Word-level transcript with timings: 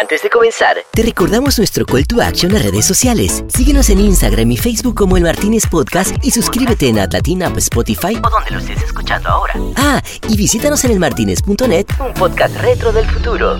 Antes 0.00 0.22
de 0.22 0.30
comenzar, 0.30 0.76
te 0.92 1.02
recordamos 1.02 1.58
nuestro 1.58 1.84
call 1.84 2.06
to 2.06 2.22
action 2.22 2.54
en 2.54 2.62
redes 2.62 2.86
sociales. 2.86 3.42
Síguenos 3.48 3.90
en 3.90 3.98
Instagram 3.98 4.48
y 4.52 4.56
Facebook 4.56 4.94
como 4.94 5.16
El 5.16 5.24
Martínez 5.24 5.66
Podcast 5.68 6.14
y 6.22 6.30
suscríbete 6.30 6.86
en 6.86 7.00
Atlatina 7.00 7.52
Spotify 7.56 8.14
o 8.24 8.30
donde 8.30 8.50
lo 8.52 8.58
estés 8.58 8.80
escuchando 8.80 9.28
ahora. 9.28 9.54
Ah, 9.74 10.00
y 10.28 10.36
visítanos 10.36 10.84
en 10.84 10.92
elmartinez.net, 10.92 11.86
un 11.98 12.14
podcast 12.14 12.54
retro 12.60 12.92
del 12.92 13.06
futuro. 13.06 13.56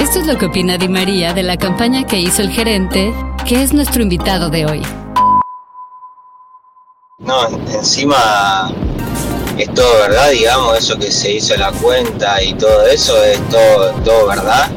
Esto 0.00 0.20
es 0.20 0.26
lo 0.26 0.38
que 0.38 0.46
opina 0.46 0.78
Di 0.78 0.88
María 0.88 1.34
de 1.34 1.42
la 1.42 1.58
campaña 1.58 2.06
que 2.06 2.16
hizo 2.16 2.40
el 2.40 2.50
gerente, 2.50 3.12
que 3.46 3.62
es 3.62 3.74
nuestro 3.74 4.02
invitado 4.02 4.48
de 4.48 4.64
hoy. 4.64 4.82
No, 7.18 7.48
encima 7.74 8.72
es 9.58 9.74
todo 9.74 9.92
verdad, 10.00 10.30
digamos, 10.30 10.78
eso 10.78 10.96
que 10.98 11.10
se 11.10 11.32
hizo 11.32 11.56
la 11.56 11.72
cuenta 11.72 12.42
y 12.42 12.54
todo 12.54 12.86
eso 12.86 13.22
es 13.24 13.40
todo, 13.48 13.92
todo 14.04 14.28
verdad. 14.28 14.70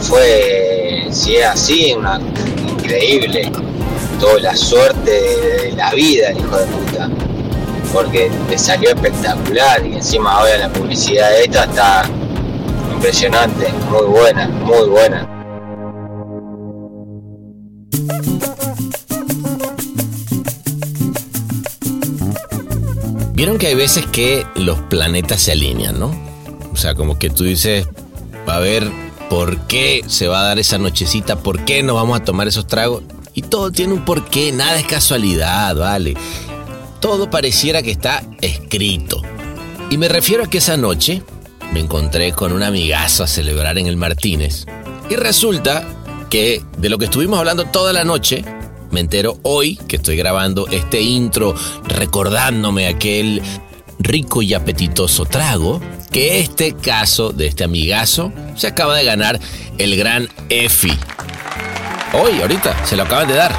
Fue, 0.00 1.06
si 1.10 1.36
es 1.36 1.46
así, 1.46 1.92
una 1.92 2.20
increíble, 2.68 3.52
toda 4.18 4.40
la 4.40 4.56
suerte 4.56 5.10
de, 5.10 5.72
la 5.76 5.92
vida, 5.92 6.32
hijo 6.32 6.56
de 6.56 6.66
puta. 6.66 7.10
Porque 7.92 8.30
le 8.48 8.58
salió 8.58 8.90
espectacular 8.90 9.84
y 9.86 9.94
encima 9.94 10.32
ahora 10.32 10.56
la 10.58 10.68
publicidad 10.68 11.30
de 11.30 11.44
esta 11.44 11.64
está 11.64 12.04
impresionante, 12.92 13.72
muy 13.90 14.06
buena, 14.06 14.48
muy 14.48 14.88
buena. 14.88 15.37
Vieron 23.38 23.56
que 23.56 23.68
hay 23.68 23.76
veces 23.76 24.04
que 24.04 24.44
los 24.56 24.80
planetas 24.80 25.40
se 25.40 25.52
alinean, 25.52 26.00
¿no? 26.00 26.12
O 26.72 26.76
sea, 26.76 26.96
como 26.96 27.20
que 27.20 27.30
tú 27.30 27.44
dices, 27.44 27.86
a 28.48 28.58
ver 28.58 28.90
por 29.30 29.60
qué 29.68 30.02
se 30.08 30.26
va 30.26 30.40
a 30.40 30.42
dar 30.42 30.58
esa 30.58 30.76
nochecita, 30.76 31.38
por 31.38 31.64
qué 31.64 31.84
nos 31.84 31.94
vamos 31.94 32.20
a 32.20 32.24
tomar 32.24 32.48
esos 32.48 32.66
tragos. 32.66 33.04
Y 33.34 33.42
todo 33.42 33.70
tiene 33.70 33.92
un 33.92 34.04
porqué, 34.04 34.50
nada 34.50 34.76
es 34.80 34.86
casualidad, 34.86 35.76
¿vale? 35.76 36.16
Todo 36.98 37.30
pareciera 37.30 37.80
que 37.80 37.92
está 37.92 38.24
escrito. 38.40 39.22
Y 39.88 39.98
me 39.98 40.08
refiero 40.08 40.42
a 40.42 40.50
que 40.50 40.58
esa 40.58 40.76
noche 40.76 41.22
me 41.72 41.78
encontré 41.78 42.32
con 42.32 42.52
un 42.52 42.64
amigazo 42.64 43.22
a 43.22 43.28
celebrar 43.28 43.78
en 43.78 43.86
el 43.86 43.96
Martínez. 43.96 44.66
Y 45.08 45.14
resulta 45.14 45.86
que 46.28 46.60
de 46.76 46.88
lo 46.88 46.98
que 46.98 47.04
estuvimos 47.04 47.38
hablando 47.38 47.66
toda 47.66 47.92
la 47.92 48.02
noche, 48.02 48.44
me 48.90 49.00
entero 49.00 49.38
hoy 49.42 49.76
que 49.88 49.96
estoy 49.96 50.16
grabando 50.16 50.66
este 50.68 51.00
intro 51.00 51.54
recordándome 51.84 52.86
aquel 52.86 53.42
rico 53.98 54.42
y 54.42 54.54
apetitoso 54.54 55.24
trago, 55.24 55.80
que 56.10 56.40
este 56.40 56.74
caso 56.74 57.32
de 57.32 57.46
este 57.46 57.64
amigazo 57.64 58.32
se 58.56 58.68
acaba 58.68 58.96
de 58.96 59.04
ganar 59.04 59.38
el 59.76 59.96
gran 59.96 60.28
EFI. 60.48 60.96
Hoy, 62.14 62.40
ahorita, 62.40 62.86
se 62.86 62.96
lo 62.96 63.02
acaban 63.02 63.28
de 63.28 63.34
dar. 63.34 63.54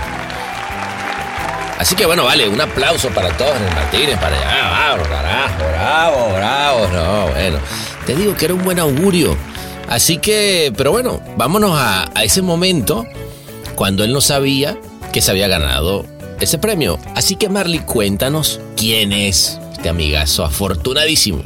Así 1.78 1.96
que 1.96 2.06
bueno, 2.06 2.26
vale, 2.26 2.50
un 2.50 2.60
aplauso 2.60 3.10
para 3.10 3.36
todos 3.38 3.56
en 3.56 3.64
el 3.64 3.74
Martínez, 3.74 4.18
para 4.18 4.36
allá, 4.36 4.70
vamos, 4.70 5.08
carajo, 5.08 5.64
bravo, 5.72 6.34
bravo, 6.36 6.88
no, 6.88 7.28
bueno, 7.34 7.58
te 8.06 8.16
digo 8.16 8.36
que 8.36 8.46
era 8.46 8.54
un 8.54 8.64
buen 8.64 8.80
augurio. 8.80 9.38
Así 9.88 10.18
que, 10.18 10.74
pero 10.76 10.92
bueno, 10.92 11.22
vámonos 11.38 11.72
a, 11.80 12.12
a 12.14 12.24
ese 12.24 12.42
momento 12.42 13.06
cuando 13.76 14.04
él 14.04 14.12
no 14.12 14.20
sabía 14.20 14.78
que 15.12 15.22
se 15.22 15.32
había 15.32 15.48
ganado 15.48 16.06
ese 16.40 16.58
premio. 16.58 17.00
Así 17.16 17.36
que 17.36 17.50
Marley, 17.50 17.80
cuéntanos 17.80 18.60
quién 18.76 19.12
es 19.12 19.60
este 19.80 19.88
amigazo 19.88 20.44
afortunadísimo. 20.44 21.42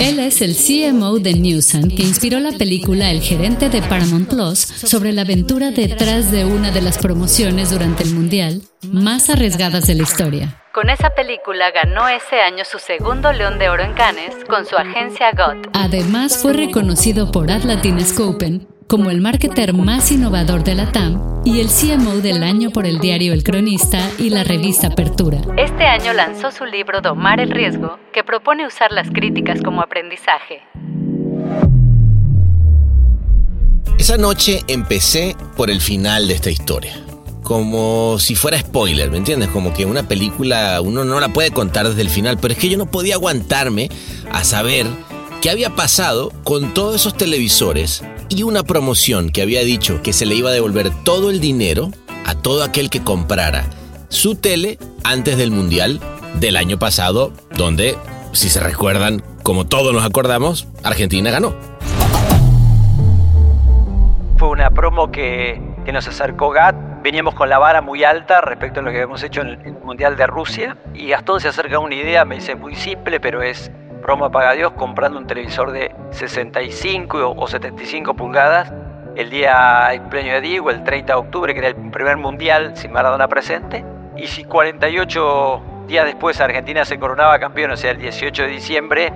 Él 0.00 0.20
es 0.20 0.40
el 0.40 0.54
CMO 0.54 1.18
de 1.18 1.34
Newsan 1.34 1.88
que 1.88 2.04
inspiró 2.04 2.38
la 2.38 2.52
película 2.52 3.10
El 3.10 3.20
gerente 3.20 3.68
de 3.68 3.82
Paramount 3.82 4.28
Plus 4.28 4.60
sobre 4.60 5.12
la 5.12 5.22
aventura 5.22 5.72
detrás 5.72 6.30
de 6.30 6.44
una 6.44 6.70
de 6.70 6.80
las 6.80 6.98
promociones 6.98 7.70
durante 7.70 8.04
el 8.04 8.14
Mundial 8.14 8.62
más 8.92 9.30
arriesgadas 9.30 9.88
de 9.88 9.96
la 9.96 10.04
historia. 10.04 10.62
Con 10.76 10.90
esa 10.90 11.08
película 11.08 11.70
ganó 11.70 12.06
ese 12.06 12.42
año 12.42 12.62
su 12.66 12.78
segundo 12.78 13.32
León 13.32 13.58
de 13.58 13.70
Oro 13.70 13.82
en 13.82 13.94
Cannes 13.94 14.36
con 14.46 14.66
su 14.66 14.76
agencia 14.76 15.32
GOT. 15.32 15.70
Además 15.72 16.36
fue 16.36 16.52
reconocido 16.52 17.32
por 17.32 17.50
Atlantinescopen 17.50 18.68
como 18.86 19.08
el 19.08 19.22
marketer 19.22 19.72
más 19.72 20.12
innovador 20.12 20.64
de 20.64 20.74
la 20.74 20.92
TAM 20.92 21.40
y 21.46 21.60
el 21.60 21.68
CMO 21.68 22.16
del 22.16 22.42
año 22.42 22.72
por 22.72 22.84
el 22.84 22.98
diario 22.98 23.32
El 23.32 23.42
Cronista 23.42 24.10
y 24.18 24.28
la 24.28 24.44
revista 24.44 24.88
Apertura. 24.88 25.38
Este 25.56 25.86
año 25.86 26.12
lanzó 26.12 26.50
su 26.50 26.66
libro 26.66 27.00
Domar 27.00 27.40
el 27.40 27.52
Riesgo, 27.52 27.98
que 28.12 28.22
propone 28.22 28.66
usar 28.66 28.92
las 28.92 29.08
críticas 29.10 29.62
como 29.62 29.80
aprendizaje. 29.80 30.60
Esa 33.98 34.18
noche 34.18 34.60
empecé 34.68 35.36
por 35.56 35.70
el 35.70 35.80
final 35.80 36.28
de 36.28 36.34
esta 36.34 36.50
historia 36.50 37.05
como 37.46 38.18
si 38.18 38.34
fuera 38.34 38.58
spoiler, 38.58 39.08
¿me 39.08 39.18
entiendes? 39.18 39.50
Como 39.50 39.72
que 39.72 39.86
una 39.86 40.08
película 40.08 40.80
uno 40.80 41.04
no 41.04 41.20
la 41.20 41.28
puede 41.28 41.52
contar 41.52 41.88
desde 41.88 42.02
el 42.02 42.10
final, 42.10 42.38
pero 42.38 42.52
es 42.52 42.58
que 42.58 42.68
yo 42.68 42.76
no 42.76 42.86
podía 42.86 43.14
aguantarme 43.14 43.88
a 44.32 44.42
saber 44.42 44.84
qué 45.40 45.50
había 45.50 45.70
pasado 45.76 46.32
con 46.42 46.74
todos 46.74 46.96
esos 46.96 47.16
televisores 47.16 48.02
y 48.28 48.42
una 48.42 48.64
promoción 48.64 49.30
que 49.30 49.42
había 49.42 49.60
dicho 49.60 50.02
que 50.02 50.12
se 50.12 50.26
le 50.26 50.34
iba 50.34 50.50
a 50.50 50.52
devolver 50.52 50.90
todo 51.04 51.30
el 51.30 51.38
dinero 51.38 51.92
a 52.24 52.34
todo 52.34 52.64
aquel 52.64 52.90
que 52.90 53.04
comprara 53.04 53.70
su 54.08 54.34
tele 54.34 54.80
antes 55.04 55.38
del 55.38 55.52
Mundial 55.52 56.00
del 56.40 56.56
año 56.56 56.80
pasado, 56.80 57.32
donde, 57.56 57.96
si 58.32 58.48
se 58.48 58.58
recuerdan, 58.58 59.22
como 59.44 59.68
todos 59.68 59.94
nos 59.94 60.04
acordamos, 60.04 60.66
Argentina 60.82 61.30
ganó. 61.30 61.54
Fue 64.36 64.48
una 64.48 64.70
promo 64.70 65.12
que, 65.12 65.62
nos 65.92 66.08
acercó 66.08 66.50
GATT 66.50 66.95
veníamos 67.06 67.36
con 67.36 67.48
la 67.48 67.58
vara 67.58 67.82
muy 67.82 68.02
alta 68.02 68.40
respecto 68.40 68.80
a 68.80 68.82
lo 68.82 68.90
que 68.90 68.96
habíamos 68.96 69.22
hecho 69.22 69.40
en 69.42 69.60
el 69.64 69.74
Mundial 69.74 70.16
de 70.16 70.26
Rusia. 70.26 70.76
Y 70.92 71.10
Gastón 71.10 71.38
se 71.40 71.46
acerca 71.46 71.76
a 71.76 71.78
una 71.78 71.94
idea, 71.94 72.24
me 72.24 72.34
dice 72.34 72.56
muy 72.56 72.74
simple, 72.74 73.20
pero 73.20 73.42
es 73.42 73.70
broma 74.02 74.28
paga 74.32 74.54
Dios, 74.54 74.72
comprando 74.72 75.16
un 75.16 75.24
televisor 75.28 75.70
de 75.70 75.94
65 76.10 77.34
o 77.36 77.46
75 77.46 78.14
pulgadas 78.14 78.72
el 79.14 79.30
día 79.30 79.86
del 79.90 80.00
cumpleaños 80.00 80.34
de 80.34 80.40
Diego, 80.40 80.70
el 80.70 80.82
30 80.82 81.12
de 81.12 81.18
octubre, 81.20 81.54
que 81.54 81.60
era 81.60 81.68
el 81.68 81.76
primer 81.76 82.16
mundial 82.16 82.76
sin 82.76 82.90
Maradona 82.90 83.28
presente. 83.28 83.84
Y 84.16 84.26
si 84.26 84.42
48 84.42 85.62
días 85.86 86.06
después 86.06 86.40
Argentina 86.40 86.84
se 86.84 86.98
coronaba 86.98 87.38
campeón, 87.38 87.70
o 87.70 87.76
sea, 87.76 87.92
el 87.92 87.98
18 87.98 88.42
de 88.42 88.48
diciembre, 88.48 89.12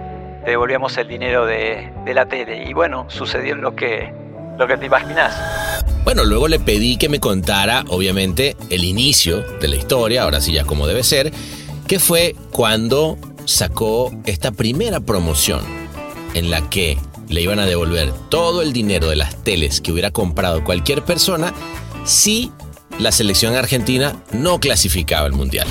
devolvíamos 0.46 0.96
el 0.96 1.08
dinero 1.08 1.44
de, 1.44 1.92
de 2.04 2.14
la 2.14 2.26
tele. 2.26 2.62
Y 2.62 2.72
bueno, 2.72 3.06
sucedió 3.08 3.56
lo 3.56 3.74
que, 3.74 4.14
lo 4.58 4.66
que 4.66 4.76
te 4.76 4.86
imaginas. 4.86 5.34
Bueno, 6.04 6.24
luego 6.24 6.48
le 6.48 6.58
pedí 6.58 6.96
que 6.96 7.08
me 7.08 7.20
contara, 7.20 7.84
obviamente, 7.88 8.56
el 8.70 8.84
inicio 8.84 9.42
de 9.60 9.68
la 9.68 9.76
historia, 9.76 10.22
ahora 10.22 10.40
sí 10.40 10.52
ya 10.52 10.64
como 10.64 10.86
debe 10.86 11.02
ser, 11.02 11.32
que 11.86 11.98
fue 11.98 12.34
cuando 12.50 13.18
sacó 13.44 14.10
esta 14.26 14.52
primera 14.52 15.00
promoción 15.00 15.60
en 16.34 16.50
la 16.50 16.68
que 16.70 16.98
le 17.28 17.42
iban 17.42 17.58
a 17.58 17.66
devolver 17.66 18.12
todo 18.28 18.62
el 18.62 18.72
dinero 18.72 19.08
de 19.08 19.16
las 19.16 19.36
teles 19.44 19.80
que 19.80 19.92
hubiera 19.92 20.10
comprado 20.10 20.64
cualquier 20.64 21.02
persona 21.02 21.52
si 22.04 22.50
la 22.98 23.12
selección 23.12 23.54
argentina 23.54 24.16
no 24.32 24.58
clasificaba 24.58 25.26
el 25.26 25.32
mundial 25.32 25.68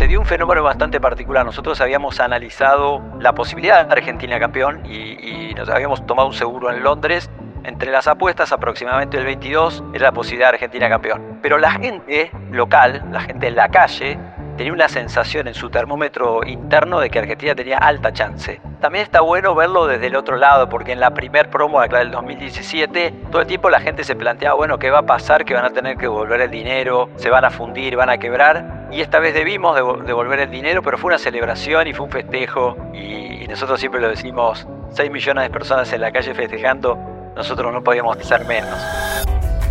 se 0.00 0.08
dio 0.08 0.18
un 0.18 0.24
fenómeno 0.24 0.62
bastante 0.62 0.98
particular. 0.98 1.44
Nosotros 1.44 1.78
habíamos 1.82 2.20
analizado 2.20 3.02
la 3.20 3.34
posibilidad 3.34 3.84
de 3.84 3.92
Argentina 3.92 4.40
campeón 4.40 4.80
y, 4.86 5.39
habíamos 5.68 6.06
tomado 6.06 6.28
un 6.28 6.34
seguro 6.34 6.70
en 6.70 6.82
Londres. 6.82 7.30
Entre 7.64 7.90
las 7.90 8.06
apuestas, 8.08 8.52
aproximadamente 8.52 9.18
el 9.18 9.24
22 9.24 9.84
era 9.92 10.06
la 10.06 10.12
posibilidad 10.12 10.48
de 10.48 10.54
Argentina 10.54 10.88
campeón. 10.88 11.38
Pero 11.42 11.58
la 11.58 11.72
gente 11.72 12.30
local, 12.50 13.04
la 13.10 13.20
gente 13.20 13.48
en 13.48 13.56
la 13.56 13.68
calle, 13.68 14.18
tenía 14.56 14.72
una 14.72 14.88
sensación 14.88 15.48
en 15.48 15.54
su 15.54 15.70
termómetro 15.70 16.44
interno 16.46 17.00
de 17.00 17.08
que 17.08 17.18
Argentina 17.18 17.54
tenía 17.54 17.78
alta 17.78 18.12
chance. 18.12 18.60
También 18.80 19.04
está 19.04 19.20
bueno 19.20 19.54
verlo 19.54 19.86
desde 19.86 20.08
el 20.08 20.16
otro 20.16 20.36
lado, 20.36 20.68
porque 20.68 20.92
en 20.92 21.00
la 21.00 21.12
primer 21.12 21.50
promo 21.50 21.80
acá 21.80 21.98
del 21.98 22.10
2017, 22.10 23.14
todo 23.30 23.42
el 23.42 23.46
tiempo 23.46 23.68
la 23.70 23.80
gente 23.80 24.04
se 24.04 24.16
planteaba, 24.16 24.56
bueno, 24.56 24.78
¿qué 24.78 24.90
va 24.90 24.98
a 24.98 25.06
pasar? 25.06 25.44
Que 25.44 25.54
van 25.54 25.64
a 25.64 25.70
tener 25.70 25.96
que 25.96 26.02
devolver 26.02 26.40
el 26.40 26.50
dinero, 26.50 27.08
se 27.16 27.30
van 27.30 27.44
a 27.44 27.50
fundir, 27.50 27.96
van 27.96 28.10
a 28.10 28.18
quebrar. 28.18 28.88
Y 28.90 29.00
esta 29.00 29.18
vez 29.18 29.32
debimos 29.34 29.76
devolver 29.76 30.40
el 30.40 30.50
dinero, 30.50 30.82
pero 30.82 30.98
fue 30.98 31.08
una 31.08 31.18
celebración 31.18 31.86
y 31.86 31.94
fue 31.94 32.06
un 32.06 32.12
festejo. 32.12 32.76
Y, 32.92 33.46
nosotros 33.48 33.80
siempre 33.80 34.00
lo 34.00 34.08
decimos, 34.08 34.68
6 34.94 35.10
millones 35.10 35.44
de 35.44 35.50
personas 35.50 35.92
en 35.92 36.00
la 36.00 36.12
calle 36.12 36.34
festejando, 36.34 36.98
nosotros 37.36 37.72
no 37.72 37.82
podíamos 37.82 38.18
ser 38.24 38.44
menos. 38.46 38.76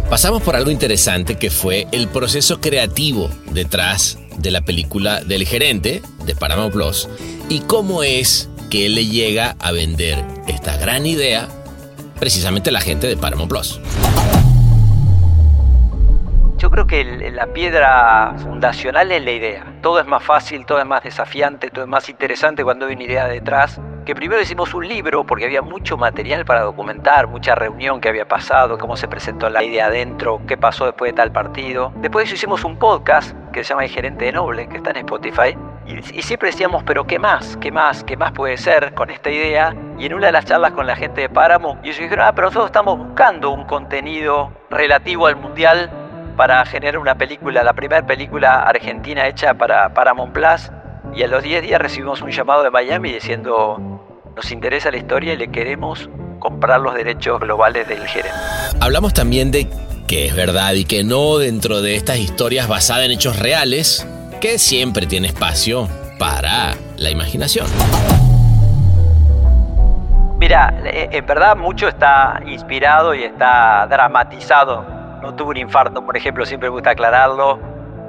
Pasamos 0.09 0.41
por 0.41 0.55
algo 0.55 0.71
interesante 0.71 1.35
que 1.35 1.51
fue 1.51 1.87
el 1.91 2.07
proceso 2.07 2.59
creativo 2.59 3.29
detrás 3.51 4.17
de 4.37 4.49
la 4.49 4.61
película 4.61 5.21
del 5.21 5.45
gerente 5.45 6.01
de 6.25 6.35
Paramount 6.35 6.73
Plus 6.73 7.07
y 7.47 7.59
cómo 7.59 8.01
es 8.01 8.49
que 8.71 8.87
él 8.87 8.95
le 8.95 9.05
llega 9.05 9.55
a 9.59 9.71
vender 9.71 10.23
esta 10.47 10.77
gran 10.77 11.05
idea 11.05 11.47
precisamente 12.19 12.71
la 12.71 12.81
gente 12.81 13.07
de 13.07 13.17
Paramount 13.17 13.49
Plus. 13.49 13.79
Yo 16.69 16.85
creo 16.85 16.85
que 16.85 17.31
la 17.31 17.47
piedra 17.47 18.35
fundacional 18.43 19.11
es 19.11 19.25
la 19.25 19.31
idea. 19.31 19.65
Todo 19.81 19.99
es 19.99 20.05
más 20.05 20.21
fácil, 20.21 20.67
todo 20.67 20.77
es 20.77 20.85
más 20.85 21.01
desafiante, 21.01 21.71
todo 21.71 21.85
es 21.85 21.89
más 21.89 22.07
interesante 22.09 22.63
cuando 22.63 22.85
hay 22.85 22.93
una 22.93 23.05
idea 23.05 23.27
detrás. 23.27 23.81
Que 24.05 24.13
primero 24.13 24.39
hicimos 24.39 24.75
un 24.75 24.87
libro 24.87 25.25
porque 25.25 25.45
había 25.45 25.63
mucho 25.63 25.97
material 25.97 26.45
para 26.45 26.61
documentar, 26.61 27.25
mucha 27.25 27.55
reunión 27.55 27.99
que 27.99 28.09
había 28.09 28.27
pasado, 28.27 28.77
cómo 28.77 28.97
se 28.97 29.07
presentó 29.07 29.49
la 29.49 29.63
idea 29.63 29.87
adentro, 29.87 30.41
qué 30.47 30.57
pasó 30.57 30.85
después 30.85 31.11
de 31.11 31.15
tal 31.15 31.31
partido. 31.31 31.91
Después 31.95 32.25
de 32.25 32.27
eso 32.27 32.35
hicimos 32.35 32.63
un 32.63 32.77
podcast 32.77 33.35
que 33.51 33.63
se 33.63 33.69
llama 33.69 33.85
El 33.85 33.89
Gerente 33.89 34.25
de 34.25 34.33
Noble, 34.33 34.69
que 34.69 34.77
está 34.77 34.91
en 34.91 34.97
Spotify. 34.97 35.57
Y, 35.87 36.21
siempre 36.21 36.51
decíamos, 36.51 36.83
pero 36.83 37.07
¿qué 37.07 37.17
más? 37.17 37.57
¿Qué 37.57 37.71
más? 37.71 38.03
¿Qué 38.03 38.15
más 38.15 38.31
puede 38.31 38.57
ser 38.57 38.93
con 38.93 39.09
esta 39.09 39.31
idea? 39.31 39.75
Y 39.97 40.05
en 40.05 40.13
una 40.13 40.27
de 40.27 40.33
las 40.33 40.45
charlas 40.45 40.73
con 40.73 40.85
la 40.85 40.95
gente 40.95 41.21
de 41.21 41.29
Páramo, 41.29 41.79
ellos 41.81 41.97
dijeron, 41.97 42.25
ah, 42.27 42.35
pero 42.35 42.45
nosotros 42.45 42.67
estamos 42.67 42.99
buscando 42.99 43.49
un 43.49 43.65
contenido 43.65 44.51
relativo 44.69 45.25
al 45.25 45.35
Mundial 45.35 45.89
para 46.39 46.65
generar 46.65 46.97
una 46.97 47.15
película, 47.15 47.63
la 47.63 47.73
primera 47.73 48.07
película 48.07 48.61
argentina 48.61 49.27
hecha 49.27 49.55
para 49.55 49.93
Paramount 49.93 50.31
Plus. 50.31 50.71
Y 51.13 51.21
a 51.23 51.27
los 51.27 51.43
10 51.43 51.63
días 51.63 51.81
recibimos 51.81 52.21
un 52.21 52.31
llamado 52.31 52.63
de 52.63 52.71
Miami 52.71 53.11
diciendo, 53.11 53.77
nos 54.37 54.49
interesa 54.49 54.89
la 54.89 54.95
historia 54.95 55.33
y 55.33 55.35
le 55.35 55.51
queremos 55.51 56.09
comprar 56.39 56.79
los 56.79 56.95
derechos 56.95 57.41
globales 57.41 57.89
del 57.89 58.07
gerente. 58.07 58.37
Hablamos 58.79 59.13
también 59.13 59.51
de 59.51 59.67
que 60.07 60.27
es 60.27 60.33
verdad 60.33 60.71
y 60.75 60.85
que 60.85 61.03
no 61.03 61.39
dentro 61.39 61.81
de 61.81 61.97
estas 61.97 62.19
historias 62.19 62.69
basadas 62.69 63.03
en 63.03 63.11
hechos 63.11 63.37
reales, 63.37 64.07
que 64.39 64.59
siempre 64.59 65.07
tiene 65.07 65.27
espacio 65.27 65.89
para 66.19 66.73
la 66.95 67.09
imaginación. 67.09 67.67
Mira, 70.37 70.73
eh, 70.85 71.09
en 71.11 71.25
verdad 71.25 71.57
mucho 71.57 71.89
está 71.89 72.39
inspirado 72.45 73.13
y 73.13 73.25
está 73.25 73.85
dramatizado 73.89 74.98
no 75.21 75.35
tuve 75.35 75.51
un 75.51 75.57
infarto, 75.57 76.05
por 76.05 76.15
ejemplo, 76.17 76.45
siempre 76.45 76.69
me 76.69 76.73
gusta 76.73 76.91
aclararlo. 76.91 77.59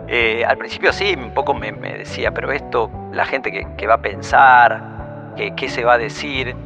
Eh, 0.09 0.45
al 0.45 0.57
principio 0.59 0.93
sí, 0.93 1.15
un 1.17 1.33
poco 1.33 1.55
me, 1.55 1.73
decía, 1.73 2.33
pero 2.33 2.51
esto, 2.51 2.91
la 3.13 3.25
gente 3.25 3.53
que, 3.53 3.87
va 3.87 3.95
a 3.95 4.03
pensar, 4.03 5.33
que, 5.37 5.55
qué 5.55 5.69
se 5.69 5.85
va 5.85 5.95
a 5.95 5.99
decir, 5.99 6.57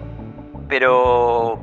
pero 0.69 1.58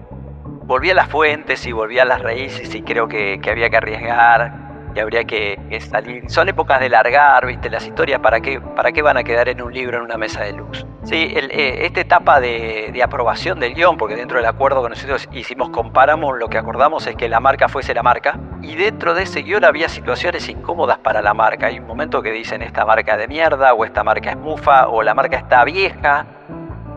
volví 0.63 0.89
a 0.89 0.93
las 0.93 1.07
fuentes 1.07 1.65
y 1.65 1.71
volví 1.71 1.99
a 1.99 2.05
las 2.05 2.21
raíces 2.21 2.73
y 2.75 2.83
creo 2.83 3.07
que, 3.07 3.39
que 3.41 3.49
había 3.49 3.69
que 3.69 3.77
arriesgar 3.77 4.70
y 4.93 4.99
habría 4.99 5.23
que, 5.23 5.57
salir. 5.89 6.29
Son 6.29 6.49
épocas 6.49 6.79
de 6.79 6.89
largar, 6.89 7.45
¿viste? 7.45 7.69
Las 7.69 7.85
historias, 7.85 8.19
¿para 8.19 8.41
qué, 8.41 8.59
¿para 8.59 8.91
qué 8.91 9.01
van 9.01 9.17
a 9.17 9.23
quedar 9.23 9.49
en 9.49 9.61
un 9.61 9.73
libro, 9.73 9.97
en 9.97 10.03
una 10.03 10.17
mesa 10.17 10.43
de 10.43 10.53
luz? 10.53 10.85
Sí, 11.03 11.33
eh, 11.35 11.85
esta 11.85 12.01
etapa 12.01 12.39
de, 12.39 12.99
aprobación 13.03 13.59
del 13.59 13.73
guion, 13.73 13.97
porque 13.97 14.15
dentro 14.15 14.37
del 14.37 14.45
acuerdo 14.45 14.83
que 14.83 14.89
nosotros 14.89 15.27
hicimos, 15.31 15.69
comparamos, 15.69 16.37
lo 16.37 16.49
que 16.49 16.57
acordamos 16.57 17.07
es 17.07 17.15
que 17.15 17.27
la 17.29 17.39
marca 17.39 17.67
fuese 17.67 17.93
la 17.93 18.03
marca, 18.03 18.39
y 18.61 18.75
dentro 18.75 19.13
de 19.13 19.23
ese 19.23 19.41
guion 19.41 19.65
había 19.65 19.89
situaciones 19.89 20.47
incómodas 20.49 20.99
para 20.99 21.21
la 21.21 21.33
marca. 21.33 21.67
Hay 21.67 21.79
un 21.79 21.87
momento 21.87 22.21
que 22.21 22.31
dicen 22.31 22.61
esta 22.61 22.85
marca 22.85 23.17
de 23.17 23.27
mierda, 23.27 23.73
o 23.73 23.85
esta 23.85 24.03
marca 24.03 24.31
es 24.31 24.37
mufa, 24.37 24.87
o 24.87 25.01
la 25.01 25.13
marca 25.13 25.37
está 25.37 25.63
vieja, 25.63 26.25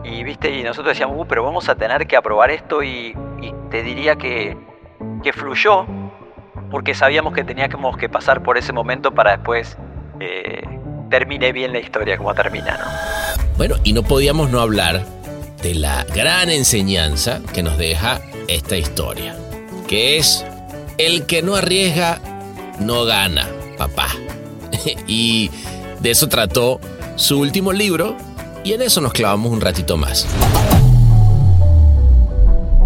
y 0.03 0.23
viste, 0.23 0.51
y 0.51 0.63
nosotros 0.63 0.93
decíamos, 0.93 1.17
uh, 1.19 1.25
pero 1.27 1.43
vamos 1.43 1.67
a 1.69 1.75
tener 1.75 2.05
que 2.05 2.15
aprobar 2.15 2.51
esto, 2.51 2.83
y, 2.83 3.15
te 3.69 3.81
diría 3.81 4.15
que, 4.15 4.55
que 5.21 5.33
fluyó, 5.33 5.85
porque 6.75 6.93
sabíamos 6.93 7.33
que 7.33 7.45
teníamos 7.45 7.95
que 7.95 8.09
pasar 8.09 8.43
por 8.43 8.57
ese 8.57 8.73
momento 8.73 9.13
para 9.13 9.37
después 9.37 9.77
eh, 10.19 10.61
termine 11.09 11.53
bien 11.53 11.71
la 11.71 11.79
historia 11.79 12.17
como 12.17 12.33
termina, 12.35 12.77
¿no? 12.77 13.43
Bueno, 13.55 13.75
y 13.85 13.93
no 13.93 14.03
podíamos 14.03 14.49
no 14.49 14.59
hablar 14.59 15.05
de 15.63 15.73
la 15.73 16.03
gran 16.13 16.49
enseñanza 16.49 17.39
que 17.53 17.63
nos 17.63 17.77
deja 17.77 18.19
esta 18.49 18.75
historia, 18.75 19.37
que 19.87 20.17
es 20.17 20.45
el 20.97 21.25
que 21.25 21.41
no 21.41 21.55
arriesga 21.55 22.19
no 22.81 23.05
gana, 23.05 23.47
papá. 23.77 24.09
y 25.07 25.51
de 26.01 26.11
eso 26.11 26.27
trató 26.27 26.81
su 27.15 27.39
último 27.39 27.71
libro 27.71 28.17
y 28.65 28.73
en 28.73 28.81
eso 28.81 28.99
nos 28.99 29.13
clavamos 29.13 29.49
un 29.49 29.61
ratito 29.61 29.95
más. 29.95 30.27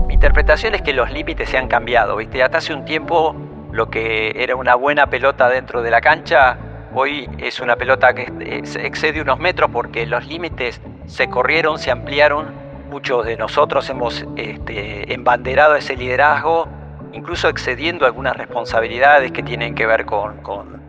Mi 0.05 0.13
interpretación 0.13 0.75
es 0.75 0.83
que 0.83 0.93
los 0.93 1.09
límites 1.11 1.49
se 1.49 1.57
han 1.57 1.67
cambiado, 1.67 2.17
¿viste? 2.17 2.43
Hasta 2.43 2.59
hace 2.59 2.71
un 2.75 2.85
tiempo 2.85 3.48
lo 3.79 3.89
que 3.89 4.33
era 4.35 4.57
una 4.57 4.75
buena 4.75 5.07
pelota 5.07 5.47
dentro 5.47 5.81
de 5.81 5.89
la 5.89 6.01
cancha, 6.01 6.57
hoy 6.93 7.29
es 7.37 7.61
una 7.61 7.77
pelota 7.77 8.13
que 8.13 8.23
excede 8.83 9.21
unos 9.21 9.39
metros 9.39 9.69
porque 9.71 10.05
los 10.05 10.27
límites 10.27 10.81
se 11.05 11.29
corrieron, 11.29 11.79
se 11.79 11.89
ampliaron. 11.89 12.47
Muchos 12.89 13.25
de 13.25 13.37
nosotros 13.37 13.89
hemos 13.89 14.25
este, 14.35 15.13
embanderado 15.13 15.77
ese 15.77 15.95
liderazgo, 15.95 16.67
incluso 17.13 17.47
excediendo 17.47 18.05
algunas 18.05 18.35
responsabilidades 18.35 19.31
que 19.31 19.43
tienen 19.43 19.75
que 19.75 19.85
ver 19.85 20.05
con, 20.05 20.81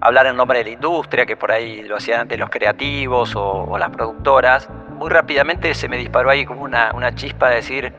hablar 0.00 0.24
en 0.24 0.34
nombre 0.34 0.60
de 0.60 0.64
la 0.64 0.70
industria, 0.70 1.26
que 1.26 1.36
por 1.36 1.52
ahí 1.52 1.82
lo 1.82 1.96
hacían 1.96 2.20
antes 2.20 2.38
los 2.38 2.48
creativos 2.48 3.36
o, 3.36 3.76
las 3.76 3.90
productoras. 3.90 4.70
Muy 4.94 5.10
rápidamente 5.10 5.74
se 5.74 5.86
me 5.86 5.98
disparó 5.98 6.30
ahí 6.30 6.46
como 6.46 6.62
una, 6.62 6.92
una 6.94 7.14
chispa 7.14 7.50
de 7.50 7.56
decir, 7.56 7.92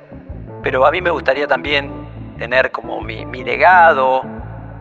pero 0.64 0.88
a 0.88 0.92
mí 0.92 1.02
me 1.02 1.12
gustaría 1.12 1.46
también 1.46 2.10
tener 2.40 2.72
como 2.72 3.02
mi, 3.02 3.44
legado. 3.44 4.24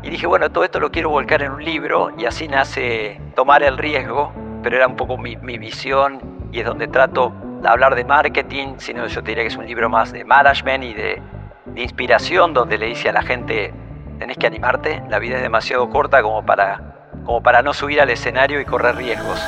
Y 0.02 0.10
dije, 0.10 0.26
bueno, 0.26 0.50
todo 0.50 0.64
esto 0.64 0.80
lo 0.80 0.90
quiero 0.90 1.10
volcar 1.10 1.42
en 1.42 1.52
un 1.52 1.64
libro 1.64 2.10
y 2.16 2.24
así 2.24 2.48
nace 2.48 3.20
tomar 3.34 3.62
el 3.62 3.76
riesgo, 3.76 4.32
pero 4.62 4.76
era 4.76 4.86
un 4.86 4.96
poco 4.96 5.18
mi, 5.18 5.36
visión 5.36 6.20
y 6.52 6.60
es 6.60 6.66
donde 6.66 6.86
trato 6.88 7.32
de 7.62 7.68
hablar 7.68 7.94
de 7.94 8.04
marketing, 8.04 8.74
sino 8.78 9.06
yo 9.06 9.22
te 9.22 9.32
diría 9.32 9.44
que 9.44 9.48
es 9.48 9.56
un 9.56 9.66
libro 9.66 9.88
más 9.88 10.12
de 10.12 10.24
management 10.24 10.84
y 10.84 10.94
de, 10.94 11.22
de 11.66 11.82
inspiración, 11.82 12.54
donde 12.54 12.78
le 12.78 12.86
dice 12.86 13.08
a 13.08 13.12
la 13.12 13.22
gente, 13.22 13.74
tenés 14.18 14.38
que 14.38 14.46
animarte, 14.46 15.02
la 15.08 15.18
vida 15.18 15.36
es 15.36 15.42
demasiado 15.42 15.90
corta 15.90 16.22
como 16.22 16.46
para, 16.46 17.10
como 17.24 17.42
para 17.42 17.62
no 17.62 17.74
subir 17.74 18.00
al 18.00 18.10
escenario 18.10 18.60
y 18.60 18.64
correr 18.64 18.96
riesgos. 18.96 19.40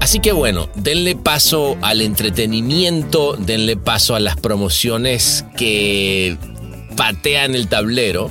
Así 0.00 0.20
que 0.20 0.32
bueno, 0.32 0.68
denle 0.74 1.16
paso 1.16 1.78
al 1.80 2.02
entretenimiento, 2.02 3.36
denle 3.38 3.76
paso 3.76 4.14
a 4.14 4.20
las 4.20 4.36
promociones 4.36 5.46
que 5.56 6.36
patean 6.94 7.54
el 7.54 7.68
tablero. 7.68 8.30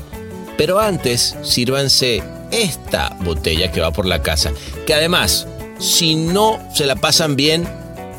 Pero 0.57 0.79
antes, 0.79 1.35
sírvanse 1.41 2.23
esta 2.51 3.15
botella 3.21 3.71
que 3.71 3.81
va 3.81 3.91
por 3.91 4.05
la 4.05 4.21
casa. 4.21 4.51
Que 4.85 4.94
además, 4.94 5.47
si 5.79 6.15
no 6.15 6.59
se 6.73 6.85
la 6.85 6.95
pasan 6.95 7.35
bien, 7.35 7.67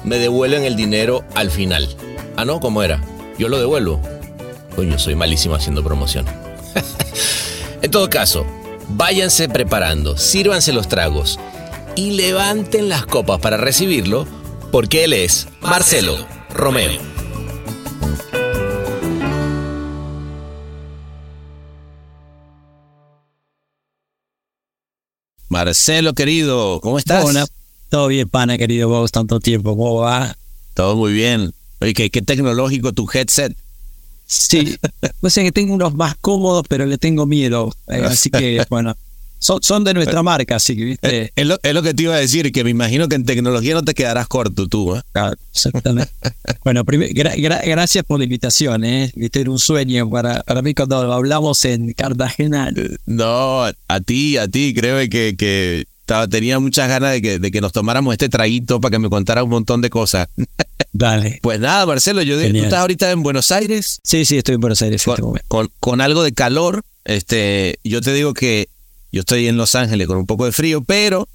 me 0.03 0.19
devuelven 0.19 0.65
el 0.65 0.77
dinero 0.77 1.25
al 1.35 1.51
final. 1.51 1.89
Ah, 2.37 2.45
no, 2.45 2.61
¿cómo 2.61 2.83
era? 2.83 3.01
Yo 3.39 3.49
lo 3.49 3.59
devuelvo. 3.59 4.01
Coño, 4.77 4.99
soy 4.99 5.15
malísimo 5.15 5.55
haciendo 5.55 5.85
promoción. 5.85 6.27
en 7.83 7.91
todo 7.91 8.11
caso, 8.11 8.45
váyanse 8.89 9.49
preparando, 9.49 10.17
sírvanse 10.19 10.73
los 10.73 10.89
tragos 10.89 11.39
y 11.97 12.13
levanten 12.13 12.89
las 12.89 13.07
copas 13.07 13.41
para 13.41 13.57
recibirlo, 13.57 14.27
porque 14.73 15.05
él 15.05 15.13
es 15.13 15.47
Marcelo, 15.61 16.17
Romeo. 16.51 17.14
Marcelo, 25.55 26.15
querido, 26.15 26.81
¿cómo 26.81 26.99
estás? 26.99 27.23
Bueno, 27.23 27.47
todo 27.89 28.09
bien, 28.09 28.29
pana, 28.29 28.59
querido 28.59 28.89
vos, 28.89 29.13
tanto 29.13 29.39
tiempo, 29.39 29.77
¿cómo 29.77 30.01
va? 30.01 30.37
Todo 30.75 30.97
muy 30.97 31.13
bien. 31.13 31.55
Oye, 31.81 31.95
¿qué, 31.95 32.11
tecnológico 32.11 32.93
tu 32.93 33.09
headset? 33.15 33.57
Sí, 34.27 34.77
pues 35.21 35.33
sé 35.33 35.45
que 35.45 35.53
tengo 35.53 35.73
unos 35.73 35.95
más 35.95 36.17
cómodos, 36.17 36.67
pero 36.69 36.87
le 36.87 36.99
tengo 36.99 37.25
miedo. 37.25 37.73
Eh, 37.87 38.03
así 38.05 38.31
que, 38.31 38.67
bueno, 38.69 38.97
son, 39.45 39.85
de 39.85 39.93
nuestra 39.93 40.23
marca, 40.23 40.57
así 40.57 40.75
que, 40.75 40.85
¿viste? 40.85 41.23
Eh, 41.25 41.33
es, 41.37 41.47
lo, 41.47 41.59
es, 41.63 41.75
lo, 41.75 41.83
que 41.83 41.93
te 41.93 42.05
iba 42.05 42.15
a 42.15 42.19
decir, 42.19 42.51
que 42.51 42.65
me 42.65 42.71
imagino 42.71 43.09
que 43.09 43.17
en 43.17 43.27
tecnología 43.27 43.75
no 43.75 43.83
te 43.83 43.93
quedarás 43.93 44.27
corto 44.27 44.67
tú, 44.69 44.97
¿eh? 44.97 45.03
exactamente. 45.53 46.11
bueno, 46.65 46.83
gracias 46.85 48.05
por 48.05 48.19
la 48.19 48.25
invitación, 48.25 48.85
¿eh? 48.85 49.13
Viste, 49.15 49.43
era 49.43 49.51
un 49.51 49.59
sueño 49.59 50.09
para, 50.09 50.43
para 50.43 50.63
mí 50.63 50.75
cuando 50.75 51.13
hablamos 51.13 51.63
en 51.67 51.93
Cartagena. 51.93 52.71
Eh, 52.75 52.97
no, 53.05 53.65
a 53.65 54.01
ti, 54.01 54.39
a 54.39 54.49
ti, 54.49 54.73
creo 54.75 54.99
que, 55.11 55.35
que 55.37 55.87
tenía 56.31 56.59
muchas 56.59 56.89
ganas 56.89 57.13
de 57.13 57.21
que, 57.21 57.39
de 57.39 57.51
que 57.51 57.61
nos 57.61 57.73
tomáramos 57.73 58.13
este 58.13 58.31
traguito 58.31 58.81
para 58.81 58.93
que 58.93 58.99
me 58.99 59.11
contara 59.11 59.45
un 59.45 59.51
montón 59.51 59.83
de 59.83 59.91
cosas. 59.91 60.29
Dale. 60.93 61.41
Pues 61.43 61.61
nada, 61.61 61.85
Marcelo, 61.85 62.23
yo 62.23 62.41
¿tú 62.41 62.57
estás 62.57 62.81
ahorita 62.81 63.11
en 63.11 63.23
Buenos 63.23 63.51
Aires? 63.51 64.01
Sí, 64.05 64.25
sí, 64.25 64.39
estoy 64.39 64.55
en 64.55 64.61
Buenos 64.61 64.81
Aires. 64.81 65.03
Con, 65.03 65.37
este 65.37 65.49
con, 65.49 65.69
con, 65.81 66.01
algo 66.01 66.23
de 66.23 66.33
calor. 66.33 66.83
Este, 67.05 67.79
yo 67.85 68.01
te 68.01 68.15
digo 68.15 68.33
que 68.33 68.69
yo 69.15 69.21
estoy 69.21 69.47
en 69.47 69.57
Los 69.57 69.77
Ángeles 69.77 70.09
con 70.09 70.17
un 70.17 70.27
poco 70.27 70.45
de 70.45 70.51
frío, 70.51 70.83
pero 70.83 71.29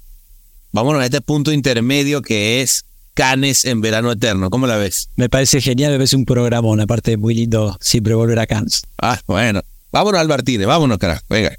vámonos 0.70 1.00
a 1.00 1.06
este 1.06 1.22
punto 1.22 1.50
intermedio 1.50 2.20
que 2.20 2.60
es 2.60 2.84
Canes 3.14 3.64
en 3.64 3.80
verano 3.80 4.12
eterno. 4.12 4.50
¿Cómo 4.50 4.66
la 4.66 4.76
ves? 4.76 5.08
Me 5.16 5.30
parece 5.30 5.62
genial, 5.62 5.92
me 5.92 5.96
parece 5.96 6.14
un 6.16 6.26
programón, 6.26 6.80
aparte 6.80 7.16
muy 7.16 7.34
lindo 7.34 7.78
siempre 7.80 8.14
volver 8.14 8.38
a 8.38 8.46
Cannes. 8.46 8.82
Ah, 9.00 9.18
bueno. 9.26 9.62
Vámonos 9.92 10.20
al 10.20 10.28
Martínez, 10.28 10.66
vámonos, 10.66 10.98
carajo. 10.98 11.22
Venga. 11.30 11.56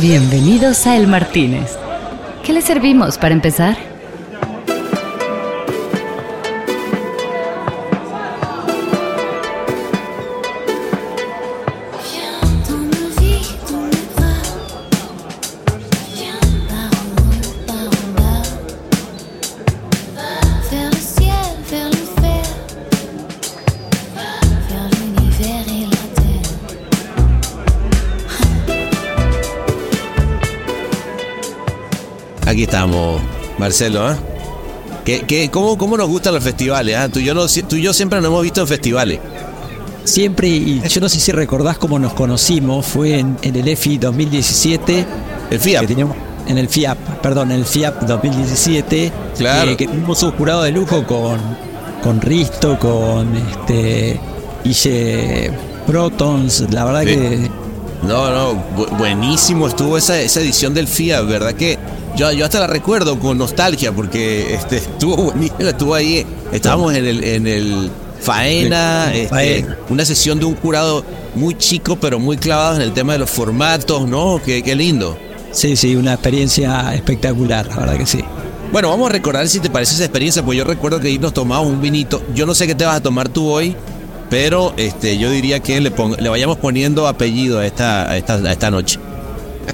Bienvenidos 0.00 0.86
a 0.86 0.96
El 0.96 1.06
Martínez. 1.08 1.72
¿Qué 2.42 2.54
le 2.54 2.62
servimos 2.62 3.18
para 3.18 3.34
empezar? 3.34 3.93
Aquí 32.54 32.62
estamos, 32.62 33.20
Marcelo, 33.58 34.12
¿eh? 34.12 34.16
¿Qué, 35.04 35.22
qué, 35.26 35.50
cómo, 35.50 35.76
¿Cómo 35.76 35.96
nos 35.96 36.06
gustan 36.08 36.34
los 36.34 36.44
festivales? 36.44 36.94
ah? 36.96 37.08
Tú, 37.08 37.18
y 37.18 37.24
yo 37.24 37.34
no, 37.34 37.46
tú 37.48 37.74
y 37.74 37.82
yo 37.82 37.92
siempre 37.92 38.20
nos 38.20 38.28
hemos 38.28 38.44
visto 38.44 38.60
en 38.60 38.68
festivales. 38.68 39.18
Siempre, 40.04 40.46
y 40.46 40.80
yo 40.88 41.00
no 41.00 41.08
sé 41.08 41.18
si 41.18 41.32
recordás 41.32 41.78
cómo 41.78 41.98
nos 41.98 42.12
conocimos, 42.12 42.86
fue 42.86 43.18
en, 43.18 43.36
en 43.42 43.56
el 43.56 43.66
EFI 43.66 43.98
2017. 43.98 45.04
El 45.50 45.58
FIAP. 45.58 45.80
Que 45.80 45.86
teníamos, 45.88 46.16
en 46.46 46.58
el 46.58 46.68
FIAP, 46.68 46.96
perdón, 47.20 47.50
en 47.50 47.58
el 47.58 47.64
FIAP 47.64 48.02
2017. 48.02 49.12
Claro. 49.36 49.72
eh, 49.72 49.76
que 49.76 49.88
tuvimos 49.88 50.22
un 50.22 50.30
jurado 50.30 50.62
de 50.62 50.70
lujo 50.70 51.04
con, 51.04 51.40
con 52.04 52.20
Risto, 52.20 52.78
con 52.78 53.34
este 53.34 54.20
Ille 54.62 55.50
Protons. 55.88 56.66
La 56.70 56.84
verdad 56.84 57.00
Sí. 57.00 57.06
que 57.08 57.50
No, 58.06 58.30
no, 58.30 58.52
bu- 58.76 58.96
buenísimo 58.96 59.66
estuvo 59.66 59.98
esa, 59.98 60.20
esa 60.20 60.40
edición 60.40 60.72
del 60.72 60.86
FIAP, 60.86 61.26
¿verdad? 61.26 61.54
Que 61.54 61.78
yo, 62.16 62.30
yo 62.32 62.44
hasta 62.44 62.60
la 62.60 62.66
recuerdo 62.66 63.18
con 63.18 63.38
nostalgia 63.38 63.92
porque 63.92 64.54
este, 64.54 64.76
estuvo 64.76 65.16
buenísimo, 65.16 65.60
estuvo 65.68 65.94
ahí. 65.94 66.24
Estábamos 66.52 66.94
en 66.94 67.04
el, 67.06 67.24
en 67.24 67.46
el 67.46 67.90
Faena, 68.20 69.12
este, 69.14 69.28
Faena. 69.28 69.78
una 69.88 70.04
sesión 70.04 70.38
de 70.38 70.44
un 70.46 70.56
jurado 70.56 71.04
muy 71.34 71.56
chico, 71.56 71.96
pero 71.96 72.18
muy 72.18 72.36
clavado 72.36 72.76
en 72.76 72.82
el 72.82 72.92
tema 72.92 73.12
de 73.14 73.18
los 73.18 73.30
formatos, 73.30 74.08
¿no? 74.08 74.40
Qué, 74.44 74.62
qué 74.62 74.74
lindo. 74.74 75.16
sí, 75.52 75.76
sí, 75.76 75.94
una 75.96 76.14
experiencia 76.14 76.94
espectacular, 76.94 77.66
la 77.68 77.76
verdad 77.76 77.96
que 77.98 78.06
sí. 78.06 78.20
Bueno, 78.72 78.88
vamos 78.88 79.08
a 79.10 79.12
recordar 79.12 79.46
si 79.48 79.60
te 79.60 79.70
parece 79.70 79.94
esa 79.94 80.04
experiencia, 80.04 80.44
pues 80.44 80.58
yo 80.58 80.64
recuerdo 80.64 80.98
que 81.00 81.08
ahí 81.08 81.18
nos 81.18 81.32
tomamos 81.34 81.66
un 81.68 81.80
vinito. 81.80 82.22
Yo 82.34 82.44
no 82.46 82.54
sé 82.54 82.66
qué 82.66 82.74
te 82.74 82.84
vas 82.84 82.96
a 82.96 83.00
tomar 83.02 83.28
tú 83.28 83.48
hoy, 83.48 83.76
pero 84.30 84.72
este, 84.76 85.16
yo 85.18 85.30
diría 85.30 85.60
que 85.60 85.80
le, 85.80 85.90
pon- 85.90 86.16
le 86.18 86.28
vayamos 86.28 86.56
poniendo 86.58 87.06
apellido 87.06 87.58
a 87.60 87.66
esta, 87.66 88.10
a 88.10 88.16
esta, 88.16 88.34
a 88.34 88.50
esta 88.52 88.70
noche. 88.70 88.98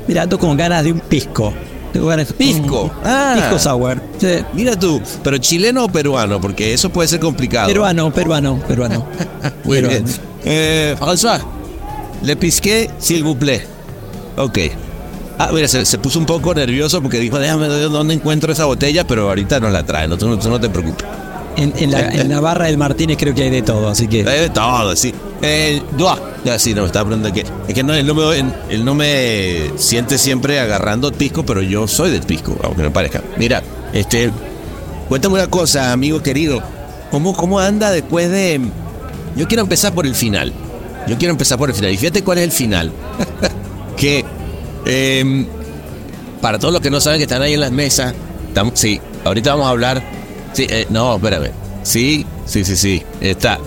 Mira, 0.07 0.23
ando 0.23 0.39
con 0.39 0.57
ganas 0.57 0.85
de 0.85 0.93
un 0.93 1.01
pisco. 1.01 1.55
De 1.93 2.25
Pisco. 2.37 2.91
Ah. 3.05 3.35
Pisco 3.37 3.59
sour. 3.59 4.01
Sí. 4.19 4.29
Mira 4.53 4.79
tú, 4.79 5.01
pero 5.23 5.39
chileno 5.39 5.85
o 5.85 5.89
peruano, 5.89 6.41
porque 6.41 6.73
eso 6.73 6.91
puede 6.91 7.09
ser 7.09 7.21
complicado. 7.21 7.67
Peruano, 7.69 8.13
peruano, 8.13 8.59
peruano. 8.67 9.07
Muy 9.65 9.77
Peruano. 9.81 10.05
bien. 10.05 10.05
Eh, 10.45 10.97
François, 10.99 11.41
le 12.23 12.37
pisqué 12.37 12.89
s'il 12.99 13.23
vous 13.25 13.37
plaît. 13.37 13.67
Ok. 14.37 14.59
Ah, 15.39 15.51
mira, 15.53 15.67
se, 15.69 15.85
se 15.85 15.99
puso 15.99 16.19
un 16.19 16.27
poco 16.27 16.55
nervioso 16.55 17.01
porque 17.03 17.19
dijo, 17.19 17.39
déjame 17.39 17.67
ver 17.69 17.89
dónde 17.91 18.15
encuentro 18.15 18.53
esa 18.53 18.67
botella, 18.67 19.07
pero 19.07 19.29
ahorita 19.29 19.59
nos 19.59 19.73
la 19.73 19.83
trae, 19.85 20.07
no, 20.07 20.17
tú, 20.19 20.29
no- 20.29 20.39
tú 20.39 20.51
no 20.51 20.61
te 20.61 20.69
preocupes. 20.69 21.07
En, 21.57 21.73
en 21.79 21.91
la, 21.91 22.09
en 22.11 22.29
la 22.29 22.41
barra 22.41 22.67
del 22.67 22.79
Martínez 22.79 23.17
creo 23.19 23.35
que 23.35 23.43
hay 23.43 23.51
de 23.51 23.63
todo, 23.63 23.89
así 23.89 24.07
que. 24.07 24.21
Eh, 24.21 24.51
todo, 24.51 24.95
sí. 24.95 25.13
Eh, 25.43 25.83
Dua. 25.97 26.19
Ya, 26.45 26.59
sí, 26.59 26.75
no, 26.75 26.83
me 26.83 26.87
estaba 26.87 27.07
preguntando 27.07 27.35
que. 27.35 27.47
Es 27.69 27.75
que 27.75 27.83
no, 27.83 27.95
él, 27.95 28.07
no 28.07 28.15
me, 28.15 28.39
él 28.69 28.85
no 28.85 28.95
me 28.95 29.71
siente 29.77 30.19
siempre 30.19 30.61
agarrando 30.61 31.13
pisco, 31.13 31.45
pero 31.45 31.63
yo 31.63 31.87
soy 31.87 32.11
del 32.11 32.23
pisco, 32.23 32.57
aunque 32.63 32.83
no 32.83 32.93
parezca. 32.93 33.23
Mira, 33.37 33.63
este. 33.93 34.31
Cuéntame 35.09 35.35
una 35.35 35.49
cosa, 35.49 35.93
amigo 35.93 36.23
querido. 36.23 36.63
¿Cómo, 37.11 37.35
cómo 37.35 37.59
anda 37.59 37.91
después 37.91 38.31
de.? 38.31 38.61
Yo 39.37 39.49
quiero 39.49 39.63
empezar 39.63 39.93
por 39.93 40.07
el 40.07 40.15
final. 40.15 40.53
Yo 41.09 41.19
quiero 41.19 41.33
empezar 41.33 41.59
por 41.59 41.69
el 41.69 41.75
final. 41.75 41.93
Y 41.93 41.97
fíjate 41.97 42.23
cuál 42.23 42.39
es 42.39 42.45
el 42.45 42.53
final. 42.53 42.93
que. 43.97 44.25
em, 44.87 45.47
para 46.41 46.59
todos 46.59 46.73
los 46.73 46.81
que 46.83 46.91
no 46.91 47.01
saben 47.01 47.19
que 47.19 47.25
están 47.25 47.43
ahí 47.43 47.55
en 47.55 47.61
las 47.61 47.73
mesas. 47.73 48.15
sí, 48.75 49.01
ahorita 49.25 49.51
vamos 49.51 49.67
a 49.67 49.71
hablar. 49.71 50.03
Sí, 50.53 50.67
eh, 50.69 50.87
no, 50.91 51.17
espérame. 51.17 51.51
Sí, 51.83 52.25
sí, 52.47 52.65
sí, 52.65 52.77
sí. 52.77 53.03
Está. 53.21 53.59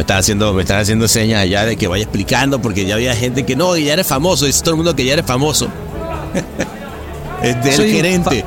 Me 0.00 0.02
están 0.02 0.16
haciendo, 0.16 0.54
me 0.54 0.62
están 0.62 0.80
haciendo 0.80 1.06
señas 1.08 1.42
allá 1.42 1.66
de 1.66 1.76
que 1.76 1.86
vaya 1.86 2.04
explicando, 2.04 2.58
porque 2.62 2.86
ya 2.86 2.94
había 2.94 3.14
gente 3.14 3.44
que 3.44 3.54
no, 3.54 3.76
y 3.76 3.84
ya 3.84 3.92
eres 3.92 4.06
famoso, 4.06 4.46
dice 4.46 4.62
todo 4.62 4.70
el 4.70 4.76
mundo 4.78 4.96
que 4.96 5.04
ya 5.04 5.12
eres 5.12 5.26
famoso. 5.26 5.68
es 7.42 7.62
del 7.62 7.72
Soy 7.74 7.92
gerente. 7.92 8.42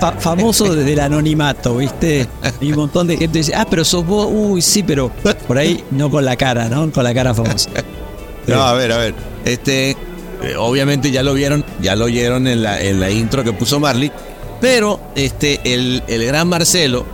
fa- 0.00 0.12
fa- 0.12 0.18
famoso 0.18 0.74
desde 0.74 0.94
el 0.94 1.00
anonimato, 1.00 1.76
¿viste? 1.76 2.26
Y 2.58 2.70
un 2.72 2.78
montón 2.78 3.06
de 3.06 3.18
gente 3.18 3.36
dice, 3.36 3.52
ah, 3.54 3.66
pero 3.68 3.84
sos 3.84 4.06
vos, 4.06 4.28
uy, 4.30 4.62
sí, 4.62 4.82
pero 4.82 5.10
por 5.46 5.58
ahí 5.58 5.84
no 5.90 6.08
con 6.10 6.24
la 6.24 6.36
cara, 6.36 6.70
¿no? 6.70 6.90
Con 6.90 7.04
la 7.04 7.12
cara 7.12 7.34
famosa. 7.34 7.68
No, 8.46 8.62
a 8.62 8.72
ver, 8.72 8.90
a 8.92 8.96
ver. 8.98 9.14
Este, 9.44 9.90
eh, 9.92 10.56
obviamente 10.58 11.10
ya 11.10 11.22
lo 11.22 11.34
vieron, 11.34 11.64
ya 11.82 11.96
lo 11.96 12.06
oyeron 12.06 12.46
en 12.46 12.62
la, 12.62 12.80
en 12.80 12.98
la 13.00 13.10
intro 13.10 13.44
que 13.44 13.52
puso 13.52 13.78
Marley, 13.78 14.10
pero 14.58 15.00
este, 15.16 15.60
el, 15.64 16.02
el 16.08 16.24
gran 16.26 16.48
Marcelo, 16.48 17.04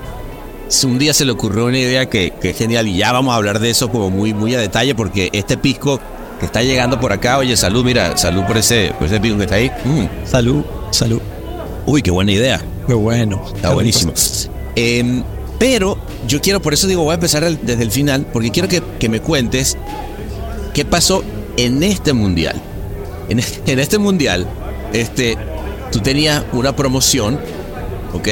un 0.85 0.99
día 0.99 1.13
se 1.15 1.25
le 1.25 1.33
ocurrió 1.33 1.67
una 1.67 1.79
idea 1.79 2.09
que, 2.09 2.33
que 2.41 2.51
es 2.51 2.57
genial 2.57 2.87
y 2.89 2.97
ya 2.97 3.13
vamos 3.13 3.33
a 3.33 3.37
hablar 3.37 3.59
de 3.59 3.71
eso 3.71 3.91
como 3.91 4.11
muy, 4.11 4.33
muy 4.35 4.55
a 4.55 4.59
detalle 4.61 4.95
porque 4.95 5.29
este 5.33 5.57
pisco 5.57 6.01
que 6.39 6.47
está 6.47 6.63
llegando 6.63 6.99
por 7.01 7.13
acá, 7.13 7.39
oye, 7.39 7.57
salud, 7.57 7.85
mira, 7.85 8.17
salud 8.17 8.45
por 8.45 8.57
ese, 8.57 8.93
por 8.99 9.07
ese 9.09 9.21
pisco 9.21 9.37
que 9.39 9.45
está 9.45 9.57
ahí. 9.57 9.71
Mm, 9.85 10.27
Salud, 10.27 10.65
salud. 10.91 11.21
Uy, 11.87 12.03
qué 12.03 12.11
buena 12.11 12.33
idea. 12.33 12.61
Qué 12.87 12.95
bueno. 12.95 13.43
Está 13.55 13.75
buenísimo. 13.75 14.13
Em, 14.77 15.23
pero 15.59 15.99
yo 16.27 16.41
quiero, 16.41 16.63
por 16.63 16.73
eso 16.73 16.87
digo, 16.87 17.03
voy 17.03 17.13
a 17.13 17.15
empezar 17.15 17.45
el- 17.45 17.59
desde 17.63 17.83
el 17.83 17.91
final, 17.91 18.27
porque 18.33 18.51
quiero 18.51 18.69
que, 18.69 18.83
que 18.99 19.09
me 19.09 19.21
cuentes 19.21 19.77
qué 20.73 20.85
pasó 20.85 21.23
en 21.57 21.83
este 21.83 22.13
mundial. 22.15 22.61
En, 23.29 23.41
en 23.67 23.79
este 23.79 23.99
mundial, 23.99 24.47
este, 24.95 25.37
tú 25.93 25.99
tenías 26.01 26.45
una 26.53 26.75
promoción, 26.75 27.39
¿ok? 28.15 28.29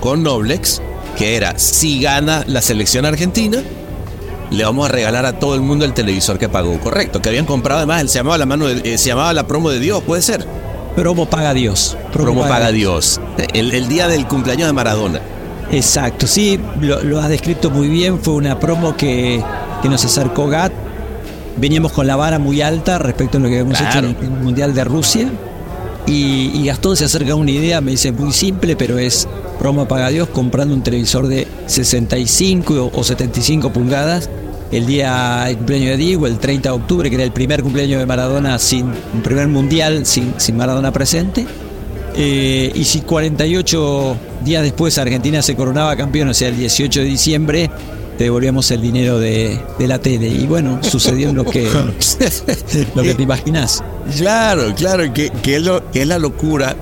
Con 0.00 0.22
Noblex, 0.24 0.80
que 1.16 1.36
era, 1.36 1.58
si 1.58 2.00
gana 2.00 2.44
la 2.46 2.60
selección 2.62 3.04
argentina, 3.06 3.58
le 4.50 4.64
vamos 4.64 4.88
a 4.88 4.92
regalar 4.92 5.26
a 5.26 5.38
todo 5.38 5.54
el 5.54 5.60
mundo 5.60 5.84
el 5.84 5.92
televisor 5.92 6.38
que 6.38 6.48
pagó, 6.48 6.78
correcto, 6.80 7.20
que 7.20 7.28
habían 7.30 7.46
comprado 7.46 7.78
además, 7.78 8.10
se 8.10 8.18
llamaba 8.18 8.38
la 8.38 8.46
mano 8.46 8.66
de- 8.66 8.94
eh, 8.94 8.98
se 8.98 9.08
llamaba 9.08 9.32
la 9.32 9.46
promo 9.46 9.70
de 9.70 9.80
Dios, 9.80 10.02
puede 10.04 10.22
ser. 10.22 10.46
Promo 10.94 11.26
paga 11.26 11.52
Dios. 11.52 11.96
Promo 12.12 12.42
paga 12.48 12.70
Dios. 12.72 13.20
El, 13.52 13.72
el 13.74 13.86
día 13.88 14.08
del 14.08 14.26
cumpleaños 14.26 14.66
de 14.66 14.72
Maradona. 14.72 15.20
Exacto, 15.70 16.26
sí, 16.26 16.58
lo, 16.80 17.02
lo 17.02 17.20
has 17.20 17.28
descrito 17.28 17.70
muy 17.70 17.88
bien. 17.88 18.20
Fue 18.20 18.32
una 18.34 18.58
promo 18.58 18.96
que, 18.96 19.42
que 19.82 19.88
nos 19.90 20.04
acercó 20.06 20.46
GAT. 20.48 20.72
Veníamos 21.58 21.92
con 21.92 22.06
la 22.06 22.16
vara 22.16 22.38
muy 22.38 22.62
alta 22.62 22.98
respecto 22.98 23.36
a 23.36 23.40
lo 23.40 23.48
que 23.48 23.54
habíamos 23.60 23.76
Claro. 23.78 23.90
hecho 23.90 23.98
en 23.98 24.16
el, 24.16 24.16
en 24.26 24.32
el 24.38 24.40
Mundial 24.42 24.74
de 24.74 24.84
Rusia. 24.84 25.28
Y, 26.06 26.50
y 26.54 26.66
Gastón 26.66 26.96
se 26.96 27.04
acerca 27.04 27.32
a 27.32 27.34
una 27.34 27.50
idea, 27.50 27.80
me 27.82 27.90
dice 27.90 28.12
muy 28.12 28.32
simple, 28.32 28.76
pero 28.76 28.96
es 28.98 29.26
promo 29.66 29.88
paga 29.88 30.10
Dios 30.10 30.28
comprando 30.28 30.76
un 30.76 30.82
televisor 30.84 31.26
de 31.26 31.48
65 31.66 32.72
o, 32.72 33.00
o 33.00 33.02
75 33.02 33.72
pulgadas. 33.72 34.30
El 34.70 34.86
día 34.86 35.42
del 35.46 35.56
cumpleaños 35.56 35.90
de 35.90 35.96
Diego, 35.96 36.28
el 36.28 36.38
30 36.38 36.68
de 36.68 36.72
octubre, 36.76 37.10
que 37.10 37.16
era 37.16 37.24
el 37.24 37.32
primer 37.32 37.64
cumpleaños 37.64 37.98
de 37.98 38.06
Maradona 38.06 38.60
sin 38.60 38.84
un 38.86 39.22
primer 39.24 39.48
mundial 39.48 40.06
sin, 40.06 40.34
sin 40.36 40.56
Maradona 40.56 40.92
presente. 40.92 41.48
Eh, 42.14 42.70
y 42.76 42.84
si 42.84 43.00
48 43.00 44.16
días 44.44 44.62
después 44.62 44.96
Argentina 44.98 45.42
se 45.42 45.56
coronaba 45.56 45.96
campeón, 45.96 46.28
o 46.28 46.34
sea, 46.34 46.46
el 46.46 46.56
18 46.56 47.00
de 47.00 47.06
diciembre, 47.06 47.70
te 48.16 48.22
devolvíamos 48.22 48.70
el 48.70 48.80
dinero 48.80 49.18
de, 49.18 49.58
de 49.80 49.88
la 49.88 49.98
tele. 49.98 50.28
Y 50.28 50.46
bueno, 50.46 50.78
sucedió 50.84 51.32
lo 51.32 51.44
que, 51.44 51.68
lo 52.94 53.02
que 53.02 53.14
te 53.16 53.22
imaginas. 53.24 53.82
Claro, 54.16 54.72
claro, 54.76 55.12
que, 55.12 55.30
que 55.42 55.56
es, 55.56 55.62
lo, 55.62 55.90
que 55.90 56.02
es 56.02 56.06
la 56.06 56.20
locura 56.20 56.76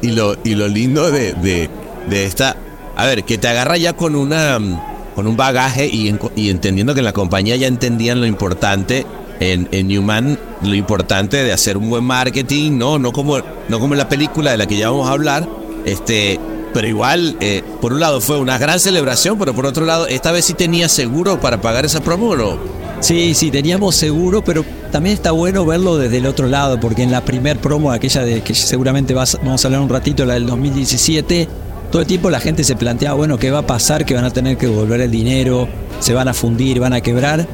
y 0.00 0.12
lo, 0.12 0.34
y 0.44 0.54
lo 0.54 0.66
lindo 0.66 1.10
de, 1.10 1.34
de, 1.34 1.68
de 2.08 2.24
esta. 2.26 2.56
A 2.96 3.06
ver, 3.06 3.24
que 3.24 3.38
te 3.38 3.48
agarra 3.48 3.76
ya 3.76 3.94
con 3.94 4.14
una 4.14 4.58
mm, 4.58 4.80
con 5.14 5.26
un 5.26 5.36
bagaje 5.36 5.86
y, 5.86 6.14
y 6.36 6.50
entendiendo 6.50 6.94
que 6.94 7.00
en 7.00 7.04
la 7.04 7.12
compañía 7.12 7.56
ya 7.56 7.66
entendían 7.66 8.20
lo 8.20 8.26
importante 8.26 9.04
en, 9.40 9.68
en 9.72 9.88
Newman, 9.88 10.38
lo 10.62 10.74
importante 10.74 11.42
de 11.42 11.52
hacer 11.52 11.76
un 11.76 11.90
buen 11.90 12.04
marketing, 12.04 12.78
no, 12.78 12.98
no 12.98 13.12
como, 13.12 13.38
no 13.68 13.78
como 13.80 13.94
en 13.94 13.98
la 13.98 14.08
película 14.08 14.50
de 14.52 14.56
la 14.58 14.66
que 14.66 14.76
ya 14.76 14.90
vamos 14.90 15.08
a 15.08 15.12
hablar. 15.12 15.48
Este, 15.84 16.38
pero 16.72 16.86
igual, 16.86 17.36
eh, 17.40 17.62
por 17.80 17.92
un 17.92 18.00
lado 18.00 18.20
fue 18.20 18.38
una 18.38 18.56
gran 18.56 18.80
celebración, 18.80 19.38
pero 19.38 19.52
por 19.54 19.66
otro 19.66 19.84
lado, 19.84 20.06
esta 20.06 20.32
vez 20.32 20.44
sí 20.46 20.54
tenía 20.54 20.88
seguro 20.88 21.38
para 21.40 21.60
pagar 21.60 21.84
esa 21.84 22.00
promo, 22.00 22.30
¿o 22.30 22.36
¿no? 22.36 22.58
Sí, 23.00 23.34
sí, 23.34 23.50
teníamos 23.50 23.96
seguro, 23.96 24.42
pero 24.44 24.64
también 24.92 25.14
está 25.14 25.32
bueno 25.32 25.66
verlo 25.66 25.98
desde 25.98 26.18
el 26.18 26.26
otro 26.26 26.46
lado, 26.46 26.78
porque 26.80 27.02
en 27.02 27.10
la 27.10 27.22
primer 27.22 27.58
promo, 27.58 27.90
aquella 27.90 28.22
de 28.22 28.42
que 28.42 28.54
seguramente 28.54 29.12
vas- 29.12 29.38
vamos 29.42 29.62
a 29.64 29.68
hablar 29.68 29.80
un 29.82 29.88
ratito, 29.88 30.24
la 30.24 30.34
del 30.34 30.46
2017, 30.46 31.48
todo 31.92 32.02
el 32.02 32.08
tiempo 32.08 32.28
la 32.30 32.40
gente 32.40 32.64
se 32.64 32.74
planteaba, 32.74 33.14
bueno, 33.16 33.38
¿qué 33.38 33.50
va 33.52 33.58
a 33.60 33.66
pasar? 33.66 34.04
Que 34.04 34.14
van 34.14 34.24
a 34.24 34.30
tener 34.32 34.56
que 34.56 34.66
devolver 34.66 35.00
el 35.02 35.10
dinero, 35.10 35.68
se 36.00 36.12
van 36.14 36.26
a 36.26 36.34
fundir, 36.34 36.80
van 36.80 36.92
a 36.94 37.00
quebrar. 37.00 37.46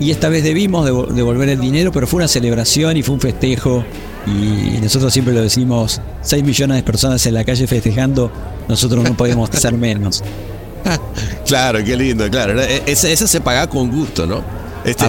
Y 0.00 0.10
esta 0.10 0.28
vez 0.28 0.42
debimos 0.44 0.84
devo- 0.86 1.06
devolver 1.06 1.48
el 1.48 1.60
dinero, 1.60 1.92
pero 1.92 2.06
fue 2.06 2.18
una 2.18 2.28
celebración 2.28 2.96
y 2.96 3.02
fue 3.02 3.14
un 3.14 3.20
festejo. 3.20 3.84
Y 4.26 4.78
nosotros 4.80 5.12
siempre 5.12 5.32
lo 5.32 5.40
decimos, 5.42 6.00
6 6.22 6.44
millones 6.44 6.76
de 6.76 6.82
personas 6.82 7.24
en 7.26 7.34
la 7.34 7.44
calle 7.44 7.66
festejando, 7.66 8.30
nosotros 8.68 9.04
no 9.04 9.16
podemos 9.16 9.48
ser 9.52 9.74
menos. 9.74 10.22
Claro, 11.46 11.78
qué 11.84 11.96
lindo, 11.96 12.28
claro. 12.30 12.60
E- 12.60 12.82
Esa, 12.86 13.08
esa 13.10 13.26
se 13.28 13.40
paga 13.40 13.68
con 13.68 13.90
gusto, 13.90 14.26
¿no? 14.26 14.42
Este, 14.84 15.04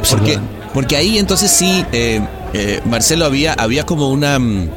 porque 0.73 0.95
ahí 0.95 1.17
entonces 1.17 1.49
sí, 1.51 1.83
eh, 1.91 2.21
eh, 2.53 2.79
Marcelo, 2.85 3.25
había, 3.25 3.53
había 3.53 3.83
como 3.83 4.09
una 4.09 4.37
mm, 4.37 4.69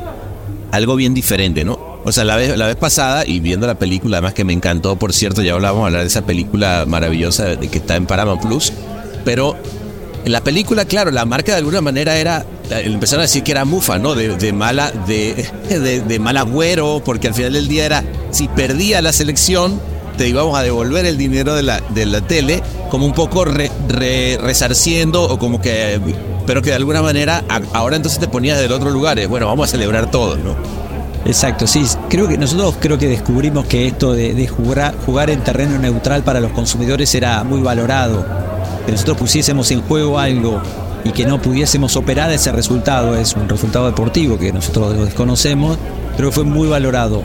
algo 0.73 0.97
bien 0.97 1.13
diferente, 1.15 1.65
¿no? 1.65 1.86
O 2.07 2.13
sea, 2.13 2.23
la 2.23 2.37
vez, 2.37 2.57
la 2.57 2.69
vez 2.69 2.77
pasada, 2.77 3.27
y 3.27 3.41
viendo 3.41 3.67
la 3.67 3.75
película, 3.75 4.19
además 4.19 4.33
que 4.33 4.45
me 4.45 4.53
encantó, 4.53 4.95
por 4.95 5.13
cierto, 5.13 5.43
ya 5.43 5.55
hablábamos 5.55 5.87
hablar 5.87 6.03
de 6.03 6.07
esa 6.07 6.25
película 6.25 6.85
maravillosa 6.87 7.57
de 7.57 7.69
que 7.69 7.79
está 7.79 7.97
en 7.97 8.07
Paramount 8.07 8.41
Plus, 8.41 8.73
pero 9.25 9.57
en 10.25 10.31
la 10.31 10.41
película, 10.45 10.85
claro, 10.85 11.11
la 11.11 11.25
marca 11.25 11.51
de 11.51 11.59
alguna 11.59 11.81
manera 11.81 12.17
era 12.17 12.47
empezaron 12.71 13.23
a 13.23 13.23
decir 13.23 13.43
que 13.43 13.51
era 13.51 13.65
mufa, 13.65 13.99
¿no? 13.99 14.15
De, 14.15 14.53
mala, 14.53 14.93
de, 15.09 15.49
de, 16.07 16.19
mal 16.21 16.37
agüero, 16.37 17.03
porque 17.05 17.27
al 17.27 17.35
final 17.35 17.55
del 17.55 17.67
día 17.67 17.85
era, 17.85 18.05
si 18.31 18.47
perdía 18.47 19.03
la 19.03 19.13
selección, 19.13 19.81
te 20.17 20.29
íbamos 20.29 20.57
a 20.57 20.63
devolver 20.63 21.07
el 21.07 21.19
dinero 21.19 21.57
de 21.57 21.65
la, 21.65 21.81
de 21.91 22.07
la 22.07 22.21
tele, 22.21 22.63
como 22.89 23.05
un 23.05 23.15
poco 23.15 23.45
resarciendo 23.45 25.25
o 25.25 25.41
como 25.41 25.61
que, 25.61 26.01
pero 26.47 26.63
que 26.63 26.71
de 26.71 26.77
alguna 26.77 27.03
manera 27.03 27.43
ahora 27.73 27.97
entonces 27.97 28.21
te 28.21 28.29
ponías 28.29 28.61
del 28.61 28.71
otro 28.71 28.91
lugar, 28.91 29.27
bueno, 29.27 29.47
vamos 29.47 29.69
a 29.69 29.73
celebrar 29.73 30.09
todo, 30.09 30.37
¿no? 30.37 30.55
Exacto, 31.27 31.67
sí. 31.67 31.85
Creo 32.09 32.29
que 32.29 32.39
nosotros 32.39 32.77
creo 32.79 32.99
que 32.99 33.09
descubrimos 33.09 33.67
que 33.67 33.89
esto 33.89 34.15
de, 34.15 34.47
jugar, 34.47 35.31
en 35.31 35.43
terreno 35.43 35.77
neutral 35.79 36.23
para 36.23 36.39
los 36.39 36.53
consumidores 36.53 37.13
era 37.17 37.43
muy 37.43 37.61
valorado. 37.61 38.25
Que 38.87 38.93
nosotros 38.93 39.17
pusiésemos 39.17 39.71
en 39.73 39.83
juego 39.83 40.21
algo 40.21 40.63
y 41.05 41.11
que 41.11 41.27
no 41.27 41.43
pudiésemos 41.43 41.97
operar 41.97 42.31
ese 42.31 42.53
resultado, 42.53 43.17
es 43.17 43.35
un 43.35 43.49
resultado 43.49 43.87
deportivo 43.87 44.39
que 44.39 44.53
nosotros 44.53 44.97
desconocemos, 45.05 45.77
pero 46.17 46.31
fue 46.31 46.45
muy 46.45 46.69
valorado. 46.69 47.23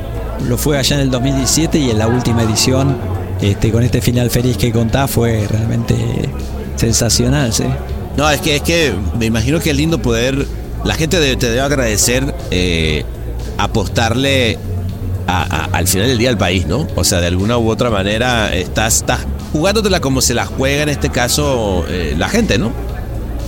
Lo 0.47 0.57
fue 0.57 0.79
allá 0.79 0.95
en 0.95 1.03
el 1.03 1.11
2017 1.11 1.77
y 1.77 1.91
en 1.91 1.99
la 1.99 2.07
última 2.07 2.41
edición, 2.41 2.97
este, 3.39 3.71
con 3.71 3.83
este 3.83 4.01
final 4.01 4.31
feliz 4.31 4.57
que 4.57 4.71
contás, 4.71 5.11
fue 5.11 5.45
realmente 5.47 5.95
sensacional, 6.75 7.53
¿sí? 7.53 7.65
No, 8.17 8.29
es 8.29 8.41
que, 8.41 8.55
es 8.55 8.61
que 8.63 8.93
me 9.19 9.27
imagino 9.27 9.59
que 9.59 9.69
es 9.69 9.77
lindo 9.77 10.01
poder, 10.01 10.47
la 10.83 10.95
gente 10.95 11.35
te 11.35 11.49
debe 11.49 11.61
agradecer. 11.61 12.33
Eh, 12.49 13.05
apostarle 13.63 14.57
al 15.27 15.87
final 15.87 16.07
del 16.07 16.17
día 16.17 16.29
al 16.29 16.37
país, 16.37 16.67
¿no? 16.67 16.87
O 16.95 17.03
sea, 17.03 17.21
de 17.21 17.27
alguna 17.27 17.57
u 17.57 17.69
otra 17.69 17.89
manera 17.89 18.53
estás, 18.53 18.97
estás 18.97 19.19
jugándotela 19.53 20.01
como 20.01 20.21
se 20.21 20.33
la 20.33 20.45
juega 20.45 20.83
en 20.83 20.89
este 20.89 21.09
caso 21.09 21.85
eh, 21.87 22.15
la 22.17 22.27
gente, 22.27 22.57
¿no? 22.57 22.71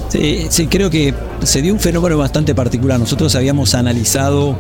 Sí, 0.09 0.47
sí, 0.49 0.67
creo 0.67 0.89
que 0.89 1.13
se 1.43 1.61
dio 1.61 1.73
un 1.73 1.79
fenómeno 1.79 2.17
bastante 2.17 2.55
particular. 2.55 2.99
Nosotros 2.99 3.35
habíamos 3.35 3.73
analizado 3.75 4.55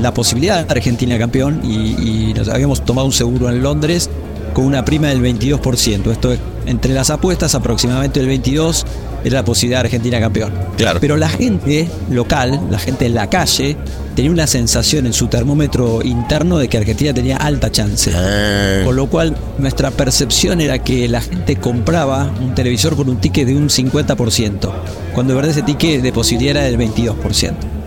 la 0.00 0.12
posibilidad 0.14 0.64
de 0.64 0.70
Argentina 0.70 1.18
campeón 1.18 1.60
y 1.64 2.32
nos 2.34 2.48
habíamos 2.48 2.84
tomado 2.84 3.06
un 3.06 3.12
seguro 3.12 3.48
en 3.48 3.62
Londres 3.62 4.10
con 4.58 4.66
una 4.66 4.84
prima 4.84 5.06
del 5.06 5.22
22%. 5.22 6.10
Esto 6.10 6.32
es 6.32 6.40
entre 6.66 6.92
las 6.92 7.10
apuestas 7.10 7.54
aproximadamente 7.54 8.18
el 8.18 8.28
22% 8.28 8.84
era 9.22 9.36
la 9.36 9.44
posibilidad 9.44 9.78
de 9.82 9.86
Argentina 9.86 10.18
campeón. 10.18 10.52
Claro. 10.76 10.98
Pero 11.00 11.16
la 11.16 11.28
gente 11.28 11.88
local, 12.10 12.60
la 12.68 12.80
gente 12.80 13.06
en 13.06 13.14
la 13.14 13.30
calle, 13.30 13.76
tenía 14.16 14.32
una 14.32 14.48
sensación 14.48 15.06
en 15.06 15.12
su 15.12 15.28
termómetro 15.28 16.02
interno 16.02 16.58
de 16.58 16.66
que 16.66 16.76
Argentina 16.76 17.14
tenía 17.14 17.36
alta 17.36 17.70
chance. 17.70 18.10
Ah. 18.12 18.82
Con 18.84 18.96
lo 18.96 19.06
cual 19.06 19.36
nuestra 19.58 19.92
percepción 19.92 20.60
era 20.60 20.80
que 20.80 21.06
la 21.06 21.20
gente 21.20 21.54
compraba 21.54 22.28
un 22.40 22.52
televisor 22.56 22.96
con 22.96 23.08
un 23.08 23.18
ticket 23.18 23.46
de 23.46 23.54
un 23.54 23.68
50%, 23.68 24.72
cuando 25.14 25.34
de 25.34 25.36
verdad 25.36 25.52
ese 25.52 25.62
ticket 25.62 26.02
de 26.02 26.12
posibilidad 26.12 26.56
era 26.56 26.64
del 26.64 26.78
22%. 26.78 27.77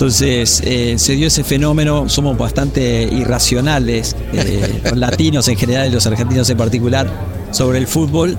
Entonces 0.00 0.62
eh, 0.64 0.94
se 0.96 1.12
dio 1.12 1.26
ese 1.26 1.44
fenómeno, 1.44 2.08
somos 2.08 2.38
bastante 2.38 3.02
irracionales, 3.02 4.16
eh, 4.32 4.80
los 4.82 4.96
latinos 4.96 5.46
en 5.48 5.58
general 5.58 5.88
y 5.88 5.90
los 5.92 6.06
argentinos 6.06 6.48
en 6.48 6.56
particular, 6.56 7.06
sobre 7.50 7.76
el 7.76 7.86
fútbol 7.86 8.38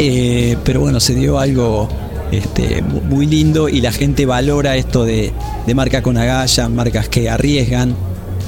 eh, 0.00 0.56
pero 0.64 0.80
bueno, 0.80 0.98
se 0.98 1.14
dio 1.14 1.38
algo 1.38 1.88
este, 2.32 2.82
muy 2.82 3.26
lindo 3.26 3.68
y 3.68 3.80
la 3.80 3.92
gente 3.92 4.26
valora 4.26 4.74
esto 4.74 5.04
de, 5.04 5.32
marca 5.72 6.02
con 6.02 6.18
agallas, 6.18 6.68
marcas 6.68 7.08
que 7.08 7.30
arriesgan, 7.30 7.94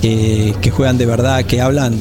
que, 0.03 0.73
juegan 0.75 0.99
de 0.99 1.07
verdad, 1.07 1.45
que 1.45 1.61
hablan 1.61 1.95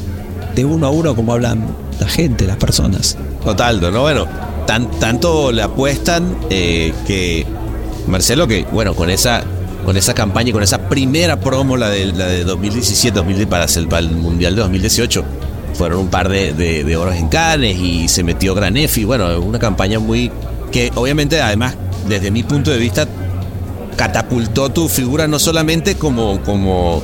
de 0.56 0.64
uno 0.64 0.88
a 0.88 0.90
uno 0.90 1.14
como 1.14 1.32
hablan 1.32 1.64
la 2.00 2.08
gente, 2.08 2.44
las 2.44 2.56
personas. 2.56 3.16
Total, 3.44 3.80
¿no? 3.80 4.00
Bueno, 4.00 4.26
tan, 4.66 4.90
tanto 4.98 5.52
le 5.52 5.62
apuestan 5.62 6.36
que 6.48 7.46
Marcelo, 8.08 8.48
que 8.48 8.66
bueno, 8.72 8.94
con 8.94 9.10
esa 9.10 9.44
con 9.84 9.96
esa 9.96 10.14
campaña 10.14 10.50
y 10.50 10.52
con 10.52 10.62
esa 10.62 10.88
primera 10.88 11.38
promo, 11.38 11.76
la 11.76 11.90
de, 11.90 12.06
la 12.06 12.26
de 12.26 12.44
2017, 12.44 13.14
2000, 13.16 13.46
para, 13.46 13.66
para 13.88 13.98
el 14.00 14.10
Mundial 14.10 14.54
de 14.54 14.62
2018, 14.62 15.24
fueron 15.74 16.00
un 16.00 16.08
par 16.08 16.28
de, 16.28 16.52
de, 16.52 16.80
en 16.80 17.28
Cannes 17.28 17.76
y 17.78 18.08
se 18.08 18.22
metió 18.22 18.54
Granefi. 18.54 19.04
Bueno, 19.04 19.40
una 19.40 19.58
campaña 19.58 19.98
muy. 19.98 20.30
que 20.72 20.90
obviamente, 20.94 21.40
además, 21.40 21.76
desde 22.08 22.30
mi 22.30 22.42
punto 22.42 22.70
de 22.70 22.78
vista, 22.78 23.06
catapultó 23.96 24.70
tu 24.70 24.88
figura 24.88 25.28
no 25.28 25.38
solamente 25.38 25.96
como, 25.96 26.40
como 26.42 27.02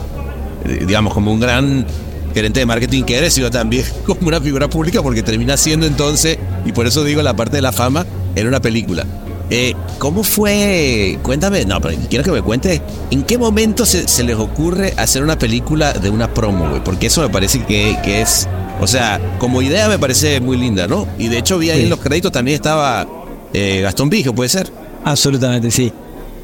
eh, 0.64 0.84
digamos, 0.86 1.14
como 1.14 1.32
un 1.32 1.40
gran 1.40 1.86
gerente 2.34 2.60
de 2.60 2.66
marketing 2.66 3.04
que 3.04 3.16
eres, 3.18 3.34
sino 3.34 3.50
también 3.50 3.84
como 4.06 4.28
una 4.28 4.40
figura 4.40 4.68
pública, 4.68 5.02
porque 5.02 5.22
termina 5.22 5.56
siendo 5.56 5.86
entonces, 5.86 6.38
y 6.64 6.72
por 6.72 6.86
eso 6.86 7.04
digo 7.04 7.22
la 7.22 7.34
parte 7.34 7.56
de 7.56 7.62
la 7.62 7.72
fama, 7.72 8.06
en 8.34 8.46
una 8.46 8.60
película. 8.60 9.04
Eh, 9.50 9.74
¿Cómo 9.98 10.22
fue? 10.22 11.18
Cuéntame, 11.22 11.64
no, 11.64 11.80
pero 11.80 11.98
quiero 12.08 12.24
que 12.24 12.30
me 12.30 12.40
cuentes, 12.40 12.80
¿en 13.10 13.24
qué 13.24 13.36
momento 13.36 13.84
se, 13.84 14.06
se 14.06 14.22
les 14.22 14.36
ocurre 14.36 14.94
hacer 14.96 15.22
una 15.24 15.38
película 15.38 15.92
de 15.92 16.08
una 16.08 16.32
promo, 16.32 16.68
güey? 16.68 16.84
Porque 16.84 17.08
eso 17.08 17.20
me 17.20 17.28
parece 17.28 17.64
que, 17.64 17.98
que 18.04 18.20
es 18.20 18.48
o 18.80 18.86
sea, 18.86 19.20
como 19.38 19.60
idea 19.60 19.88
me 19.88 19.98
parece 19.98 20.40
muy 20.40 20.56
linda, 20.56 20.86
¿no? 20.86 21.06
Y 21.18 21.28
de 21.28 21.38
hecho 21.38 21.58
vi 21.58 21.70
ahí 21.70 21.82
en 21.82 21.90
los 21.90 22.00
créditos 22.00 22.32
también 22.32 22.54
estaba 22.54 23.06
eh, 23.52 23.80
Gastón 23.82 24.08
Vigo, 24.08 24.34
¿puede 24.34 24.48
ser? 24.48 24.72
Absolutamente, 25.04 25.70
sí. 25.70 25.92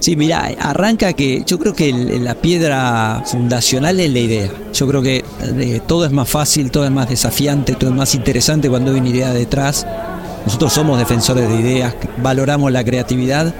Sí, 0.01 0.15
mira, 0.15 0.51
arranca 0.61 1.15
que 1.15 1.43
yo 1.47 1.59
creo 1.59 1.73
que 1.73 1.91
la 1.93 2.35
piedra 2.35 3.23
fundacional 3.25 3.99
es 3.99 4.11
la 4.11 4.19
idea. 4.19 4.51
Yo 4.75 4.87
creo 4.87 5.01
que 5.01 5.25
eh, 5.43 5.81
todo 5.87 6.05
es 6.05 6.13
más 6.13 6.29
fácil, 6.29 6.71
todo 6.71 6.85
es 6.85 6.91
más 6.91 7.09
desafiante, 7.09 7.75
todo 7.75 7.89
es 7.91 7.97
más 7.97 8.15
interesante 8.15 8.69
cuando 8.69 8.93
hay 8.93 9.01
una 9.01 9.09
idea 9.09 9.33
detrás. 9.33 9.87
Nosotros 10.47 10.73
somos 10.73 10.99
defensores 10.99 11.49
de 11.49 11.57
ideas, 11.57 11.95
valoramos 12.19 12.73
la 12.73 12.83
creatividad 12.85 13.53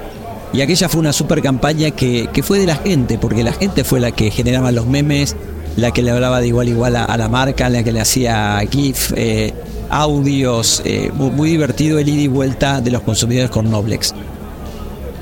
y 0.53 0.61
aquella 0.61 0.89
fue 0.89 1.01
una 1.01 1.13
super 1.13 1.41
campaña 1.41 1.91
que, 1.91 2.29
que 2.31 2.41
fue 2.41 2.59
de 2.59 2.65
la 2.65 2.77
gente, 2.77 3.17
porque 3.17 3.43
la 3.43 3.53
gente 3.53 3.83
fue 3.83 3.99
la 3.99 4.11
que 4.11 4.31
generaba 4.31 4.71
los 4.71 4.87
memes, 4.87 5.35
la 5.77 5.91
que 5.91 6.01
le 6.01 6.11
hablaba 6.11 6.41
de 6.41 6.47
igual 6.47 6.67
igual 6.67 6.95
a, 6.95 7.17
la 7.17 7.29
marca, 7.29 7.69
la 7.69 7.83
que 7.83 7.91
le 7.91 8.01
hacía 8.01 8.59
GIF, 8.69 9.13
eh, 9.15 9.53
audios, 9.89 10.81
eh, 10.85 11.11
muy, 11.13 11.49
divertido 11.49 11.99
el 11.99 12.09
ida 12.09 12.21
y 12.21 12.27
vuelta 12.27 12.81
de 12.81 12.91
los 12.91 13.03
consumidores 13.03 13.51
con 13.51 13.69
Noblex. 13.69 14.13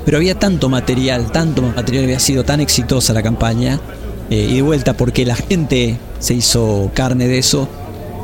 Pero 0.04 0.16
había 0.16 0.36
tanto 0.36 0.68
material, 0.68 1.30
tanto 1.30 1.62
material, 1.62 2.04
había 2.04 2.20
sido 2.20 2.44
tan 2.44 2.60
exitosa 2.60 3.12
la 3.12 3.22
campaña, 3.22 3.78
eh, 4.30 4.48
y 4.50 4.54
de 4.54 4.62
vuelta 4.62 4.94
porque 4.94 5.26
la 5.26 5.36
gente 5.36 5.98
se 6.20 6.34
hizo 6.34 6.90
carne 6.94 7.28
de 7.28 7.38
eso, 7.38 7.68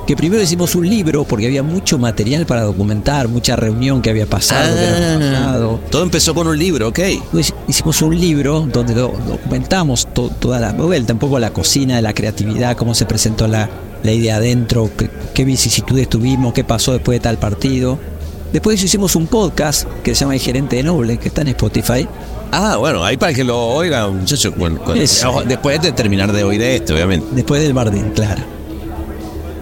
que 0.06 0.16
primero 0.16 0.42
hicimos 0.42 0.74
un 0.74 0.88
libro 0.88 1.24
porque 1.24 1.46
había 1.46 1.62
mucho 1.62 1.98
material 1.98 2.46
para 2.46 2.62
documentar, 2.62 3.28
mucha 3.28 3.56
reunión 3.56 4.02
que 4.02 4.10
había 4.10 4.26
pasado. 4.26 4.76
Ah, 4.76 5.76
todo 5.90 6.02
empezó 6.02 6.34
con 6.34 6.46
un 6.46 6.58
libro, 6.58 6.88
ok. 6.88 7.00
Pues 7.30 7.54
hicimos 7.68 8.02
un 8.02 8.18
libro 8.18 8.66
donde 8.72 8.94
documentamos 8.94 10.08
toda 10.12 10.60
la 10.60 10.72
vuelta, 10.72 11.12
un 11.12 11.18
poco 11.18 11.38
la 11.38 11.52
cocina 11.52 12.00
la 12.00 12.14
creatividad, 12.14 12.76
cómo 12.76 12.94
se 12.94 13.06
presentó 13.06 13.46
la, 13.46 13.68
la 14.02 14.12
idea 14.12 14.36
adentro, 14.36 14.90
qué, 14.96 15.10
qué, 15.34 15.44
vicisitudes 15.44 16.08
tuvimos, 16.08 16.52
qué 16.52 16.64
pasó 16.64 16.92
después 16.92 17.16
de 17.16 17.20
tal 17.20 17.38
partido. 17.38 17.98
Después 18.52 18.82
hicimos 18.82 19.16
un 19.16 19.26
podcast 19.28 19.88
que 20.02 20.14
se 20.14 20.20
llama 20.20 20.34
El 20.34 20.40
Gerente 20.40 20.76
de 20.76 20.82
Noble, 20.82 21.18
que 21.18 21.28
está 21.28 21.40
en 21.40 21.48
Spotify. 21.48 22.06
Ah, 22.50 22.76
bueno, 22.76 23.02
ahí 23.02 23.16
para 23.16 23.32
que 23.32 23.44
lo 23.44 23.58
oigan, 23.58 24.18
muchachos. 24.18 24.52
después 25.46 25.80
de 25.80 25.92
terminar 25.92 26.32
de 26.32 26.44
oír 26.44 26.60
esto, 26.60 26.94
obviamente. 26.94 27.26
Después 27.30 27.62
del 27.62 27.72
Bardín, 27.72 28.10
claro. 28.10 28.42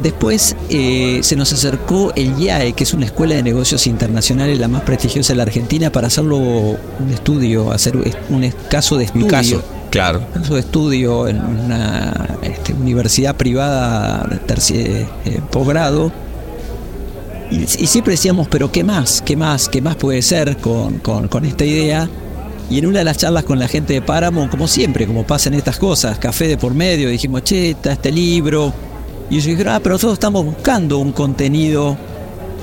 Después 0.03 0.57
eh, 0.71 1.21
se 1.23 1.37
nos 1.37 1.53
acercó 1.53 2.13
el 2.17 2.39
IAE, 2.39 2.73
que 2.73 2.85
es 2.85 2.95
una 2.95 3.05
escuela 3.05 3.35
de 3.35 3.43
negocios 3.43 3.87
internacionales 3.87 4.59
la 4.59 4.69
más 4.69 4.83
prestigiosa 4.83 5.35
de 5.35 5.37
la 5.37 5.43
Argentina, 5.43 5.93
para 5.93 6.07
hacerlo 6.07 6.39
un 6.39 7.11
estudio, 7.13 7.71
hacer 7.71 7.97
un 7.97 8.51
caso 8.71 8.97
de 8.97 9.05
estudio. 9.05 9.27
Un 9.27 9.31
caso, 9.31 9.63
claro. 9.91 10.23
Un 10.35 10.43
caso 10.43 10.55
de 10.55 10.61
estudio 10.61 11.29
en 11.29 11.39
una 11.39 12.39
este, 12.43 12.73
universidad 12.73 13.37
privada 13.37 14.27
de 14.27 15.07
eh, 15.25 15.41
posgrado. 15.51 16.11
Y, 17.51 17.67
siempre 17.67 18.13
decíamos, 18.13 18.49
pero 18.49 18.73
¿qué 18.73 18.85
más? 18.85 19.23
¿Qué 19.23 19.37
más? 19.37 19.69
¿Qué 19.69 19.83
más 19.83 19.97
puede 19.97 20.23
ser 20.23 20.57
con, 20.59 20.99
con 20.99 21.45
esta 21.45 21.65
idea? 21.65 22.09
Y 22.71 22.79
en 22.79 22.87
una 22.87 23.01
de 23.01 23.05
las 23.05 23.19
charlas 23.19 23.43
con 23.43 23.59
la 23.59 23.67
gente 23.67 23.93
de 23.93 24.01
Páramo, 24.01 24.49
como 24.49 24.69
siempre, 24.69 25.05
como 25.05 25.27
pasan 25.27 25.55
estas 25.55 25.77
cosas, 25.77 26.19
café 26.21 26.47
de 26.47 26.57
por 26.57 26.73
medio, 26.73 27.09
dijimos, 27.09 27.43
che, 27.43 27.71
está 27.71 27.93
este 27.93 28.13
libro 28.13 28.73
y 29.31 29.37
ellos 29.37 29.47
dijeron, 29.47 29.75
ah, 29.75 29.81
pero 29.81 29.95
nosotros 29.95 30.14
estamos 30.14 30.45
buscando 30.45 30.99
un 30.99 31.12
contenido 31.12 31.97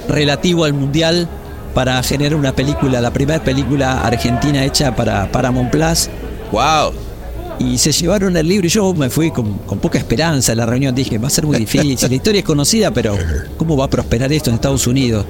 relativo 0.10 0.66
al 0.66 0.74
mundial 0.74 1.28
para 1.74 2.02
generar 2.04 2.36
una 2.36 2.54
película, 2.54 3.00
la 3.00 3.12
primera 3.12 3.42
película 3.42 4.02
argentina 4.02 4.66
hecha 4.66 4.96
para 4.96 5.32
Paramount 5.32 5.72
Plus. 5.72 6.10
¡Wow! 6.52 6.92
Y 7.60 7.78
se 7.78 7.92
llevaron 7.92 8.36
el 8.36 8.48
libro 8.48 8.68
y 8.68 8.70
yo 8.70 8.94
me 8.94 9.10
fui 9.10 9.32
con, 9.32 9.58
poca 9.60 9.98
esperanza 9.98 10.52
a 10.52 10.56
la 10.56 10.66
reunión. 10.66 10.94
Dije, 10.94 11.18
va 11.18 11.28
a 11.28 11.32
ser 11.32 11.46
muy 11.46 11.58
difícil. 11.58 11.98
La 12.10 12.16
historia 12.16 12.40
es 12.40 12.46
conocida, 12.46 12.92
pero 12.92 13.18
¿cómo 13.58 13.78
va 13.78 13.86
a 13.86 13.90
prosperar 13.90 14.32
esto 14.34 14.50
en 14.50 14.56
Estados 14.56 14.88
Unidos? 14.88 15.26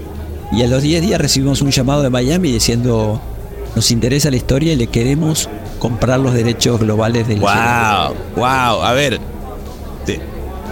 Y 0.52 0.63
a 0.63 0.67
los 0.67 0.82
10 0.82 1.02
días 1.02 1.21
recibimos 1.21 1.62
un 1.62 1.69
llamado 1.69 2.02
de 2.02 2.10
Miami 2.10 2.52
diciendo, 2.52 3.21
nos 3.76 3.91
interesa 3.91 4.32
la 4.32 4.38
historia 4.38 4.73
y 4.73 4.76
le 4.76 4.88
queremos 4.88 5.50
comprar 5.80 6.19
los 6.19 6.34
derechos 6.34 6.80
globales 6.80 7.28
del 7.28 7.39
¡Wow! 7.39 8.15
¡Wow! 8.36 8.82
A 8.82 8.93
ver, 8.93 9.19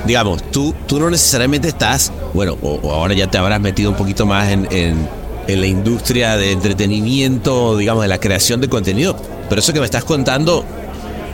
digamos, 0.06 0.44
tú, 0.52 0.74
tú 0.88 1.00
no 1.00 1.10
necesariamente 1.10 1.68
estás, 1.68 2.12
bueno, 2.34 2.58
o, 2.62 2.92
ahora 2.92 3.14
ya 3.14 3.28
te 3.28 3.38
habrás 3.38 3.60
metido 3.60 3.90
un 3.90 3.98
poquito 3.98 4.26
más 4.26 4.50
en, 4.50 4.68
en, 4.72 5.08
la 5.48 5.68
industria 5.68 6.38
de 6.38 6.52
entretenimiento, 6.52 7.78
digamos, 7.78 8.02
de 8.04 8.08
la 8.08 8.20
creación 8.20 8.62
de 8.62 8.68
contenido, 8.68 9.16
pero 9.48 9.60
eso 9.60 9.74
que 9.74 9.80
me 9.80 9.86
estás 9.86 10.04
contando 10.04 10.66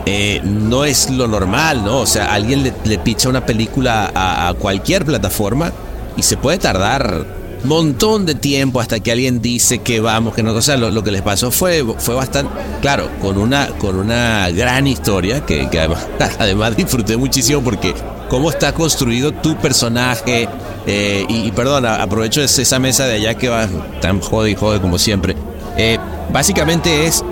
eh, 0.05 0.41
no 0.43 0.83
es 0.83 1.09
lo 1.09 1.27
normal, 1.27 1.85
¿no? 1.85 1.99
O 1.99 2.05
sea, 2.05 2.33
alguien 2.33 2.63
le, 2.63 2.73
le 2.83 2.99
picha 2.99 3.29
una 3.29 3.45
película 3.45 4.11
a, 4.13 4.53
cualquier 4.55 5.05
plataforma 5.05 5.71
y 6.17 6.23
se 6.23 6.35
puede 6.35 6.57
tardar 6.57 7.25
montón 7.63 8.25
de 8.25 8.35
tiempo 8.35 8.79
hasta 8.79 8.99
que 8.99 9.11
alguien 9.11 9.41
dice 9.41 9.79
que 9.79 9.99
vamos, 9.99 10.33
que 10.33 10.43
no. 10.43 10.53
O 10.53 10.61
sea, 10.61 10.77
lo, 10.77 11.03
que 11.03 11.11
les 11.11 11.21
pasó 11.21 11.51
fue, 11.51 11.83
fue 11.97 12.15
bastante, 12.15 12.51
claro, 12.81 13.09
con 13.21 13.37
una, 13.37 13.67
con 13.77 13.95
una 13.97 14.49
gran 14.49 14.87
historia 14.87 15.45
que, 15.45 15.67
además, 15.71 16.07
además 16.39 16.75
disfruté 16.75 17.17
muchísimo 17.17 17.61
porque 17.61 17.93
cómo 18.29 18.49
está 18.49 18.73
construido 18.73 19.31
tu 19.31 19.55
personaje. 19.57 20.47
Eh, 20.87 21.25
y, 21.29 21.51
perdona, 21.51 22.01
aprovecho 22.01 22.41
esa 22.41 22.79
mesa 22.79 23.05
de 23.05 23.15
allá 23.15 23.35
que 23.35 23.49
va 23.49 23.67
tan 24.01 24.19
jode 24.19 24.51
y 24.51 24.55
jode 24.55 24.81
como 24.81 24.97
siempre. 24.97 25.35
Eh, 25.77 25.97
básicamente 26.31 27.05
es 27.05 27.23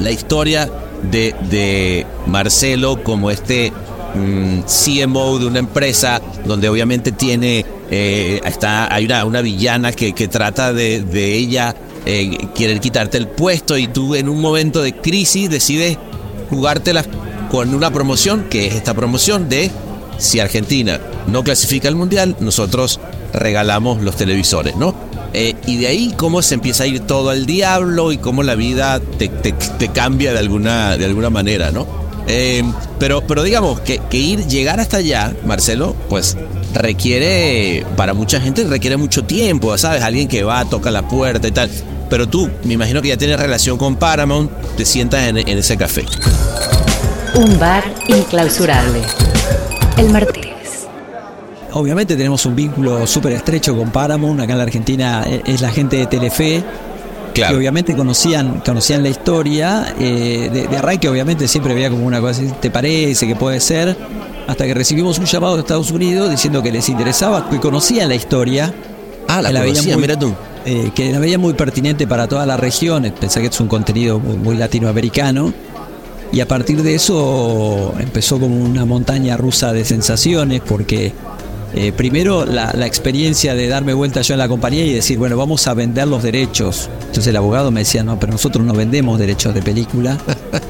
la 0.00 0.10
historia 0.10 0.68
de, 1.02 2.06
Marcelo 2.26 3.02
como 3.02 3.30
este 3.30 3.72
mm, 4.14 4.60
CMO 4.62 5.38
de 5.38 5.46
una 5.46 5.58
empresa 5.58 6.20
donde 6.44 6.68
obviamente 6.68 7.12
tiene, 7.12 7.64
eh, 7.90 8.40
está, 8.44 8.92
hay 8.92 9.04
una, 9.04 9.24
una 9.24 9.40
villana 9.40 9.92
que, 9.92 10.12
que 10.12 10.28
trata 10.28 10.72
de, 10.72 11.02
de 11.02 11.34
ella 11.34 11.74
eh, 12.04 12.36
querer 12.54 12.80
quitarte 12.80 13.18
el 13.18 13.26
puesto 13.26 13.76
y 13.76 13.88
tú 13.88 14.14
en 14.14 14.28
un 14.28 14.40
momento 14.40 14.82
de 14.82 14.94
crisis 14.94 15.50
decides 15.50 15.98
jugártela 16.50 17.04
con 17.50 17.74
una 17.74 17.90
promoción, 17.90 18.46
que 18.48 18.66
es 18.66 18.74
esta 18.74 18.94
promoción 18.94 19.48
de 19.48 19.70
si 20.18 20.40
Argentina 20.40 21.00
no 21.26 21.42
clasifica 21.42 21.88
al 21.88 21.96
Mundial, 21.96 22.36
nosotros 22.40 23.00
regalamos 23.32 24.02
los 24.02 24.16
televisores, 24.16 24.76
¿no? 24.76 24.94
Eh, 25.32 25.54
y 25.66 25.76
de 25.76 25.88
ahí 25.88 26.14
cómo 26.16 26.42
se 26.42 26.54
empieza 26.54 26.84
a 26.84 26.86
ir 26.86 27.00
todo 27.00 27.30
al 27.30 27.44
diablo 27.44 28.12
y 28.12 28.18
cómo 28.18 28.42
la 28.42 28.54
vida 28.54 29.00
te, 29.00 29.90
cambia 29.92 30.32
de 30.32 30.38
alguna, 30.38 30.96
de 30.96 31.04
alguna 31.04 31.30
manera, 31.30 31.72
¿no? 31.72 31.86
Eh, 32.28 32.62
pero, 32.98 33.26
pero 33.26 33.42
digamos 33.42 33.80
que, 33.80 34.00
ir, 34.12 34.46
llegar 34.46 34.80
hasta 34.80 34.98
allá, 34.98 35.34
Marcelo, 35.44 35.94
pues 36.08 36.36
requiere, 36.78 37.84
para 37.96 38.14
mucha 38.14 38.40
gente 38.40 38.64
requiere 38.64 38.96
mucho 38.96 39.24
tiempo, 39.24 39.76
¿sabes? 39.78 40.02
Alguien 40.02 40.28
que 40.28 40.42
va, 40.42 40.64
toca 40.64 40.90
la 40.90 41.06
puerta 41.08 41.48
y 41.48 41.52
tal. 41.52 41.70
Pero 42.08 42.28
tú, 42.28 42.50
me 42.64 42.74
imagino 42.74 43.02
que 43.02 43.08
ya 43.08 43.16
tienes 43.16 43.38
relación 43.38 43.78
con 43.78 43.96
Paramount, 43.96 44.50
te 44.76 44.84
sientas 44.84 45.28
en, 45.28 45.38
en 45.38 45.58
ese 45.58 45.76
café. 45.76 46.04
Un 47.34 47.58
bar 47.58 47.84
inclausurable. 48.08 49.00
El 49.98 50.10
Martín 50.10 50.46
obviamente 51.76 52.16
tenemos 52.16 52.46
un 52.46 52.56
vínculo 52.56 53.06
súper 53.06 53.32
estrecho 53.32 53.76
con 53.76 53.90
Paramount, 53.90 54.40
acá 54.40 54.52
en 54.52 54.58
la 54.58 54.64
Argentina 54.64 55.24
eh, 55.26 55.42
es 55.44 55.60
la 55.60 55.70
gente 55.70 55.96
de 55.96 56.06
Telefe. 56.06 56.64
Que 57.34 57.44
obviamente 57.44 57.94
conocían, 57.94 58.62
conocían 58.64 59.02
la 59.02 59.10
historia 59.10 59.94
eh, 60.00 60.48
de, 60.50 60.68
de 60.68 60.76
Array, 60.78 60.96
que 60.96 61.10
obviamente 61.10 61.46
siempre 61.46 61.74
veía 61.74 61.90
como 61.90 62.06
una 62.06 62.18
cosa, 62.18 62.40
¿te 62.62 62.70
parece 62.70 63.26
que 63.26 63.36
puede 63.36 63.60
ser? 63.60 63.94
Hasta 64.46 64.64
que 64.64 64.74
recibimos 64.74 65.18
un 65.18 65.24
llamado 65.24 65.54
de 65.54 65.60
Estados 65.60 65.90
Unidos 65.90 66.30
diciendo 66.30 66.62
que 66.62 66.70
les 66.70 66.88
interesaba, 66.88 67.48
que 67.50 67.58
conocían 67.58 68.08
la 68.08 68.14
historia. 68.14 68.72
Ah, 69.28 69.42
la, 69.42 69.52
conocían, 69.64 70.00
mira 70.00 70.18
tú. 70.18 70.32
Eh, 70.64 70.90
que 70.94 71.12
la 71.12 71.18
veía 71.18 71.38
muy 71.38 71.54
pertinente 71.54 72.06
para 72.06 72.26
toda 72.26 72.46
la 72.46 72.56
región, 72.56 73.12
pensé 73.20 73.40
que 73.40 73.46
es 73.46 73.60
un 73.60 73.68
contenido 73.68 74.18
muy 74.18 74.56
latinoamericano. 74.56 75.52
Y 76.32 76.40
a 76.40 76.48
partir 76.48 76.82
de 76.82 76.94
eso 76.94 77.94
empezó 77.98 78.38
como 78.38 78.56
una 78.56 78.84
montaña 78.84 79.36
rusa 79.36 79.72
de 79.72 79.84
sensaciones, 79.84 80.60
porque 80.60 81.12
eh, 81.76 81.92
primero 81.92 82.46
la, 82.46 82.70
experiencia 82.86 83.54
de 83.54 83.68
darme 83.68 83.92
vuelta 83.92 84.22
yo 84.22 84.32
en 84.32 84.38
la 84.38 84.48
compañía 84.48 84.86
y 84.86 84.94
decir, 84.94 85.18
bueno, 85.18 85.36
vamos 85.36 85.66
a 85.66 85.74
vender 85.74 86.08
los 86.08 86.22
derechos. 86.22 86.88
Entonces 87.00 87.26
el 87.26 87.36
abogado 87.36 87.70
me 87.70 87.80
decía, 87.80 88.02
no, 88.02 88.18
pero 88.18 88.32
nosotros 88.32 88.64
no 88.64 88.72
vendemos 88.72 89.18
derechos 89.18 89.54
de 89.54 89.62
película. 89.62 90.16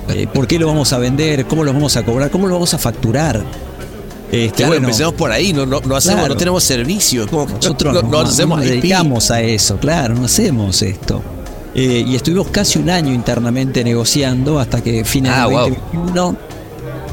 Eh, 0.08 0.28
¿Por 0.32 0.46
qué 0.46 0.56
lo 0.58 0.68
vamos 0.68 0.92
a 0.92 0.98
vender? 0.98 1.46
¿Cómo 1.46 1.64
los 1.64 1.74
vamos 1.74 1.96
a 1.96 2.04
cobrar? 2.04 2.30
¿Cómo 2.30 2.46
lo 2.46 2.54
vamos 2.54 2.72
a 2.72 2.78
facturar? 2.78 3.42
Este, 4.30 4.64
bueno, 4.64 4.86
empecemos 4.86 5.14
por 5.14 5.32
ahí, 5.32 5.52
no, 5.52 5.66
no, 5.66 5.96
hacemos, 5.96 6.28
no 6.28 6.36
tenemos 6.36 6.62
servicio. 6.62 7.26
Nosotros 7.26 8.04
no, 8.08 8.22
nos 8.22 8.36
dedicamos 8.36 9.32
a 9.32 9.42
eso, 9.42 9.78
claro, 9.78 10.14
no 10.14 10.24
hacemos 10.24 10.80
esto. 10.80 11.22
Eh, 11.74 12.04
y 12.06 12.14
estuvimos 12.14 12.48
casi 12.48 12.78
un 12.78 12.88
año 12.88 13.12
internamente 13.12 13.82
negociando 13.82 14.60
hasta 14.60 14.80
que 14.80 15.04
finalmente 15.04 15.76
ah, 16.16 16.32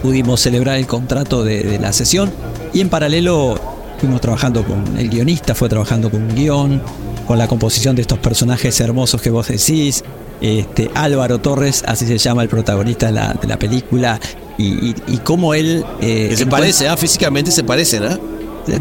pudimos 0.01 0.39
celebrar 0.39 0.77
el 0.77 0.85
contrato 0.85 1.43
de, 1.43 1.63
de 1.63 1.79
la 1.79 1.91
sesión 1.91 2.31
y 2.73 2.79
en 2.79 2.89
paralelo 2.89 3.72
fuimos 4.03 4.19
trabajando 4.19 4.65
con 4.65 4.97
el 4.97 5.07
guionista, 5.07 5.55
fue 5.55 5.69
trabajando 5.69 6.11
con 6.11 6.23
un 6.23 6.35
guion, 6.35 6.81
con 7.25 7.37
la 7.37 7.47
composición 7.47 7.95
de 7.95 8.01
estos 8.01 8.19
personajes 8.19 8.77
hermosos 8.81 9.21
que 9.21 9.29
vos 9.29 9.47
decís. 9.47 10.03
Este, 10.41 10.91
Álvaro 10.93 11.39
Torres, 11.39 11.85
así 11.87 12.05
se 12.05 12.17
llama 12.17 12.43
el 12.43 12.49
protagonista 12.49 13.05
de 13.05 13.11
la, 13.13 13.33
de 13.33 13.47
la 13.47 13.57
película, 13.57 14.19
y, 14.57 14.89
y, 14.89 15.17
cómo 15.23 15.53
él... 15.53 15.85
Eh, 16.01 16.33
se 16.35 16.45
parece, 16.45 16.89
¿ah? 16.89 16.97
físicamente 16.97 17.49
se 17.49 17.63
parece, 17.63 18.01
¿no? 18.01 18.19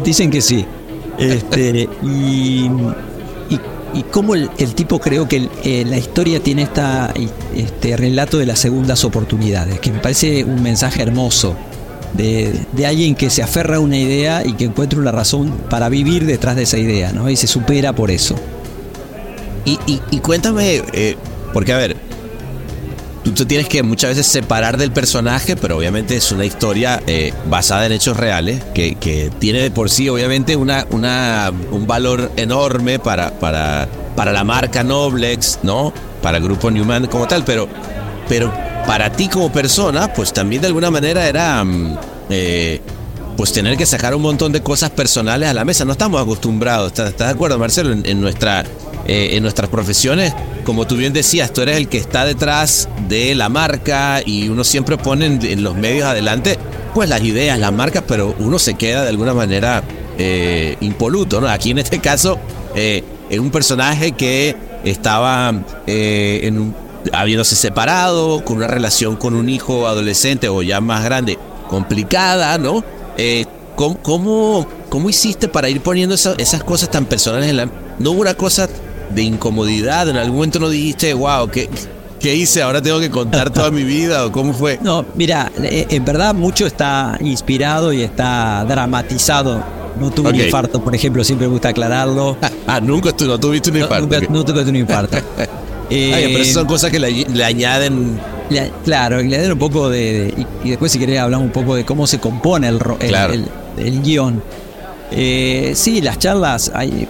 Dicen 0.03 0.29
que 0.29 0.41
sí. 0.41 0.65
Este, 1.17 1.87
y, 2.03 2.69
y, 3.93 4.03
cómo 4.11 4.35
el, 4.35 4.49
tipo 4.75 4.99
creo 4.99 5.25
que 5.25 5.47
eh, 5.63 5.85
la 5.87 5.97
historia 5.97 6.41
tiene 6.41 6.63
esta, 6.63 7.13
este 7.55 7.95
relato 7.95 8.39
de 8.39 8.45
las 8.45 8.59
segundas 8.59 9.05
oportunidades, 9.05 9.79
que 9.79 9.89
me 9.89 9.99
parece 9.99 10.43
un 10.43 10.61
mensaje 10.61 11.01
hermoso 11.01 11.55
de, 12.13 12.85
alguien 12.85 13.15
que 13.15 13.29
se 13.29 13.43
aferra 13.43 13.77
a 13.77 13.79
una 13.79 13.97
idea 13.97 14.45
y 14.45 14.53
que 14.53 14.65
encuentra 14.65 14.99
una 14.99 15.11
razón 15.11 15.51
para 15.69 15.89
vivir 15.89 16.25
detrás 16.25 16.55
de 16.55 16.63
esa 16.63 16.77
idea, 16.77 17.11
¿no? 17.11 17.29
Y 17.29 17.35
se 17.35 17.47
supera 17.47 17.93
por 17.93 18.11
eso. 18.11 18.35
Y, 19.65 19.79
y, 19.87 20.19
cuéntame, 20.19 20.83
eh, 20.91 21.15
porque 21.53 21.71
a 21.71 21.77
ver, 21.77 21.95
tú 23.23 23.31
te 23.31 23.45
tienes 23.45 23.69
que 23.69 23.81
muchas 23.81 24.11
veces 24.11 24.27
separar 24.27 24.77
del 24.77 24.91
personaje, 24.91 25.55
pero 25.55 25.77
obviamente 25.77 26.17
es 26.17 26.31
una 26.33 26.43
historia 26.43 27.01
eh, 27.07 27.33
basada 27.49 27.85
en 27.85 27.93
hechos 27.93 28.17
reales, 28.17 28.61
que, 28.73 28.95
que, 28.95 29.31
tiene 29.39 29.59
de 29.59 29.71
por 29.71 29.89
sí 29.89 30.09
obviamente 30.09 30.57
una, 30.57 30.85
una, 30.91 31.51
un 31.71 31.87
valor 31.87 32.31
enorme 32.35 32.99
para, 32.99 33.39
para, 33.39 33.87
para 34.17 34.33
la 34.33 34.43
marca 34.43 34.83
Noblex, 34.83 35.59
¿no? 35.63 35.93
Para 36.21 36.39
el 36.39 36.43
grupo 36.43 36.69
Newman 36.69 37.07
como 37.07 37.25
tal, 37.25 37.45
pero, 37.45 37.69
pero 38.27 38.51
para 38.85 39.11
ti 39.11 39.27
como 39.27 39.51
persona, 39.51 40.13
pues 40.13 40.33
también 40.33 40.61
de 40.61 40.67
alguna 40.67 40.91
manera 40.91 41.27
era 41.27 41.63
mm, 41.63 41.97
eh, 42.29 42.81
pues 43.37 43.51
tener 43.53 43.77
que 43.77 43.85
sacar 43.85 44.13
un 44.13 44.21
montón 44.21 44.51
de 44.51 44.61
cosas 44.61 44.89
personales 44.89 45.49
a 45.49 45.53
la 45.53 45.65
mesa. 45.65 45.85
No 45.85 45.93
estamos 45.93 46.21
acostumbrados, 46.21 46.91
¿estás, 46.91 47.17
de 47.17 47.25
acuerdo, 47.25 47.57
Marcelo? 47.57 47.91
En, 47.91 48.21
nuestra, 48.21 48.61
eh, 49.07 49.29
en 49.33 49.43
nuestras 49.43 49.69
profesiones, 49.69 50.33
como 50.63 50.85
tú 50.85 50.95
bien 50.95 51.13
decías, 51.13 51.51
tú 51.53 51.61
eres 51.61 51.77
el 51.77 51.87
que 51.87 51.97
está 51.97 52.25
detrás 52.25 52.89
de 53.07 53.35
la 53.35 53.49
marca 53.49 54.21
y 54.25 54.49
uno 54.49 54.63
siempre 54.63 54.97
pone 54.97 55.25
en, 55.25 55.63
los 55.63 55.75
medios 55.75 56.05
adelante 56.05 56.59
pues 56.93 57.09
las 57.09 57.23
ideas, 57.23 57.57
las 57.57 57.73
marcas, 57.73 58.03
pero 58.07 58.35
uno 58.37 58.59
se 58.59 58.75
queda 58.75 59.01
de 59.01 59.09
alguna 59.09 59.33
manera 59.33 59.83
eh, 60.19 60.77
impoluto, 60.81 61.41
¿no? 61.41 61.47
Aquí 61.47 61.71
en 61.71 61.79
este 61.79 61.99
caso, 61.99 62.37
es 62.75 63.39
un 63.39 63.49
personaje 63.49 64.11
que 64.11 64.55
estaba 64.83 65.51
en 65.87 66.59
un 66.59 66.82
habiéndose 67.11 67.55
separado, 67.55 68.43
con 68.43 68.57
una 68.57 68.67
relación 68.67 69.15
con 69.15 69.35
un 69.35 69.49
hijo 69.49 69.87
adolescente 69.87 70.49
o 70.49 70.61
ya 70.61 70.81
más 70.81 71.03
grande 71.03 71.37
complicada, 71.67 72.57
¿no? 72.57 72.83
Eh, 73.17 73.45
¿cómo, 73.75 74.67
cómo, 74.89 75.09
hiciste 75.09 75.47
para 75.47 75.69
ir 75.69 75.81
poniendo 75.81 76.15
esas 76.15 76.63
cosas 76.63 76.89
tan 76.89 77.05
personales 77.05 77.49
en 77.49 77.57
la... 77.57 77.69
¿No 77.99 78.11
hubo 78.11 78.21
una 78.21 78.35
cosa 78.35 78.67
de 79.13 79.21
incomodidad? 79.23 80.09
¿En 80.09 80.17
algún 80.17 80.35
momento 80.35 80.59
no 80.59 80.69
dijiste, 80.69 81.13
wow, 81.13 81.49
¿qué, 81.49 81.69
qué 82.19 82.35
hice? 82.35 82.61
¿Ahora 82.61 82.81
tengo 82.81 82.99
que 82.99 83.09
contar 83.09 83.49
toda 83.51 83.71
mi 83.71 83.83
vida? 83.83 84.25
¿O 84.25 84.31
cómo 84.31 84.53
fue? 84.53 84.79
No, 84.81 85.05
mira, 85.15 85.51
eh, 85.61 85.87
en 85.89 86.05
verdad 86.05 86.33
mucho 86.33 86.65
está 86.65 87.17
inspirado 87.21 87.93
y 87.93 88.01
está 88.01 88.65
dramatizado 88.67 89.83
no 89.99 90.11
tuve 90.11 90.29
un 90.29 90.35
infarto, 90.35 90.83
por 90.83 90.95
ejemplo, 90.95 91.23
siempre 91.23 91.47
me 91.47 91.53
gusta 91.53 91.69
aclararlo. 91.69 92.37
ah, 92.67 92.79
nunca 92.81 93.11
no 93.25 93.39
tuviste 93.39 93.69
un 93.69 93.77
infarto. 93.77 94.07
nunca, 94.07 94.27
no 94.29 94.43
tuve 94.43 94.63
un 94.63 94.75
infarto. 94.75 95.17
pero 95.93 96.39
esas 96.39 96.53
son 96.53 96.65
cosas 96.65 96.91
que 96.91 96.99
le, 96.99 97.43
añaden. 97.43 98.19
claro, 98.83 99.17
le 99.17 99.35
añaden 99.35 99.53
un 99.53 99.59
poco 99.59 99.89
de. 99.89 100.33
y, 100.63 100.69
después, 100.69 100.91
si 100.91 100.99
querés, 100.99 101.19
hablamos 101.19 101.45
un 101.45 101.51
poco 101.51 101.75
de 101.75 101.85
cómo 101.85 102.07
se 102.07 102.19
compone 102.19 102.67
el, 102.67 102.79
el, 103.77 104.01
guion. 104.01 104.41
Eh, 105.11 105.73
sí, 105.75 106.01
las 106.01 106.17
charlas. 106.19 106.71
Hay, 106.73 107.07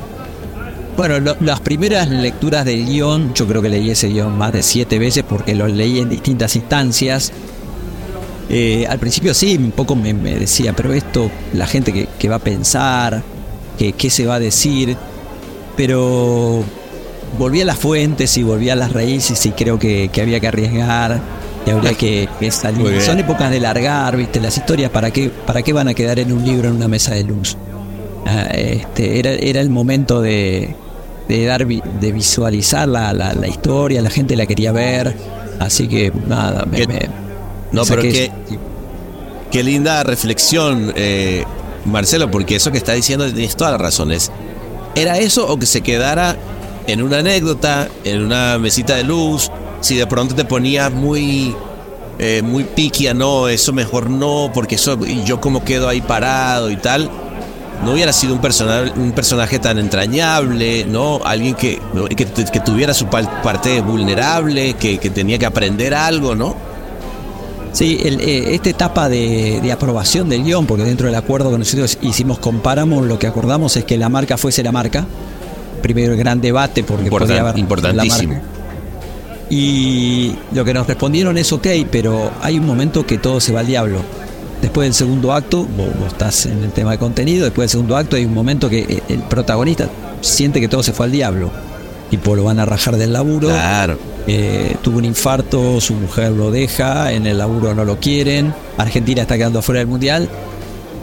bueno, 0.97 1.35
las 1.39 1.59
primeras 1.61 2.09
lecturas 2.09 2.65
del 2.65 2.85
guion, 2.85 3.33
yo 3.33 3.47
creo 3.47 3.61
que 3.61 3.69
leí 3.69 3.89
ese 3.89 4.09
guion 4.09 4.37
más 4.37 4.53
de 4.53 4.61
siete 4.61 4.99
veces 4.99 5.23
porque 5.27 5.55
lo 5.55 5.67
leí 5.67 5.99
en 5.99 6.09
distintas 6.09 6.55
instancias. 6.55 7.31
Eh, 8.49 8.85
al 8.87 8.99
principio 8.99 9.33
sí, 9.33 9.55
un 9.55 9.71
poco 9.71 9.95
me, 9.95 10.13
decía, 10.13 10.73
pero 10.73 10.93
esto, 10.93 11.31
la 11.53 11.65
gente 11.65 12.07
que, 12.19 12.29
va 12.29 12.35
a 12.35 12.39
pensar, 12.39 13.23
que, 13.77 13.93
qué 13.93 14.09
se 14.09 14.25
va 14.25 14.35
a 14.35 14.39
decir, 14.39 14.97
pero 15.77 16.63
volví 17.37 17.61
a 17.61 17.65
las 17.65 17.77
fuentes 17.77 18.37
y 18.37 18.43
volví 18.43 18.69
a 18.69 18.75
las 18.75 18.91
raíces 18.91 19.45
y 19.45 19.51
creo 19.51 19.79
que, 19.79 20.09
había 20.21 20.39
que 20.39 20.47
arriesgar 20.47 21.21
y 21.65 21.69
habría 21.69 21.93
que, 21.93 22.27
salir. 22.51 23.01
Son 23.01 23.19
épocas 23.19 23.51
de 23.51 23.59
largar, 23.59 24.17
viste, 24.17 24.39
las 24.39 24.57
historias, 24.57 24.91
¿para 24.91 25.11
qué, 25.11 25.29
¿para 25.29 25.61
qué 25.61 25.73
van 25.73 25.87
a 25.87 25.93
quedar 25.93 26.19
en 26.19 26.31
un 26.31 26.45
libro, 26.45 26.69
en 26.69 26.75
una 26.75 26.87
mesa 26.87 27.13
de 27.13 27.23
luz? 27.23 27.57
Ah, 28.25 28.47
este, 28.53 29.19
era, 29.19 29.31
era 29.31 29.59
el 29.61 29.69
momento 29.69 30.21
de, 30.21 30.75
de 31.27 31.45
dar 31.45 31.65
de 31.65 32.11
visualizar 32.11 32.87
la, 32.87 33.13
la, 33.13 33.47
historia, 33.47 34.01
la 34.01 34.09
gente 34.09 34.35
la 34.35 34.45
quería 34.45 34.71
ver. 34.71 35.15
Así 35.59 35.87
que 35.87 36.11
nada, 36.27 36.65
me, 36.65 36.85
No, 37.71 37.83
pero 37.85 38.01
qué, 38.01 38.31
qué 39.51 39.63
linda 39.63 40.03
reflexión, 40.03 40.93
eh, 40.95 41.43
Marcelo, 41.85 42.31
porque 42.31 42.55
eso 42.55 42.71
que 42.71 42.77
está 42.77 42.93
diciendo 42.93 43.31
tienes 43.31 43.55
todas 43.55 43.73
las 43.73 43.81
razones. 43.81 44.31
¿Era 44.95 45.17
eso 45.17 45.47
o 45.47 45.57
que 45.57 45.65
se 45.65 45.81
quedara 45.81 46.37
en 46.87 47.01
una 47.01 47.19
anécdota, 47.19 47.87
en 48.03 48.21
una 48.21 48.57
mesita 48.57 48.95
de 48.95 49.03
luz? 49.03 49.51
Si 49.81 49.95
de 49.95 50.07
pronto 50.07 50.35
te 50.35 50.45
ponías 50.45 50.91
muy, 50.91 51.55
eh, 52.19 52.41
muy 52.43 52.63
piqui 52.63 53.07
a 53.07 53.13
no, 53.13 53.47
eso 53.47 53.73
mejor 53.73 54.09
no, 54.09 54.51
porque 54.53 54.75
eso, 54.75 54.97
yo 55.25 55.41
como 55.41 55.63
quedo 55.63 55.89
ahí 55.89 56.01
parado 56.01 56.69
y 56.69 56.77
tal. 56.77 57.09
No 57.83 57.91
hubiera 57.91 58.13
sido 58.13 58.33
un 58.33 58.39
personaje, 58.39 58.93
un 58.95 59.11
personaje 59.11 59.59
tan 59.59 59.77
entrañable, 59.77 60.85
¿no? 60.85 61.19
Alguien 61.25 61.53
que, 61.53 61.81
que, 62.15 62.59
tuviera 62.61 62.93
su 62.93 63.07
parte 63.07 63.81
vulnerable, 63.81 64.75
que, 64.75 64.99
que 64.99 65.09
tenía 65.09 65.37
que 65.37 65.45
aprender 65.45 65.93
algo, 65.93 66.33
¿no? 66.33 66.55
Sí, 67.73 67.99
el, 68.03 68.21
eh, 68.21 68.53
esta 68.53 68.69
etapa 68.69 69.09
de, 69.09 69.59
de 69.61 69.71
aprobación 69.71 70.29
del 70.29 70.43
guion, 70.43 70.67
porque 70.67 70.83
dentro 70.83 71.07
del 71.07 71.15
acuerdo 71.15 71.51
que 71.51 71.57
nosotros 71.57 71.97
hicimos 72.01 72.37
con 72.37 72.59
Paramount, 72.59 73.07
lo 73.07 73.17
que 73.17 73.25
acordamos 73.25 73.75
es 73.75 73.83
que 73.83 73.97
la 73.97 74.09
marca 74.09 74.37
fuese 74.37 74.61
la 74.63 74.71
marca. 74.71 75.05
Primero 75.83 76.13
el 76.13 76.17
gran 76.17 76.41
debate, 76.41 76.83
porque 76.83 77.11
podía 77.11 77.41
haber 77.41 77.53
la 77.53 77.59
importantísimo. 77.59 78.33
marca. 78.33 78.47
Y 79.49 80.35
lo 80.51 80.65
que 80.65 80.73
nos 80.73 80.87
respondieron 80.87 81.37
es 81.37 81.53
ok, 81.53 81.67
pero 81.91 82.31
hay 82.41 82.57
un 82.57 82.65
momento 82.65 83.05
que 83.05 83.19
todo 83.19 83.39
se 83.39 83.53
va 83.53 83.59
al 83.59 83.67
diablo. 83.67 83.99
Después 84.61 84.87
del 84.87 84.93
segundo 84.95 85.33
acto, 85.33 85.67
vos, 85.77 85.89
vos 85.99 86.07
estás 86.07 86.47
en 86.47 86.63
el 86.63 86.71
tema 86.71 86.91
de 86.91 86.97
contenido, 86.97 87.43
después 87.43 87.65
del 87.65 87.69
segundo 87.69 87.97
acto 87.97 88.15
hay 88.15 88.25
un 88.25 88.33
momento 88.33 88.69
que 88.69 88.79
eh, 88.79 89.03
el 89.09 89.19
protagonista 89.23 89.89
siente 90.21 90.59
que 90.59 90.67
todo 90.67 90.81
se 90.81 90.93
fue 90.93 91.05
al 91.05 91.11
diablo. 91.11 91.51
Tipo, 92.09 92.35
lo 92.35 92.45
van 92.45 92.59
a 92.59 92.65
rajar 92.65 92.95
del 92.95 93.13
laburo. 93.13 93.49
Claro. 93.49 93.97
Eh, 94.25 94.77
tuvo 94.81 94.99
un 94.99 95.05
infarto, 95.05 95.81
su 95.81 95.93
mujer 95.95 96.31
lo 96.31 96.49
deja, 96.49 97.11
en 97.11 97.27
el 97.27 97.37
laburo 97.37 97.75
no 97.75 97.83
lo 97.83 97.99
quieren, 97.99 98.53
Argentina 98.77 99.23
está 99.23 99.37
quedando 99.37 99.61
fuera 99.61 99.79
del 99.79 99.87
mundial. 99.87 100.29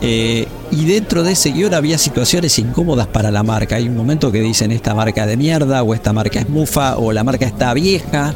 Eh, 0.03 0.47
y 0.71 0.85
dentro 0.87 1.23
de 1.23 1.33
ese 1.33 1.51
guion 1.51 1.75
había 1.75 1.99
situaciones 1.99 2.59
incómodas 2.59 3.07
para 3.07 3.31
la 3.31 3.43
marca. 3.43 3.77
Hay 3.77 3.89
un 3.89 3.97
momento 3.97 4.33
que 4.33 4.41
dicen 4.41 4.71
esta 4.71 4.95
marca 4.95 5.27
de 5.27 5.37
mierda, 5.37 5.83
o 5.83 5.95
esta 5.95 6.13
marca 6.13 6.41
es 6.41 6.49
mufa, 6.49 6.97
o 6.97 7.13
la 7.13 7.25
marca 7.25 7.47
está 7.47 7.75
vieja. 7.75 8.35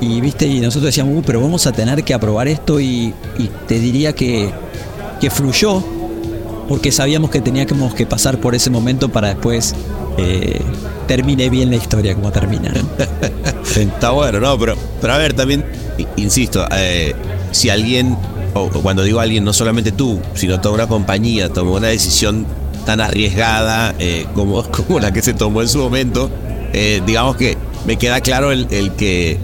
Y 0.00 0.20
viste, 0.20 0.46
y 0.46 0.60
nosotros 0.60 0.86
decíamos, 0.86 1.16
"Uh, 1.16 1.22
pero 1.24 1.40
vamos 1.40 1.66
a 1.66 1.72
tener 1.72 2.02
que 2.02 2.12
aprobar 2.12 2.48
esto 2.48 2.80
y, 2.80 3.14
te 3.68 3.78
diría 3.78 4.12
que, 4.14 4.50
que 5.20 5.30
fluyó, 5.30 5.82
porque 6.68 6.90
sabíamos 6.90 7.30
que 7.30 7.40
teníamos 7.40 7.94
que 7.94 8.06
pasar 8.06 8.38
por 8.38 8.54
ese 8.54 8.68
momento 8.70 9.08
para 9.08 9.28
después 9.28 9.74
eh, 10.18 10.60
termine 11.06 11.48
bien 11.50 11.70
la 11.70 11.76
historia 11.76 12.14
como 12.14 12.30
termina. 12.32 12.72
Está 13.76 14.10
bueno, 14.10 14.40
no, 14.40 14.58
pero, 14.58 14.76
pero 15.00 15.12
a 15.12 15.18
ver, 15.18 15.34
también, 15.34 15.64
insisto, 16.16 16.66
eh, 16.74 17.14
si 17.50 17.70
alguien, 17.70 18.16
o 18.54 18.68
cuando 18.68 19.02
digo 19.02 19.20
alguien, 19.20 19.44
no 19.44 19.52
solamente 19.52 19.92
tú, 19.92 20.20
sino 20.34 20.60
toda 20.60 20.74
una 20.74 20.86
compañía 20.86 21.48
tomó 21.48 21.74
una 21.74 21.88
decisión 21.88 22.46
tan 22.84 23.00
arriesgada 23.00 23.94
eh, 23.98 24.26
como, 24.34 24.64
la 25.00 25.12
que 25.12 25.22
se 25.22 25.34
tomó 25.34 25.62
en 25.62 25.68
su 25.68 25.78
momento, 25.78 26.30
eh, 26.72 27.02
digamos 27.06 27.36
que 27.36 27.56
me 27.86 27.96
queda 27.96 28.20
claro 28.20 28.52
el, 28.52 28.66
que 28.96 29.38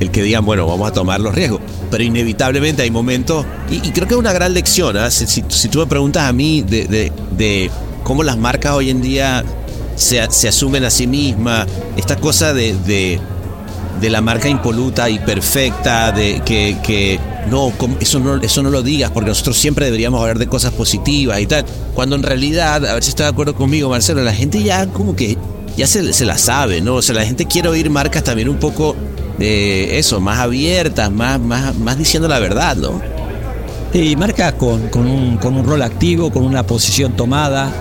el 0.00 0.10
que 0.10 0.22
digan, 0.22 0.44
bueno, 0.44 0.66
vamos 0.66 0.88
a 0.88 0.92
tomar 0.92 1.20
los 1.20 1.34
riesgos. 1.34 1.60
Pero 1.90 2.02
inevitablemente 2.02 2.82
hay 2.82 2.90
momentos, 2.90 3.46
y, 3.70 3.78
creo 3.90 4.06
que 4.06 4.14
es 4.14 4.20
una 4.20 4.32
gran 4.32 4.52
lección, 4.54 4.96
¿ah? 4.96 5.10
si, 5.10 5.42
tú 5.42 5.78
me 5.78 5.86
preguntas 5.86 6.24
a 6.24 6.32
mí 6.32 6.62
de, 6.62 7.70
cómo 8.02 8.22
las 8.22 8.36
marcas 8.36 8.72
hoy 8.72 8.90
en 8.90 9.00
día 9.00 9.44
se, 9.94 10.20
asumen 10.20 10.84
a 10.84 10.90
sí 10.90 11.06
mismas, 11.06 11.66
esta 11.96 12.16
cosa 12.16 12.52
de, 12.52 13.20
de 14.00 14.10
la 14.10 14.20
marca 14.20 14.48
impoluta 14.48 15.08
y 15.08 15.18
perfecta, 15.18 16.12
de 16.12 16.42
que, 16.44 16.76
que 16.82 17.18
no, 17.50 17.72
eso 18.00 18.18
no, 18.20 18.36
eso 18.36 18.62
no 18.62 18.70
lo 18.70 18.82
digas, 18.82 19.10
porque 19.10 19.30
nosotros 19.30 19.56
siempre 19.56 19.86
deberíamos 19.86 20.20
hablar 20.20 20.38
de 20.38 20.46
cosas 20.46 20.72
positivas 20.72 21.40
y 21.40 21.46
tal. 21.46 21.64
Cuando 21.94 22.16
en 22.16 22.22
realidad, 22.22 22.84
a 22.86 22.94
ver 22.94 23.02
si 23.02 23.10
estás 23.10 23.26
de 23.26 23.32
acuerdo 23.32 23.54
conmigo, 23.54 23.88
Marcelo, 23.88 24.22
la 24.22 24.34
gente 24.34 24.62
ya 24.62 24.86
como 24.86 25.16
que 25.16 25.36
ya 25.76 25.86
se, 25.86 26.12
se 26.12 26.24
la 26.24 26.38
sabe, 26.38 26.80
¿no? 26.80 26.96
O 26.96 27.02
sea, 27.02 27.14
la 27.14 27.24
gente 27.24 27.46
quiere 27.46 27.68
oír 27.68 27.90
marcas 27.90 28.24
también 28.24 28.48
un 28.48 28.56
poco 28.56 28.96
de 29.38 29.98
eso, 29.98 30.20
más 30.20 30.38
abiertas, 30.38 31.10
más, 31.10 31.38
más, 31.40 31.74
más 31.76 31.98
diciendo 31.98 32.28
la 32.28 32.38
verdad, 32.38 32.76
¿no? 32.76 33.00
Y 33.92 34.16
marca 34.16 34.52
con, 34.52 34.88
con 34.88 35.06
un, 35.06 35.36
con 35.38 35.56
un 35.56 35.64
rol 35.64 35.82
activo, 35.82 36.30
con 36.30 36.44
una 36.44 36.66
posición 36.66 37.12
tomada. 37.12 37.72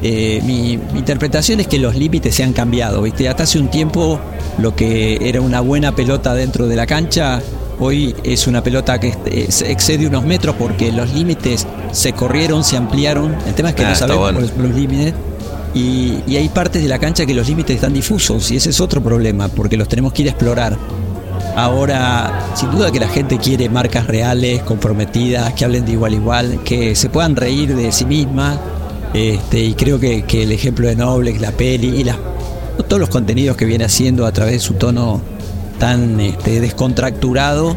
Eh, 0.00 0.40
mi, 0.44 0.78
mi 0.92 1.00
interpretación 1.00 1.60
es 1.60 1.66
que 1.66 1.78
los 1.78 1.94
límites 1.94 2.34
se 2.34 2.44
han 2.44 2.52
cambiado. 2.52 3.02
¿viste? 3.02 3.28
Hasta 3.28 3.42
hace 3.42 3.58
un 3.58 3.68
tiempo 3.68 4.18
lo 4.58 4.74
que 4.74 5.18
era 5.28 5.40
una 5.40 5.60
buena 5.60 5.94
pelota 5.94 6.34
dentro 6.34 6.66
de 6.66 6.76
la 6.76 6.86
cancha, 6.86 7.40
hoy 7.78 8.14
es 8.24 8.46
una 8.46 8.62
pelota 8.62 8.98
que 8.98 9.14
excede 9.66 10.06
unos 10.06 10.24
metros 10.24 10.56
porque 10.58 10.90
los 10.92 11.12
límites 11.12 11.66
se 11.92 12.12
corrieron, 12.12 12.64
se 12.64 12.76
ampliaron. 12.76 13.36
El 13.46 13.54
tema 13.54 13.70
es 13.70 13.74
que 13.74 13.84
Ah, 13.84 13.90
no 13.90 13.94
sabemos 13.94 14.32
bueno. 14.32 14.40
los 14.58 14.74
límites. 14.74 15.14
Y, 15.74 16.18
y 16.26 16.36
hay 16.36 16.48
partes 16.48 16.82
de 16.82 16.88
la 16.88 16.98
cancha 16.98 17.24
que 17.26 17.34
los 17.34 17.46
límites 17.46 17.76
están 17.76 17.92
difusos 17.92 18.50
y 18.50 18.56
ese 18.56 18.70
es 18.70 18.80
otro 18.80 19.02
problema 19.02 19.48
porque 19.48 19.76
los 19.76 19.86
tenemos 19.86 20.12
que 20.12 20.22
ir 20.22 20.28
a 20.28 20.30
explorar. 20.32 20.76
Ahora, 21.56 22.50
sin 22.54 22.70
duda 22.70 22.90
que 22.90 23.00
la 23.00 23.08
gente 23.08 23.38
quiere 23.38 23.68
marcas 23.68 24.06
reales, 24.06 24.62
comprometidas, 24.62 25.52
que 25.54 25.64
hablen 25.64 25.84
de 25.84 25.92
igual 25.92 26.12
a 26.12 26.16
igual, 26.16 26.60
que 26.64 26.94
se 26.94 27.08
puedan 27.10 27.36
reír 27.36 27.74
de 27.74 27.90
sí 27.92 28.04
mismas. 28.04 28.58
Este, 29.14 29.60
y 29.60 29.74
creo 29.74 29.98
que, 29.98 30.22
que 30.22 30.42
el 30.44 30.52
ejemplo 30.52 30.86
de 30.86 30.94
Noblex, 30.96 31.40
la 31.40 31.50
peli 31.52 32.00
y 32.00 32.04
las, 32.04 32.16
todos 32.86 33.00
los 33.00 33.08
contenidos 33.08 33.56
que 33.56 33.64
viene 33.64 33.84
haciendo 33.84 34.26
a 34.26 34.32
través 34.32 34.54
de 34.54 34.60
su 34.60 34.74
tono 34.74 35.20
tan 35.78 36.20
este, 36.20 36.60
descontracturado, 36.60 37.76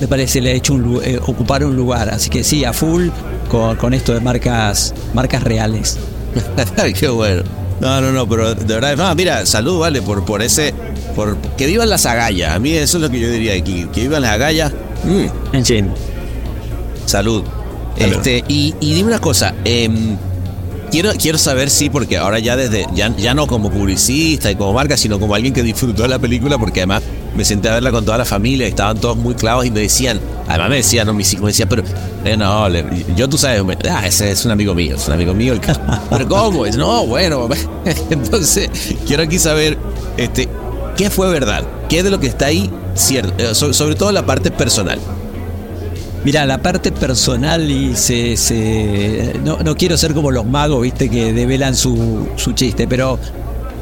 me 0.00 0.08
parece 0.08 0.40
le 0.40 0.50
ha 0.50 0.54
hecho 0.54 0.74
un, 0.74 1.00
eh, 1.04 1.18
ocupar 1.26 1.64
un 1.64 1.76
lugar. 1.76 2.08
Así 2.10 2.30
que 2.30 2.42
sí, 2.44 2.64
a 2.64 2.72
full 2.72 3.08
con, 3.50 3.76
con 3.76 3.94
esto 3.94 4.12
de 4.14 4.20
marcas, 4.20 4.94
marcas 5.14 5.42
reales. 5.42 5.98
Qué 6.98 7.08
bueno. 7.08 7.42
No, 7.80 8.00
no, 8.00 8.12
no, 8.12 8.28
pero 8.28 8.54
de 8.54 8.74
verdad, 8.74 8.96
no, 8.96 9.14
mira, 9.14 9.44
salud, 9.46 9.80
vale, 9.80 10.00
por, 10.00 10.24
por 10.24 10.42
ese, 10.42 10.72
por 11.16 11.36
que 11.56 11.66
vivan 11.66 11.90
las 11.90 12.06
agallas. 12.06 12.54
A 12.54 12.58
mí 12.58 12.72
eso 12.72 12.98
es 12.98 13.02
lo 13.02 13.10
que 13.10 13.18
yo 13.20 13.28
diría 13.28 13.54
aquí, 13.54 13.86
que 13.92 14.02
vivan 14.02 14.22
las 14.22 14.32
agallas. 14.32 14.72
Mm, 15.04 15.56
En 15.56 15.64
fin. 15.64 15.90
salud. 17.06 17.42
Este, 17.96 18.42
y, 18.48 18.74
y 18.80 18.94
dime 18.94 19.08
una 19.08 19.20
cosa, 19.20 19.54
em, 19.64 20.16
quiero, 20.94 21.10
quiero 21.18 21.38
saber 21.38 21.70
si, 21.70 21.90
porque 21.90 22.18
ahora 22.18 22.38
ya 22.38 22.54
desde, 22.56 22.86
ya, 22.94 23.12
ya 23.16 23.34
no 23.34 23.48
como 23.48 23.68
publicista 23.68 24.48
y 24.48 24.54
como 24.54 24.72
marca, 24.72 24.96
sino 24.96 25.18
como 25.18 25.34
alguien 25.34 25.52
que 25.52 25.64
disfrutó 25.64 26.02
de 26.02 26.08
la 26.08 26.20
película, 26.20 26.56
porque 26.56 26.80
además 26.80 27.02
me 27.36 27.44
senté 27.44 27.68
a 27.68 27.72
verla 27.74 27.90
con 27.90 28.04
toda 28.04 28.16
la 28.16 28.24
familia, 28.24 28.68
estaban 28.68 28.98
todos 28.98 29.16
muy 29.16 29.34
clavos 29.34 29.66
y 29.66 29.72
me 29.72 29.80
decían, 29.80 30.20
además 30.46 30.70
me 30.70 30.76
decían, 30.76 31.08
no, 31.08 31.12
mis 31.12 31.32
hijos 31.32 31.42
me 31.42 31.48
decían, 31.48 31.68
pero 31.68 31.82
eh, 32.24 32.36
no, 32.36 32.68
le- 32.68 32.84
yo 33.16 33.28
tú 33.28 33.36
sabes, 33.36 33.64
me- 33.64 33.76
ah, 33.90 34.06
ese 34.06 34.30
es 34.30 34.44
un 34.44 34.52
amigo 34.52 34.72
mío, 34.72 34.94
es 34.94 35.08
un 35.08 35.14
amigo 35.14 35.34
mío. 35.34 35.52
el 35.54 35.60
que- 35.60 35.72
pero 36.10 36.28
¿cómo? 36.28 36.64
Es, 36.64 36.76
no, 36.76 37.04
bueno, 37.06 37.48
entonces 38.10 38.70
quiero 39.04 39.24
aquí 39.24 39.40
saber, 39.40 39.76
este, 40.16 40.48
¿qué 40.96 41.10
fue 41.10 41.28
verdad? 41.28 41.64
¿Qué 41.88 42.04
de 42.04 42.10
lo 42.12 42.20
que 42.20 42.28
está 42.28 42.46
ahí 42.46 42.70
cierto? 42.94 43.34
Eh, 43.42 43.52
so- 43.56 43.72
sobre 43.74 43.96
todo 43.96 44.12
la 44.12 44.24
parte 44.24 44.52
personal. 44.52 45.00
Mira, 46.24 46.46
la 46.46 46.58
parte 46.58 46.90
personal 46.90 47.70
y 47.70 47.94
se, 47.96 48.36
se- 48.36 49.34
no, 49.44 49.58
no 49.58 49.76
quiero 49.76 49.96
ser 49.98 50.14
como 50.14 50.30
los 50.30 50.46
magos, 50.46 50.80
viste, 50.82 51.10
que 51.10 51.32
develan 51.34 51.74
su, 51.76 52.28
su 52.36 52.52
chiste, 52.52 52.88
pero 52.88 53.18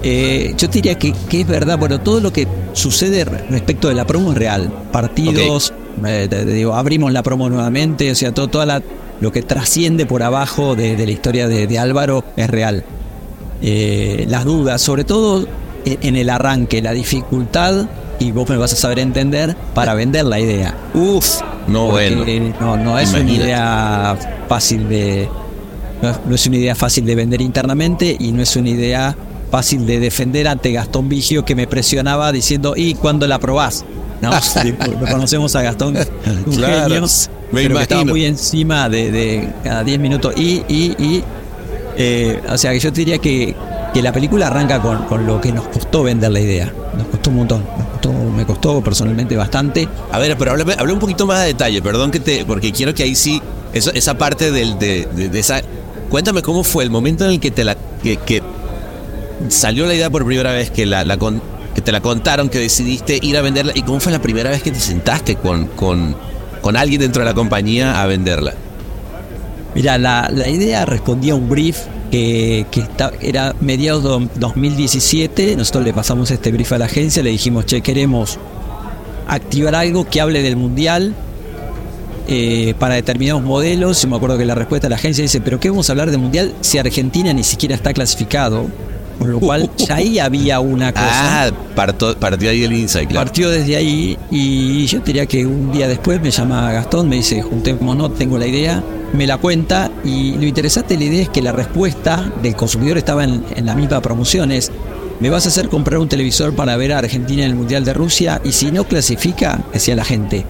eh, 0.02 0.52
yo 0.58 0.68
te 0.68 0.74
diría 0.78 0.98
que, 0.98 1.12
que 1.28 1.42
es 1.42 1.46
verdad, 1.46 1.78
bueno, 1.78 2.00
todo 2.00 2.20
lo 2.20 2.32
que 2.32 2.48
sucede 2.72 3.24
respecto 3.24 3.88
de 3.88 3.94
la 3.94 4.06
promo 4.06 4.32
es 4.32 4.38
real. 4.38 4.72
Partidos, 4.90 5.72
eh, 6.04 6.26
te- 6.28 6.44
te 6.44 6.52
digo, 6.52 6.74
abrimos 6.74 7.12
la 7.12 7.22
promo 7.22 7.48
nuevamente, 7.48 8.10
o 8.10 8.14
sea, 8.16 8.32
todo, 8.32 8.48
toda 8.48 8.66
la, 8.66 8.82
lo 9.20 9.30
que 9.30 9.42
trasciende 9.42 10.04
por 10.04 10.24
abajo 10.24 10.74
de, 10.74 10.96
de 10.96 11.06
la 11.06 11.12
historia 11.12 11.46
de, 11.46 11.68
de 11.68 11.78
Álvaro 11.78 12.24
es 12.36 12.50
real. 12.50 12.82
Eh, 13.62 14.26
las 14.28 14.44
dudas, 14.44 14.82
sobre 14.82 15.04
todo 15.04 15.46
en, 15.84 15.98
en 16.02 16.16
el 16.16 16.28
arranque, 16.28 16.82
la 16.82 16.92
dificultad, 16.92 17.86
y 18.18 18.32
vos 18.32 18.48
me 18.48 18.56
vas 18.56 18.72
a 18.72 18.76
saber 18.76 18.98
entender, 18.98 19.54
para 19.74 19.94
vender 19.94 20.24
la 20.24 20.40
idea. 20.40 20.74
Uf, 20.94 21.40
no 21.68 21.86
bueno. 21.86 22.24
No, 22.60 22.76
no 22.76 22.98
es 22.98 23.12
una 23.12 23.30
idea 23.30 24.16
fácil 24.48 24.88
de. 24.88 25.28
No 26.02 26.10
es- 26.10 26.20
no 26.26 26.34
es 26.34 26.46
una 26.46 26.56
idea 26.56 26.74
fácil 26.74 27.04
de 27.06 27.14
vender 27.14 27.40
internamente 27.40 28.16
y 28.18 28.32
no 28.32 28.42
es 28.42 28.56
una 28.56 28.68
idea 28.70 29.16
fácil 29.50 29.86
de 29.86 30.00
defender 30.00 30.48
ante 30.48 30.72
Gastón 30.72 31.08
Vigio 31.08 31.44
que 31.44 31.54
me 31.54 31.66
presionaba 31.66 32.32
diciendo, 32.32 32.74
¿y 32.76 32.94
cuándo 32.94 33.26
la 33.26 33.38
probás? 33.38 33.84
No, 34.20 34.30
lo 35.00 35.06
conocemos 35.10 35.54
a 35.56 35.62
Gastón, 35.62 35.96
un 36.46 36.56
Claro, 36.56 36.88
me 37.52 37.62
pero 37.62 37.76
que 37.76 37.82
estaba 37.82 38.04
muy 38.04 38.24
encima 38.24 38.88
de, 38.88 39.10
de 39.10 39.48
cada 39.62 39.84
10 39.84 40.00
minutos. 40.00 40.32
Y, 40.36 40.62
y, 40.68 40.94
y 40.98 41.24
eh, 41.96 42.40
o 42.48 42.56
sea, 42.56 42.72
que 42.72 42.80
yo 42.80 42.90
te 42.92 43.00
diría 43.00 43.18
que, 43.18 43.54
que 43.92 44.02
la 44.02 44.12
película 44.12 44.46
arranca 44.46 44.80
con, 44.80 45.04
con 45.04 45.26
lo 45.26 45.40
que 45.40 45.52
nos 45.52 45.66
costó 45.68 46.02
vender 46.02 46.30
la 46.32 46.40
idea. 46.40 46.72
Nos 46.96 47.06
costó 47.08 47.30
un 47.30 47.36
montón. 47.36 47.64
Nos 47.78 47.86
costó, 47.88 48.12
me 48.12 48.44
costó 48.46 48.80
personalmente 48.82 49.36
bastante. 49.36 49.88
A 50.10 50.18
ver, 50.18 50.36
pero 50.38 50.52
háblame 50.52 50.74
un 50.92 50.98
poquito 50.98 51.26
más 51.26 51.40
de 51.40 51.46
detalle, 51.48 51.82
perdón 51.82 52.10
que 52.10 52.20
te, 52.20 52.44
porque 52.44 52.72
quiero 52.72 52.94
que 52.94 53.02
ahí 53.02 53.14
sí, 53.14 53.40
eso- 53.74 53.92
esa 53.92 54.16
parte 54.16 54.50
del, 54.50 54.78
de, 54.78 55.06
de- 55.14 55.28
de 55.28 55.38
esa, 55.38 55.60
cuéntame 56.10 56.40
cómo 56.42 56.64
fue 56.64 56.84
el 56.84 56.90
momento 56.90 57.24
en 57.24 57.32
el 57.32 57.40
que 57.40 57.50
te 57.50 57.64
la, 57.64 57.76
que, 58.02 58.16
que 58.16 58.42
salió 59.48 59.86
la 59.86 59.94
idea 59.94 60.10
por 60.10 60.24
primera 60.24 60.52
vez, 60.52 60.70
que 60.70 60.86
la, 60.86 61.04
la 61.04 61.16
con- 61.16 61.42
que 61.74 61.80
te 61.82 61.92
la 61.92 62.00
contaron, 62.00 62.48
que 62.48 62.58
decidiste 62.58 63.18
ir 63.22 63.36
a 63.36 63.42
venderla. 63.42 63.72
¿Y 63.74 63.82
cómo 63.82 64.00
fue 64.00 64.12
la 64.12 64.20
primera 64.22 64.50
vez 64.50 64.62
que 64.62 64.70
te 64.70 64.80
sentaste 64.80 65.36
con, 65.36 65.66
con, 65.68 66.14
con 66.60 66.76
alguien 66.76 67.00
dentro 67.00 67.22
de 67.22 67.28
la 67.28 67.34
compañía 67.34 68.00
a 68.02 68.06
venderla? 68.06 68.54
Mira, 69.74 69.96
la, 69.98 70.28
la 70.30 70.48
idea 70.48 70.84
respondía 70.84 71.32
a 71.32 71.36
un 71.36 71.48
brief 71.48 71.78
que, 72.12 72.66
que 72.70 72.80
está- 72.80 73.10
era 73.20 73.56
mediados 73.60 74.04
de 74.04 74.28
2017. 74.38 75.56
Nosotros 75.56 75.84
le 75.84 75.92
pasamos 75.92 76.30
este 76.30 76.52
brief 76.52 76.70
a 76.72 76.78
la 76.78 76.84
agencia, 76.84 77.22
le 77.22 77.30
dijimos, 77.30 77.66
che, 77.66 77.80
queremos 77.80 78.38
activar 79.26 79.74
algo 79.74 80.04
que 80.08 80.20
hable 80.20 80.42
del 80.42 80.56
mundial 80.56 81.14
eh, 82.28 82.74
para 82.78 82.94
determinados 82.96 83.42
modelos. 83.42 84.02
Yo 84.02 84.08
me 84.08 84.16
acuerdo 84.16 84.38
que 84.38 84.44
la 84.44 84.54
respuesta 84.54 84.86
de 84.86 84.90
la 84.90 84.96
agencia 84.96 85.22
dice, 85.22 85.40
pero 85.40 85.58
¿qué 85.58 85.70
vamos 85.70 85.88
a 85.88 85.92
hablar 85.92 86.10
del 86.10 86.20
mundial 86.20 86.52
si 86.60 86.78
Argentina 86.78 87.32
ni 87.32 87.42
siquiera 87.42 87.74
está 87.74 87.92
clasificado? 87.92 88.66
Con 89.18 89.30
lo 89.32 89.40
cual 89.40 89.70
ya 89.76 89.96
ahí 89.96 90.18
había 90.18 90.60
una 90.60 90.92
cosa. 90.92 91.46
Ah, 91.46 91.50
partió 92.20 92.50
ahí 92.50 92.64
el 92.64 92.72
insight, 92.74 93.08
claro. 93.08 93.26
Partió 93.26 93.48
desde 93.50 93.76
ahí 93.76 94.18
y 94.30 94.84
yo 94.86 95.00
diría 95.00 95.26
que 95.26 95.46
un 95.46 95.72
día 95.72 95.88
después 95.88 96.20
me 96.20 96.30
llama 96.30 96.72
Gastón, 96.72 97.08
me 97.08 97.16
dice, 97.16 97.40
juntémonos, 97.40 98.14
tengo 98.16 98.36
la 98.38 98.46
idea, 98.46 98.82
me 99.12 99.26
la 99.26 99.36
cuenta 99.36 99.90
y 100.04 100.32
lo 100.36 100.44
interesante 100.44 100.94
de 100.94 101.00
la 101.00 101.06
idea 101.06 101.22
es 101.22 101.28
que 101.28 101.42
la 101.42 101.52
respuesta 101.52 102.32
del 102.42 102.54
consumidor 102.56 102.98
estaba 102.98 103.24
en, 103.24 103.44
en 103.54 103.66
la 103.66 103.74
misma 103.74 104.00
promoción, 104.00 104.50
es, 104.52 104.70
me 105.20 105.28
vas 105.30 105.44
a 105.46 105.48
hacer 105.50 105.68
comprar 105.68 105.98
un 106.00 106.08
televisor 106.08 106.54
para 106.54 106.76
ver 106.76 106.92
a 106.92 106.98
Argentina 106.98 107.42
en 107.44 107.50
el 107.50 107.54
Mundial 107.56 107.84
de 107.84 107.92
Rusia 107.94 108.40
y 108.44 108.52
si 108.52 108.70
no 108.72 108.84
clasifica, 108.84 109.60
decía 109.72 109.94
la 109.96 110.04
gente. 110.04 110.44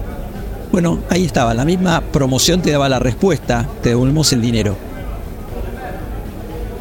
Bueno, 0.71 0.99
ahí 1.09 1.25
estaba, 1.25 1.53
la 1.53 1.65
misma 1.65 2.01
promoción 2.01 2.61
te 2.61 2.71
daba 2.71 2.89
la 2.89 2.99
respuesta, 2.99 3.67
te 3.83 3.89
devolvemos 3.89 4.31
el 4.33 4.41
dinero. 4.41 4.75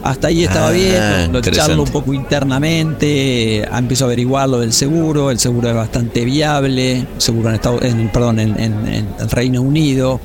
Hasta 0.04 0.28
ahí 0.28 0.42
estaba 0.42 0.68
Ah, 0.68 0.70
bien, 0.72 1.32
lo 1.32 1.40
charlo 1.40 1.82
un 1.84 1.88
poco 1.90 2.12
internamente, 2.12 3.58
eh, 3.60 3.68
empiezo 3.72 4.04
a 4.04 4.06
averiguar 4.06 4.48
lo 4.48 4.58
del 4.58 4.72
seguro, 4.72 5.30
el 5.30 5.38
seguro 5.38 5.68
es 5.68 5.74
bastante 5.76 6.24
viable, 6.24 7.06
seguro 7.18 7.50
en, 7.50 7.54
Estados, 7.54 7.82
en, 7.84 8.08
perdón, 8.08 8.40
en, 8.40 8.58
en- 8.58 8.86
en 8.88 9.08
el 9.20 9.30
Reino 9.30 9.62
Unido, 9.62 10.20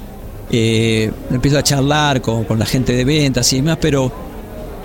eh, 0.51 1.11
empiezo 1.31 1.57
a 1.57 1.63
charlar 1.63 2.21
con, 2.21 2.43
con 2.45 2.57
la 2.59 2.65
gente 2.65 2.93
de 2.93 3.03
ventas 3.05 3.51
y 3.53 3.57
demás, 3.57 3.77
pero 3.81 4.11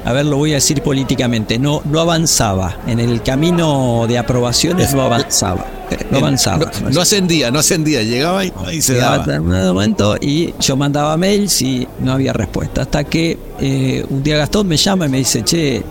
a 0.05 0.12
ver, 0.12 0.27
lo 0.27 0.37
voy 0.37 0.51
a 0.51 0.55
decir 0.57 0.83
políticamente, 0.83 1.59
no, 1.61 1.81
no 1.85 2.01
avanzaba, 2.01 2.79
en 2.88 2.98
el 2.98 3.22
camino 3.22 4.05
de 4.09 4.18
aprobaciones 4.18 4.92
no 4.94 5.03
avanzaba, 5.03 5.64
no 6.11 6.18
avanzaba. 6.18 6.70
No, 6.83 6.90
no 6.90 7.01
ascendía, 7.01 7.53
no 7.53 7.61
ascendía, 7.61 8.03
llegaba 8.03 8.44
y, 8.44 8.53
y 8.72 8.83
se 8.83 8.94
Llegaba 8.94 9.18
daba. 9.18 9.35
en 9.37 9.42
un 9.42 9.66
momento 9.68 10.16
y 10.20 10.55
yo 10.59 10.77
mandaba 10.77 11.16
mails 11.16 11.62
y 11.62 11.87
no 12.01 12.12
había 12.12 12.33
respuesta. 12.33 12.83
Hasta 12.83 13.05
que 13.05 13.38
eh, 13.61 14.05
un 14.11 14.25
día 14.25 14.38
Gastón 14.38 14.66
me 14.66 14.77
llama 14.77 15.07
y 15.07 15.09
me 15.09 15.18
dice, 15.18 15.44
che, 15.44 15.83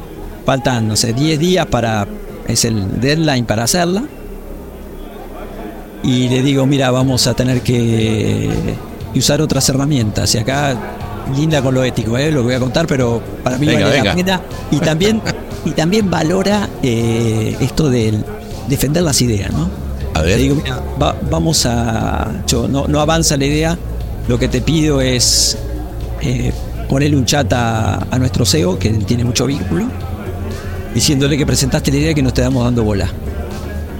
faltan, 0.46 0.90
no 0.90 0.98
sé, 0.98 1.14
10 1.14 1.40
días 1.40 1.66
para, 1.68 2.06
es 2.50 2.66
el 2.66 3.00
deadline 3.00 3.46
para 3.46 3.64
hacerla. 3.64 4.04
Y 6.04 6.28
le 6.28 6.42
digo, 6.42 6.66
mira, 6.66 6.92
vamos 6.92 7.28
a 7.28 7.34
tener 7.34 7.62
que 7.62 8.50
usar 9.20 9.42
otras 9.42 9.68
herramientas. 9.70 10.34
Y 10.36 10.38
acá, 10.40 10.76
linda 11.36 11.62
con 11.62 11.74
lo 11.74 11.84
ético, 11.84 12.18
¿eh? 12.18 12.32
lo 12.32 12.40
que 12.42 12.46
voy 12.46 12.56
a 12.56 12.60
contar, 12.60 12.88
pero 12.88 13.22
para 13.44 13.58
mí 13.58 13.66
Venga, 13.68 13.82
vale 13.86 13.96
venga. 13.98 14.10
la 14.12 14.16
pena. 14.16 14.42
Y 14.72 14.78
también, 14.80 15.22
y 15.66 15.72
también 15.72 16.10
valora 16.10 16.70
eh, 16.84 17.56
esto 17.60 17.90
del 17.90 18.24
defender 18.68 19.04
las 19.04 19.22
ideas, 19.22 19.52
¿no? 19.52 19.70
A 20.14 20.22
Le 20.22 20.26
ver. 20.28 20.38
digo, 20.40 20.56
mira, 20.56 20.80
va- 21.02 21.16
vamos 21.30 21.66
a. 21.66 22.28
Yo, 22.48 22.68
no, 22.68 22.88
no 22.88 23.00
avanza 23.00 23.38
la 23.38 23.46
idea. 23.46 23.78
Lo 24.28 24.38
que 24.38 24.48
te 24.48 24.62
pido 24.62 25.00
es 25.02 25.58
eh, 26.22 26.52
ponerle 26.90 27.18
un 27.18 27.26
chat 27.26 27.52
a, 27.54 27.96
a 28.12 28.20
nuestro 28.20 28.46
CEO, 28.46 28.78
que 28.78 28.90
tiene 28.90 29.24
mucho 29.24 29.46
vínculo, 29.46 29.86
diciéndole 30.94 31.38
que 31.38 31.46
presentaste 31.46 31.92
la 31.92 31.98
idea 31.98 32.12
y 32.12 32.16
que 32.16 32.22
nos 32.22 32.34
te 32.34 32.42
damos 32.42 32.64
dando 32.64 32.84
bola. 32.84 33.08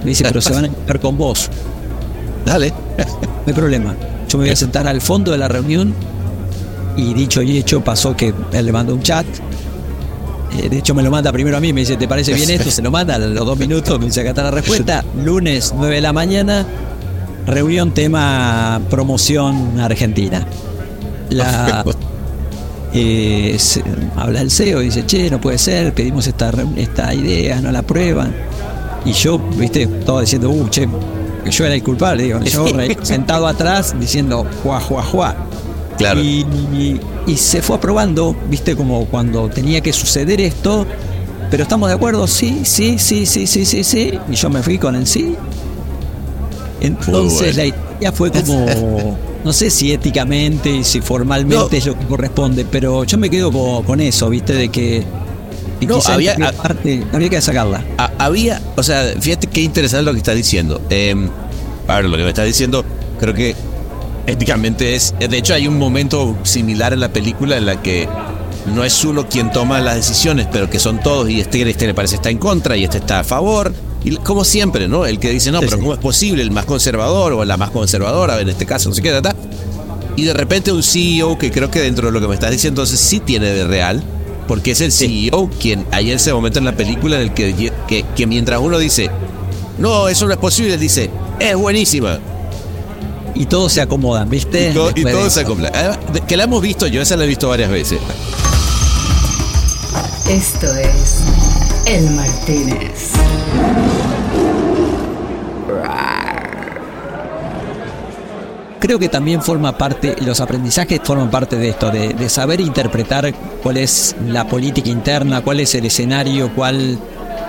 Me 0.02 0.10
dice, 0.10 0.24
pero 0.24 0.40
se 0.40 0.52
van 0.52 0.64
a 0.64 0.66
encontrar 0.68 1.00
con 1.00 1.16
vos. 1.16 1.48
Dale. 2.44 2.70
No 2.70 3.44
hay 3.46 3.52
problema. 3.54 3.94
Yo 4.32 4.38
me 4.38 4.44
voy 4.44 4.52
a 4.52 4.56
sentar 4.56 4.88
al 4.88 5.02
fondo 5.02 5.30
de 5.30 5.36
la 5.36 5.46
reunión 5.46 5.92
y 6.96 7.12
dicho 7.12 7.42
y 7.42 7.58
hecho 7.58 7.82
pasó 7.84 8.16
que 8.16 8.32
él 8.52 8.64
le 8.64 8.72
mandó 8.72 8.94
un 8.94 9.02
chat. 9.02 9.26
Eh, 10.58 10.70
de 10.70 10.78
hecho 10.78 10.94
me 10.94 11.02
lo 11.02 11.10
manda 11.10 11.30
primero 11.32 11.58
a 11.58 11.60
mí, 11.60 11.74
me 11.74 11.80
dice, 11.80 11.98
¿te 11.98 12.08
parece 12.08 12.32
bien 12.32 12.48
esto? 12.48 12.70
Se 12.70 12.80
lo 12.80 12.90
manda 12.90 13.16
a 13.16 13.18
los 13.18 13.44
dos 13.44 13.58
minutos, 13.58 13.98
me 13.98 14.06
dice, 14.06 14.22
acá 14.22 14.30
está 14.30 14.42
la 14.44 14.50
respuesta. 14.50 15.04
Lunes 15.22 15.74
9 15.76 15.96
de 15.96 16.00
la 16.00 16.14
mañana, 16.14 16.64
reunión 17.46 17.92
tema 17.92 18.80
promoción 18.88 19.78
Argentina. 19.78 20.46
La, 21.28 21.84
eh, 22.94 23.56
se- 23.58 23.84
habla 24.16 24.40
el 24.40 24.50
CEO 24.50 24.80
y 24.80 24.86
dice, 24.86 25.04
che, 25.04 25.30
no 25.30 25.42
puede 25.42 25.58
ser, 25.58 25.92
pedimos 25.92 26.26
esta, 26.26 26.50
esta 26.76 27.12
idea, 27.12 27.60
no 27.60 27.70
la 27.70 27.80
aprueban. 27.80 28.34
Y 29.04 29.12
yo, 29.12 29.38
viste, 29.38 29.82
estaba 29.82 30.22
diciendo, 30.22 30.48
uh, 30.48 30.68
che, 30.68 30.88
que 31.44 31.50
yo 31.50 31.64
era 31.66 31.74
el 31.74 31.82
culpable, 31.82 32.22
digo, 32.24 32.40
yo 32.42 32.66
sentado 33.02 33.46
atrás 33.46 33.94
diciendo, 33.98 34.46
juá, 34.62 34.80
juá, 34.80 35.02
juá. 35.02 35.36
Claro. 35.98 36.20
Y, 36.20 36.46
y- 36.74 37.00
y 37.26 37.36
se 37.36 37.62
fue 37.62 37.76
aprobando, 37.76 38.34
viste, 38.50 38.74
como 38.74 39.04
cuando 39.06 39.48
tenía 39.48 39.80
que 39.80 39.92
suceder 39.92 40.40
esto, 40.40 40.84
pero 41.50 41.62
estamos 41.62 41.88
de 41.88 41.94
acuerdo, 41.94 42.26
sí, 42.26 42.62
sí, 42.64 42.98
sí, 42.98 43.26
sí, 43.26 43.46
sí, 43.46 43.64
sí, 43.64 43.84
sí. 43.84 44.18
Y 44.30 44.34
yo 44.34 44.50
me 44.50 44.62
fui 44.62 44.78
con 44.78 44.96
el 44.96 45.06
sí. 45.06 45.36
Entonces 46.80 47.56
bueno. 47.56 47.56
la 47.56 47.98
idea 47.98 48.12
fue 48.12 48.30
como, 48.32 49.16
no 49.44 49.52
sé 49.52 49.70
si 49.70 49.92
éticamente 49.92 50.70
y 50.70 50.82
si 50.84 51.00
formalmente 51.00 51.56
No. 51.70 51.76
es 51.78 51.86
lo 51.86 51.98
que 51.98 52.06
corresponde, 52.06 52.66
pero 52.68 53.04
yo 53.04 53.18
me 53.18 53.30
quedo 53.30 53.52
con, 53.52 53.84
con 53.84 54.00
eso, 54.00 54.28
viste, 54.28 54.52
de 54.54 54.68
que, 54.68 55.04
de 55.86 55.94
No, 55.94 56.00
había- 56.06 56.32
había, 56.34 56.52
parte, 56.52 57.02
había 57.12 57.28
que 57.28 57.40
sacarla. 57.40 57.84
Ha- 57.98 58.12
había, 58.18 58.60
o 58.76 58.82
sea, 58.82 59.12
fíjate 59.20 59.46
qué 59.48 59.60
interesante 59.62 60.04
lo 60.04 60.12
que 60.12 60.18
estás 60.18 60.36
diciendo. 60.36 60.80
Eh, 60.90 61.14
a 61.88 61.96
ver, 61.96 62.04
lo 62.06 62.16
que 62.16 62.22
me 62.22 62.28
estás 62.28 62.46
diciendo, 62.46 62.84
creo 63.18 63.34
que 63.34 63.54
éticamente 64.26 64.94
es. 64.94 65.14
De 65.18 65.36
hecho, 65.36 65.54
hay 65.54 65.66
un 65.66 65.78
momento 65.78 66.36
similar 66.44 66.92
en 66.92 67.00
la 67.00 67.08
película 67.12 67.56
en 67.56 67.66
la 67.66 67.82
que 67.82 68.08
no 68.74 68.84
es 68.84 69.04
uno 69.04 69.28
quien 69.28 69.50
toma 69.50 69.80
las 69.80 69.96
decisiones, 69.96 70.46
pero 70.52 70.70
que 70.70 70.78
son 70.78 71.00
todos 71.00 71.28
y 71.28 71.40
este, 71.40 71.68
este 71.68 71.86
le 71.86 71.94
parece 71.94 72.14
está 72.16 72.30
en 72.30 72.38
contra 72.38 72.76
y 72.76 72.84
este 72.84 72.98
está 72.98 73.20
a 73.20 73.24
favor. 73.24 73.72
Y 74.04 74.16
como 74.16 74.44
siempre, 74.44 74.88
¿no? 74.88 75.06
El 75.06 75.18
que 75.18 75.30
dice, 75.30 75.50
no, 75.52 75.58
Sí, 75.60 75.64
pero 75.66 75.76
sí. 75.76 75.82
¿cómo 75.82 75.94
es 75.94 76.00
posible? 76.00 76.42
El 76.42 76.50
más 76.50 76.64
conservador 76.64 77.32
o 77.34 77.44
la 77.44 77.56
más 77.56 77.70
conservadora, 77.70 78.40
en 78.40 78.48
este 78.48 78.66
caso, 78.66 78.88
no 78.88 78.94
sé 78.94 79.02
qué, 79.02 79.10
ta, 79.10 79.22
ta. 79.22 79.34
Y 80.16 80.24
de 80.24 80.34
repente 80.34 80.72
un 80.72 80.82
CEO 80.82 81.38
que 81.38 81.50
creo 81.50 81.70
que 81.70 81.80
dentro 81.80 82.06
de 82.08 82.12
lo 82.12 82.20
que 82.20 82.26
me 82.28 82.34
estás 82.34 82.50
diciendo, 82.50 82.82
entonces 82.82 83.00
sí 83.00 83.20
tiene 83.20 83.46
de 83.46 83.64
real, 83.64 84.02
porque 84.52 84.72
es 84.72 84.82
el 84.82 84.92
CEO 84.92 85.48
quien 85.58 85.86
hay 85.92 86.10
en 86.10 86.16
ese 86.16 86.30
momento 86.30 86.58
en 86.58 86.66
la 86.66 86.76
película 86.76 87.16
en 87.16 87.22
el 87.22 87.32
que, 87.32 87.72
que, 87.88 88.04
que 88.14 88.26
mientras 88.26 88.60
uno 88.60 88.76
dice, 88.78 89.10
no, 89.78 90.08
eso 90.08 90.26
no 90.26 90.32
es 90.32 90.38
posible, 90.38 90.74
él 90.74 90.78
dice, 90.80 91.08
es 91.40 91.56
buenísima. 91.56 92.18
Y 93.34 93.46
todos 93.46 93.72
se 93.72 93.80
acomodan, 93.80 94.28
¿viste? 94.28 94.68
Y, 94.68 94.74
todo- 94.74 94.90
y 94.90 95.04
Después 95.04 95.06
de 95.14 95.20
todo 95.20 95.30
se 95.30 95.40
eso. 95.40 95.48
acopla. 95.48 95.98
De- 96.12 96.20
Que 96.20 96.36
la 96.36 96.44
hemos 96.44 96.60
visto, 96.60 96.86
yo 96.86 97.00
esa 97.00 97.16
la 97.16 97.24
he 97.24 97.26
visto 97.28 97.48
varias 97.48 97.70
veces. 97.70 97.98
Esto 100.28 100.66
es 100.76 101.16
El 101.86 102.10
Martínez. 102.10 103.12
Creo 108.82 108.98
que 108.98 109.08
también 109.08 109.40
forma 109.42 109.78
parte, 109.78 110.16
los 110.26 110.40
aprendizajes 110.40 111.00
forman 111.04 111.30
parte 111.30 111.54
de 111.54 111.68
esto, 111.68 111.92
de, 111.92 112.14
de 112.14 112.28
saber 112.28 112.60
interpretar 112.60 113.32
cuál 113.62 113.76
es 113.76 114.16
la 114.26 114.48
política 114.48 114.90
interna, 114.90 115.40
cuál 115.40 115.60
es 115.60 115.72
el 115.76 115.86
escenario, 115.86 116.52
cuál, 116.52 116.98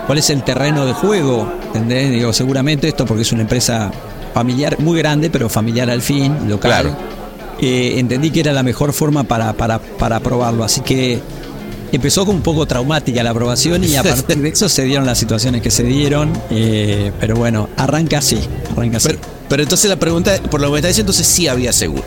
cuál 0.06 0.18
es 0.18 0.30
el 0.30 0.44
terreno 0.44 0.86
de 0.86 0.92
juego. 0.92 1.52
¿Entendés? 1.66 2.12
Digo, 2.12 2.32
seguramente 2.32 2.86
esto 2.86 3.04
porque 3.04 3.22
es 3.22 3.32
una 3.32 3.42
empresa 3.42 3.90
familiar, 4.32 4.78
muy 4.78 4.96
grande, 4.96 5.28
pero 5.28 5.48
familiar 5.48 5.90
al 5.90 6.02
fin, 6.02 6.48
local. 6.48 6.70
Claro. 6.70 6.96
Eh, 7.60 7.94
entendí 7.98 8.30
que 8.30 8.38
era 8.38 8.52
la 8.52 8.62
mejor 8.62 8.92
forma 8.92 9.24
para, 9.24 9.54
para, 9.54 9.80
para 9.80 10.20
probarlo. 10.20 10.62
Así 10.62 10.82
que 10.82 11.20
empezó 11.90 12.24
con 12.24 12.36
un 12.36 12.42
poco 12.42 12.64
traumática 12.66 13.24
la 13.24 13.30
aprobación 13.30 13.82
y 13.82 13.96
a 13.96 14.02
partir 14.04 14.38
de 14.38 14.50
eso 14.50 14.68
se 14.68 14.84
dieron 14.84 15.04
las 15.04 15.18
situaciones 15.18 15.62
que 15.62 15.72
se 15.72 15.82
dieron. 15.82 16.32
eh, 16.50 17.10
pero 17.18 17.34
bueno, 17.34 17.70
arranca 17.76 18.18
así, 18.18 18.38
arranca 18.76 18.98
así. 18.98 19.08
Pero, 19.08 19.33
pero 19.48 19.62
entonces 19.62 19.88
la 19.88 19.96
pregunta, 19.96 20.36
por 20.50 20.60
lo 20.60 20.68
que 20.68 20.72
me 20.72 20.78
está 20.78 20.88
diciendo, 20.88 21.12
entonces 21.12 21.26
sí 21.32 21.48
había 21.48 21.72
seguro. 21.72 22.04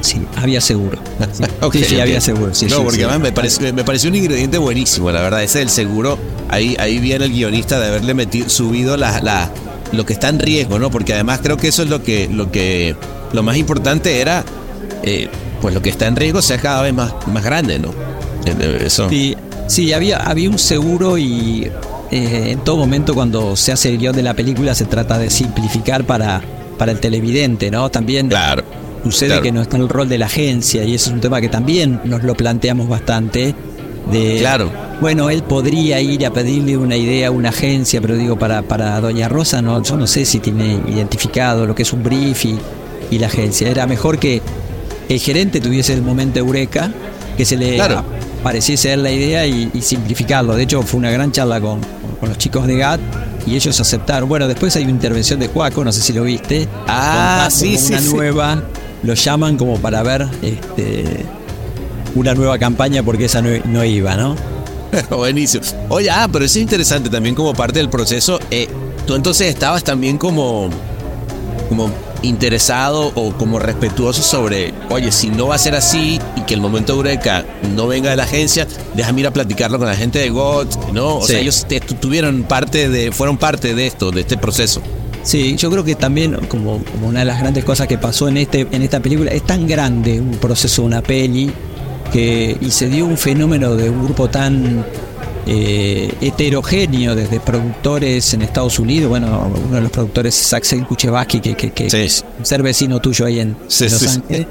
Sí, 0.00 0.20
había 0.36 0.60
seguro. 0.60 0.98
Sí, 1.72 1.84
sí, 1.84 2.00
había 2.00 2.20
seguro. 2.20 2.54
sí, 2.54 2.66
no, 2.66 2.82
porque 2.82 3.04
además 3.04 3.20
me 3.20 3.32
pareció, 3.32 3.72
me 3.72 3.84
pareció 3.84 4.10
un 4.10 4.16
ingrediente 4.16 4.58
buenísimo, 4.58 5.10
la 5.10 5.22
verdad. 5.22 5.42
Ese 5.42 5.60
del 5.60 5.70
seguro, 5.70 6.18
ahí, 6.48 6.76
ahí 6.78 6.98
viene 6.98 7.24
el 7.24 7.32
guionista 7.32 7.78
de 7.78 7.86
haberle 7.86 8.14
metido, 8.14 8.48
subido 8.48 8.96
la, 8.96 9.20
la, 9.20 9.50
lo 9.92 10.04
que 10.04 10.12
está 10.12 10.28
en 10.28 10.40
riesgo, 10.40 10.78
¿no? 10.78 10.90
Porque 10.90 11.14
además 11.14 11.40
creo 11.42 11.56
que 11.56 11.68
eso 11.68 11.82
es 11.82 11.88
lo 11.88 12.02
que, 12.02 12.28
lo 12.28 12.50
que, 12.50 12.96
lo 13.32 13.42
más 13.42 13.56
importante 13.56 14.20
era, 14.20 14.44
eh, 15.04 15.28
pues 15.60 15.72
lo 15.72 15.80
que 15.80 15.90
está 15.90 16.08
en 16.08 16.16
riesgo 16.16 16.42
sea 16.42 16.58
cada 16.58 16.82
vez 16.82 16.92
más, 16.92 17.14
más 17.28 17.44
grande, 17.44 17.78
¿no? 17.78 17.90
Eh, 18.44 18.82
Eso. 18.84 19.08
Sí, 19.08 19.36
sí, 19.68 19.92
había, 19.92 20.16
había 20.18 20.50
un 20.50 20.58
seguro 20.58 21.16
y 21.16 21.70
eh, 22.12 22.50
en 22.52 22.60
todo 22.60 22.76
momento 22.76 23.14
cuando 23.14 23.56
se 23.56 23.72
hace 23.72 23.88
el 23.88 23.98
guion 23.98 24.14
de 24.14 24.22
la 24.22 24.34
película 24.34 24.74
se 24.74 24.84
trata 24.84 25.18
de 25.18 25.30
simplificar 25.30 26.04
para, 26.04 26.40
para 26.78 26.92
el 26.92 27.00
televidente, 27.00 27.70
¿no? 27.70 27.90
También 27.90 28.28
Claro. 28.28 28.62
sucede 29.02 29.28
claro. 29.30 29.42
que 29.42 29.52
no 29.52 29.62
está 29.62 29.76
en 29.76 29.82
el 29.82 29.88
rol 29.88 30.08
de 30.08 30.18
la 30.18 30.26
agencia 30.26 30.84
y 30.84 30.94
eso 30.94 31.08
es 31.10 31.14
un 31.14 31.20
tema 31.20 31.40
que 31.40 31.48
también 31.48 32.00
nos 32.04 32.22
lo 32.22 32.34
planteamos 32.34 32.88
bastante. 32.88 33.54
De, 34.10 34.38
Claro. 34.40 34.68
bueno, 35.00 35.30
él 35.30 35.42
podría 35.44 36.00
ir 36.00 36.26
a 36.26 36.32
pedirle 36.32 36.76
una 36.76 36.96
idea 36.96 37.28
a 37.28 37.30
una 37.30 37.50
agencia, 37.50 38.00
pero 38.00 38.16
digo, 38.16 38.36
para, 38.36 38.62
para 38.62 39.00
Doña 39.00 39.28
Rosa, 39.28 39.62
no, 39.62 39.80
yo 39.82 39.96
no 39.96 40.06
sé 40.08 40.24
si 40.24 40.38
tiene 40.40 40.80
identificado 40.88 41.66
lo 41.66 41.74
que 41.74 41.82
es 41.84 41.92
un 41.92 42.02
brief 42.02 42.44
y, 42.44 42.58
y 43.12 43.18
la 43.18 43.28
agencia. 43.28 43.68
Era 43.70 43.86
mejor 43.86 44.18
que 44.18 44.42
el 45.08 45.18
gerente 45.20 45.60
tuviese 45.60 45.92
el 45.94 46.02
momento 46.02 46.40
eureka, 46.40 46.90
que 47.36 47.44
se 47.44 47.56
le 47.56 47.76
Claro. 47.76 48.02
pareciese 48.42 48.92
él 48.92 49.04
la 49.04 49.12
idea 49.12 49.46
y, 49.46 49.70
y 49.72 49.80
simplificarlo. 49.82 50.56
De 50.56 50.64
hecho, 50.64 50.82
fue 50.82 50.98
una 50.98 51.10
gran 51.12 51.30
charla 51.30 51.60
con, 51.60 51.80
con 52.22 52.28
los 52.28 52.38
chicos 52.38 52.68
de 52.68 52.76
GAT 52.76 53.00
y 53.48 53.56
ellos 53.56 53.80
aceptaron. 53.80 54.28
Bueno, 54.28 54.46
después 54.46 54.76
hay 54.76 54.84
una 54.84 54.92
intervención 54.92 55.40
de 55.40 55.48
Cuaco, 55.48 55.82
no 55.84 55.90
sé 55.90 56.00
si 56.00 56.12
lo 56.12 56.22
viste. 56.22 56.68
Ah, 56.86 57.48
sí, 57.50 57.76
sí, 57.76 57.94
Una 57.94 58.00
sí. 58.00 58.14
nueva, 58.14 58.62
lo 59.02 59.14
llaman 59.14 59.56
como 59.56 59.76
para 59.80 60.04
ver 60.04 60.28
este, 60.40 61.26
una 62.14 62.32
nueva 62.34 62.60
campaña 62.60 63.02
porque 63.02 63.24
esa 63.24 63.42
no, 63.42 63.48
no 63.64 63.84
iba, 63.84 64.14
¿no? 64.14 64.36
Buenísimo. 65.10 65.64
Oye, 65.88 66.10
ah, 66.12 66.28
pero 66.32 66.44
es 66.44 66.54
interesante 66.54 67.10
también 67.10 67.34
como 67.34 67.54
parte 67.54 67.80
del 67.80 67.88
proceso. 67.88 68.38
Eh, 68.52 68.68
tú 69.04 69.16
entonces 69.16 69.48
estabas 69.48 69.82
también 69.82 70.16
como, 70.16 70.70
como 71.68 71.90
interesado 72.22 73.12
o 73.14 73.32
como 73.32 73.58
respetuoso 73.58 74.22
sobre, 74.22 74.72
oye, 74.90 75.10
si 75.12 75.28
no 75.30 75.48
va 75.48 75.56
a 75.56 75.58
ser 75.58 75.74
así 75.74 76.20
y 76.36 76.40
que 76.42 76.54
el 76.54 76.60
momento 76.60 76.92
Eureka 76.94 77.44
no 77.74 77.86
venga 77.86 78.10
de 78.10 78.16
la 78.16 78.24
agencia, 78.24 78.66
déjame 78.94 79.20
ir 79.20 79.26
a 79.26 79.30
platicarlo 79.32 79.78
con 79.78 79.88
la 79.88 79.94
gente 79.96 80.18
de 80.20 80.30
GOT, 80.30 80.92
¿no? 80.92 81.16
O 81.18 81.22
Sí. 81.26 81.32
sea, 81.32 81.40
ellos 81.40 81.66
te- 81.68 81.80
tuvieron 81.80 82.44
parte 82.44 82.88
de, 82.88 83.12
fueron 83.12 83.36
parte 83.38 83.74
de 83.74 83.86
esto, 83.86 84.10
de 84.10 84.20
este 84.22 84.36
proceso. 84.36 84.80
Sí, 85.22 85.56
yo 85.56 85.70
creo 85.70 85.84
que 85.84 85.94
también 85.94 86.34
como, 86.48 86.82
como 86.84 87.08
una 87.08 87.20
de 87.20 87.24
las 87.26 87.38
grandes 87.40 87.64
cosas 87.64 87.86
que 87.86 87.96
pasó 87.98 88.26
en 88.28 88.38
este 88.38 88.66
en 88.72 88.82
esta 88.82 88.98
película 89.00 89.30
es 89.30 89.44
tan 89.46 89.66
grande 89.68 90.20
un 90.20 90.32
proceso, 90.32 90.82
una 90.82 91.00
peli 91.00 91.50
que 92.12 92.56
y 92.60 92.70
se 92.72 92.88
dio 92.88 93.06
un 93.06 93.16
fenómeno 93.16 93.76
de 93.76 93.88
un 93.88 94.04
grupo 94.04 94.28
tan 94.28 94.84
eh, 95.46 96.12
heterogéneo 96.20 97.14
desde 97.14 97.40
productores 97.40 98.32
en 98.34 98.42
Estados 98.42 98.78
Unidos, 98.78 99.08
bueno, 99.08 99.50
uno 99.66 99.74
de 99.76 99.80
los 99.82 99.90
productores 99.90 100.40
es 100.40 100.52
Axel 100.52 100.86
Kuchevaski 100.86 101.40
que, 101.40 101.54
que, 101.54 101.70
que 101.72 101.90
Sí. 101.90 101.96
es 101.98 102.24
un 102.38 102.46
ser 102.46 102.62
vecino 102.62 103.00
tuyo 103.00 103.26
ahí 103.26 103.40
en, 103.40 103.56
Sí, 103.68 103.84
en 103.86 103.90
Los 103.92 104.00
sí. 104.00 104.06
Ángeles. 104.08 104.46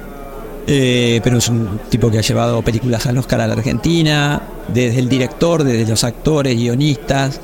Eh, 0.68 1.20
pero 1.24 1.38
es 1.40 1.50
un 1.50 1.80
tipo 1.90 2.12
que 2.12 2.20
ha 2.20 2.22
llevado 2.22 2.62
películas 2.62 3.06
al 3.08 3.18
Oscar 3.18 3.42
a 3.42 3.48
la 3.48 3.54
Argentina, 3.54 4.42
desde 4.72 5.00
el 5.00 5.10
director, 5.10 5.64
desde 5.64 5.90
los 5.90 6.04
actores, 6.04 6.56
guionistas, 6.56 7.40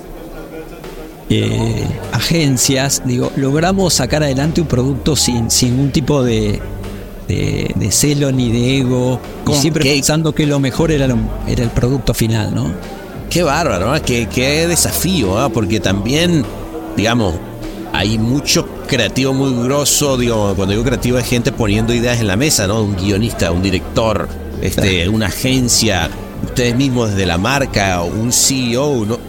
eh, 1.29 1.83
agencias, 2.13 3.01
digo, 3.05 3.31
logramos 3.35 3.93
sacar 3.95 4.23
adelante 4.23 4.61
un 4.61 4.67
producto 4.67 5.15
sin, 5.15 5.49
sin 5.51 5.71
ningún 5.75 5.91
tipo 5.91 6.23
de, 6.23 6.59
de, 7.27 7.71
de 7.75 7.91
celo 7.91 8.31
ni 8.31 8.51
de 8.51 8.77
ego, 8.77 9.19
y 9.51 9.53
siempre 9.55 9.83
pensando 9.83 10.33
que 10.33 10.45
lo 10.45 10.59
mejor 10.59 10.91
era, 10.91 11.07
lo- 11.07 11.17
era 11.47 11.63
el 11.63 11.69
producto 11.71 12.13
final, 12.13 12.53
¿no? 12.55 12.71
Qué 13.29 13.43
bárbaro. 13.43 13.93
Qué, 14.05 14.27
qué 14.33 14.67
desafío, 14.67 15.49
porque 15.53 15.79
también, 15.79 16.45
digamos, 16.95 17.35
hay 17.93 18.17
mucho 18.17 18.67
creativo 18.87 19.33
muy 19.33 19.63
grosso, 19.65 20.17
digo, 20.17 20.53
cuando 20.55 20.71
digo 20.71 20.83
creativo 20.83 21.17
es 21.17 21.27
gente 21.27 21.51
poniendo 21.51 21.93
ideas 21.93 22.19
en 22.19 22.27
la 22.27 22.35
mesa, 22.35 22.67
¿no? 22.67 22.81
Un 22.81 22.95
guionista, 22.95 23.51
un 23.51 23.61
director, 23.61 24.27
este, 24.61 25.07
una 25.09 25.27
agencia, 25.27 26.09
ustedes 26.45 26.75
mismos 26.75 27.11
desde 27.11 27.25
la 27.25 27.37
marca, 27.37 28.01
un 28.03 28.31
CEO, 28.31 29.05
¿no? 29.05 29.19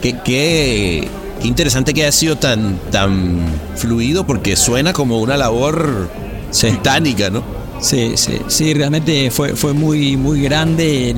Qué, 0.00 0.16
qué, 0.24 1.08
qué 1.40 1.48
interesante 1.48 1.92
que 1.92 2.02
haya 2.02 2.12
sido 2.12 2.36
tan, 2.36 2.78
tan 2.90 3.40
fluido 3.76 4.26
porque 4.26 4.56
suena 4.56 4.92
como 4.92 5.20
una 5.20 5.36
labor 5.36 6.08
titánica, 6.52 7.30
¿no? 7.30 7.42
Sí, 7.80 8.12
sí, 8.16 8.38
sí, 8.48 8.74
realmente 8.74 9.30
fue, 9.30 9.56
fue 9.56 9.72
muy, 9.72 10.16
muy 10.16 10.42
grande 10.42 11.10
el, 11.10 11.16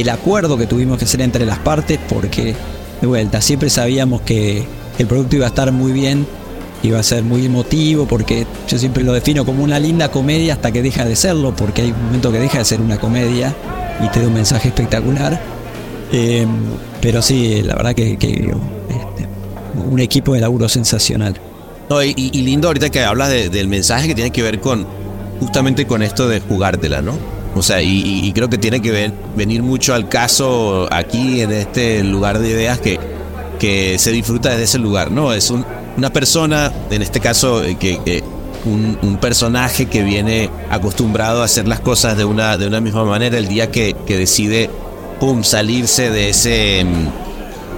el 0.00 0.08
acuerdo 0.10 0.56
que 0.56 0.66
tuvimos 0.66 0.98
que 0.98 1.04
hacer 1.04 1.20
entre 1.22 1.44
las 1.46 1.58
partes 1.58 1.98
porque, 2.08 2.54
de 3.00 3.06
vuelta, 3.06 3.40
siempre 3.40 3.70
sabíamos 3.70 4.22
que 4.22 4.64
el 4.98 5.06
producto 5.06 5.36
iba 5.36 5.46
a 5.46 5.48
estar 5.48 5.70
muy 5.72 5.92
bien, 5.92 6.26
iba 6.82 6.98
a 6.98 7.02
ser 7.02 7.22
muy 7.24 7.46
emotivo, 7.46 8.06
porque 8.06 8.46
yo 8.68 8.78
siempre 8.78 9.02
lo 9.04 9.12
defino 9.12 9.44
como 9.44 9.62
una 9.64 9.78
linda 9.80 10.10
comedia 10.10 10.54
hasta 10.54 10.70
que 10.72 10.82
deja 10.82 11.04
de 11.04 11.16
serlo, 11.16 11.54
porque 11.54 11.82
hay 11.82 11.90
un 11.92 12.04
momento 12.06 12.30
que 12.32 12.38
deja 12.38 12.58
de 12.58 12.64
ser 12.64 12.80
una 12.80 12.98
comedia 12.98 13.54
y 14.04 14.08
te 14.08 14.20
da 14.20 14.28
un 14.28 14.34
mensaje 14.34 14.68
espectacular. 14.68 15.40
Eh, 16.12 16.46
pero 17.00 17.20
sí, 17.22 17.62
la 17.62 17.74
verdad 17.74 17.94
que, 17.94 18.12
este, 18.12 18.48
un 19.90 20.00
equipo 20.00 20.34
de 20.34 20.40
laburo 20.40 20.68
sensacional. 20.68 21.36
No, 21.90 22.02
y, 22.02 22.12
lindo 22.14 22.68
ahorita 22.68 22.90
que 22.90 23.02
hablas 23.02 23.30
de- 23.30 23.48
del 23.48 23.66
mensaje 23.68 24.08
que 24.08 24.14
tiene 24.14 24.30
que 24.30 24.42
ver 24.42 24.60
con 24.60 24.86
justamente 25.40 25.86
con 25.86 26.02
esto 26.02 26.28
de 26.28 26.40
jugártela, 26.40 27.00
¿no? 27.02 27.12
O 27.54 27.62
sea, 27.62 27.82
y, 27.82 28.20
y- 28.26 28.32
creo 28.32 28.48
que 28.48 28.58
tiene 28.58 28.80
que 28.80 29.12
venir 29.36 29.62
mucho 29.62 29.94
al 29.94 30.08
caso 30.08 30.86
aquí 30.92 31.40
en 31.40 31.50
este 31.52 32.04
lugar 32.04 32.38
de 32.38 32.50
ideas 32.50 32.78
que, 32.78 32.98
que 33.58 33.98
se 33.98 34.12
disfruta 34.12 34.50
desde 34.50 34.64
ese 34.64 34.78
lugar, 34.78 35.10
¿no? 35.10 35.32
Es 35.32 35.50
un- 35.50 35.64
una 35.96 36.10
persona, 36.10 36.72
en 36.90 37.02
este 37.02 37.18
caso, 37.20 37.64
eh, 37.64 37.76
que, 37.76 38.22
un 38.66 39.18
personaje 39.20 39.86
que 39.86 40.02
viene 40.02 40.50
acostumbrado 40.70 41.40
a 41.42 41.46
hacer 41.46 41.66
las 41.66 41.80
cosas 41.80 42.16
de 42.18 42.24
una, 42.24 42.58
de 42.58 42.66
una 42.66 42.80
misma 42.80 43.04
manera, 43.04 43.38
el 43.38 43.48
día 43.48 43.70
que, 43.70 43.96
que 44.06 44.16
decide, 44.18 44.68
pum, 45.20 45.42
salirse 45.42 46.10
de 46.10 46.28
ese... 46.30 46.84
mm, 46.84 47.08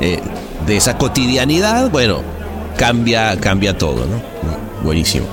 eh, 0.03 0.19
de 0.67 0.77
esa 0.77 0.99
cotidianidad, 0.99 1.91
bueno, 1.91 2.23
cambia, 2.77 3.39
cambia 3.41 3.77
todo, 3.79 4.05
¿no? 4.07 4.21
Buenísimo. 4.85 5.27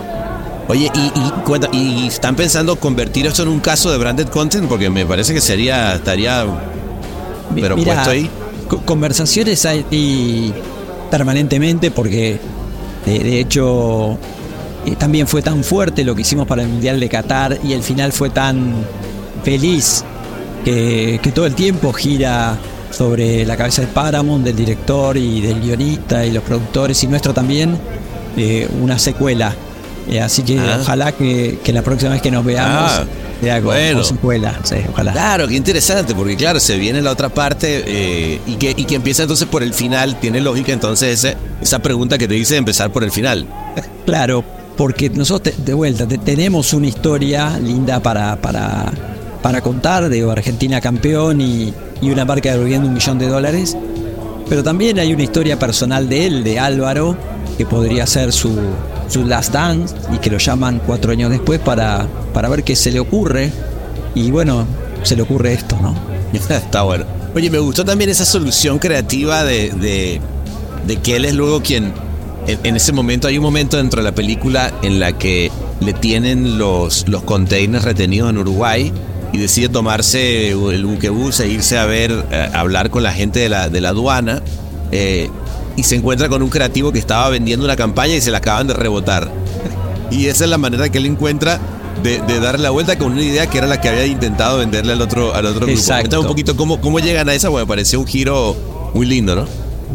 Oye, 0.70 0.92
y, 0.94 1.00
y, 1.00 1.32
cuenta- 1.46 1.70
y 1.72 2.08
están 2.08 2.36
pensando 2.36 2.76
convertir 2.76 3.26
esto 3.26 3.44
en 3.44 3.50
un 3.50 3.60
caso 3.62 3.90
de 3.92 3.98
branded 3.98 4.28
content 4.28 4.68
porque 4.68 4.90
me 4.90 5.06
parece 5.06 5.34
que 5.34 5.40
sería, 5.42 5.96
estaría, 5.96 6.46
pero 7.56 7.76
mira, 7.78 7.94
puesto 7.94 8.10
ahí. 8.12 8.30
co- 8.68 8.82
Conversaciones 8.82 9.66
hay 9.66 10.54
permanentemente 11.10 11.90
porque 11.92 12.38
de, 13.06 13.20
de 13.20 13.40
hecho 13.40 14.18
eh, 14.86 14.96
también 14.98 15.26
fue 15.28 15.42
tan 15.42 15.64
fuerte 15.64 16.04
lo 16.04 16.14
que 16.16 16.22
hicimos 16.24 16.46
para 16.48 16.64
el 16.64 16.68
Mundial 16.68 17.00
de 17.00 17.08
Qatar 17.10 17.60
y 17.64 17.72
el 17.74 17.82
final 17.82 18.12
fue 18.12 18.30
tan 18.30 18.74
feliz 19.44 20.04
que, 20.66 21.20
que 21.24 21.32
todo 21.32 21.46
el 21.46 21.56
tiempo 21.56 21.94
gira 21.94 22.58
sobre 22.92 23.46
la 23.46 23.56
cabeza 23.56 23.82
de 23.84 23.88
Paramount, 23.88 24.44
del 24.44 24.56
director 24.56 25.16
y 25.16 25.40
del 25.40 25.62
guionista 25.62 26.26
y 26.26 26.32
los 26.32 26.44
productores 26.44 27.02
y 27.04 27.08
nuestro 27.08 27.34
también 27.34 27.78
eh, 28.36 28.68
una 28.82 29.00
secuela. 29.00 29.56
Eh, 30.10 30.22
así 30.22 30.42
que 30.44 30.58
Ah. 30.60 30.78
ojalá 30.82 31.12
que, 31.12 31.60
que 31.64 31.74
la 31.74 31.82
próxima 31.82 32.12
vez 32.12 32.22
que 32.22 32.32
nos 32.32 32.46
veamos 32.46 32.92
Ah, 32.92 33.04
sea 33.42 33.56
con, 33.58 33.66
bueno. 33.66 33.96
con 34.00 34.06
secuela. 34.06 34.60
Sí, 34.64 34.76
ojalá. 34.92 35.12
Claro, 35.12 35.48
qué 35.48 35.56
interesante, 35.56 36.16
porque 36.16 36.36
claro, 36.38 36.60
se 36.60 36.78
viene 36.78 37.02
la 37.02 37.12
otra 37.12 37.30
parte 37.30 37.84
eh, 37.86 38.40
y, 38.48 38.56
que, 38.56 38.72
y 38.78 38.86
que 38.86 38.96
empieza 38.96 39.24
entonces 39.24 39.48
por 39.48 39.64
el 39.64 39.74
final, 39.74 40.20
tiene 40.20 40.40
lógica 40.42 40.72
entonces 40.72 41.24
ese- 41.26 41.38
esa 41.62 41.80
pregunta 41.80 42.18
que 42.18 42.28
te 42.28 42.34
dice 42.36 42.56
empezar 42.58 42.92
por 42.92 43.04
el 43.04 43.12
final. 43.12 43.46
Claro, 44.06 44.44
porque 44.78 45.10
nosotros, 45.10 45.54
te- 45.56 45.62
de 45.62 45.74
vuelta, 45.74 46.08
te- 46.08 46.18
tenemos 46.18 46.72
una 46.74 46.88
historia 46.88 47.60
linda 47.60 48.00
para, 48.00 48.38
para, 48.38 48.86
para 49.42 49.60
contar, 49.60 50.08
de 50.08 50.32
Argentina 50.32 50.80
campeón 50.80 51.42
y, 51.42 51.74
y 52.02 52.10
una 52.10 52.24
marca 52.24 52.52
devolviendo 52.52 52.88
un 52.88 52.94
millón 52.94 53.20
de 53.20 53.28
dólares, 53.28 53.76
pero 54.48 54.64
también 54.64 54.98
hay 55.00 55.14
una 55.14 55.24
historia 55.24 55.60
personal 55.60 56.08
de 56.08 56.26
él, 56.28 56.44
de 56.46 56.58
Álvaro, 56.60 57.18
que 57.58 57.66
podría 57.66 58.08
ser 58.08 58.32
su, 58.32 58.58
su 59.08 59.26
last 59.26 59.54
dance 59.54 59.96
y 60.14 60.18
que 60.18 60.30
lo 60.30 60.38
llaman 60.38 60.82
cuatro 60.86 61.12
años 61.12 61.30
después 61.30 61.60
para, 61.60 62.08
para 62.34 62.50
ver 62.50 62.64
qué 62.64 62.76
se 62.76 62.92
le 62.92 63.00
ocurre. 63.00 63.52
Y 64.16 64.32
bueno, 64.32 64.66
se 65.04 65.16
le 65.16 65.22
ocurre 65.22 65.54
esto, 65.54 65.78
¿no? 65.82 65.96
Está 66.50 66.84
bueno. 66.84 67.06
Oye, 67.36 67.50
me 67.50 67.60
gustó 67.60 67.86
también 67.86 68.10
esa 68.10 68.26
solución 68.26 68.80
creativa 68.80 69.44
de, 69.44 69.70
de, 69.72 70.22
de 70.88 70.96
que 70.98 71.18
él 71.18 71.26
es 71.26 71.34
luego 71.36 71.62
quien, 71.62 71.94
en, 72.48 72.76
ese 72.76 72.94
momento, 72.94 73.28
hay 73.28 73.38
un 73.38 73.44
momento 73.44 73.78
dentro 73.78 74.02
de 74.02 74.10
la 74.10 74.16
película 74.16 74.74
en 74.82 75.00
la 75.00 75.18
que 75.18 75.52
le 75.82 75.94
tienen 75.94 76.58
los, 76.58 77.08
los 77.08 77.24
containers 77.24 77.84
retenidos 77.86 78.30
en 78.30 78.38
Uruguay 78.40 78.92
y 79.34 79.38
decide 79.38 79.70
tomarse 79.70 80.50
el 80.52 80.86
buquebús 80.86 81.40
e 81.42 81.50
irse 81.50 81.78
a 81.78 81.86
ver, 81.86 82.26
eh, 82.32 82.50
a 82.54 82.62
hablar 82.62 82.90
con 82.90 83.04
la 83.04 83.12
gente 83.12 83.40
de 83.40 83.50
la, 83.50 83.70
de 83.70 83.82
la 83.82 83.90
aduana. 83.90 84.42
eh, 84.92 85.30
y 85.78 85.84
se 85.84 85.96
encuentra 85.96 86.28
con 86.28 86.42
un 86.44 86.50
creativo 86.50 86.92
que 86.92 87.00
estaba 87.00 87.30
vendiendo 87.30 87.64
una 87.64 87.78
campaña 87.78 88.16
y 88.16 88.20
se 88.22 88.32
la 88.32 88.40
acaban 88.40 88.68
de 88.68 88.74
rebotar. 88.74 89.32
Y 90.12 90.26
esa 90.28 90.46
es 90.46 90.50
la 90.50 90.58
manera 90.58 90.88
que 90.90 90.98
él 91.00 91.06
encuentra 91.06 91.60
de, 92.02 92.20
de 92.22 92.40
darle 92.40 92.64
la 92.64 92.70
vuelta 92.70 92.98
con 92.98 93.12
una 93.12 93.22
idea 93.22 93.48
que 93.48 93.58
era 93.58 93.68
la 93.68 93.82
que 93.82 93.90
había 93.90 94.06
intentado 94.06 94.58
venderle 94.60 94.94
al 94.94 95.02
otro, 95.02 95.34
al 95.36 95.46
otro 95.46 95.66
grupo. 95.68 95.82
Cuéntame 95.86 96.22
un 96.22 96.28
poquito 96.28 96.56
cómo, 96.56 96.80
cómo 96.80 97.00
llegan 97.00 97.28
a 97.28 97.34
esa, 97.34 97.50
porque 97.50 97.64
me 97.66 97.68
pareció 97.68 98.00
un 98.00 98.08
giro 98.08 98.56
muy 98.94 99.06
lindo, 99.06 99.36
¿no? 99.36 99.46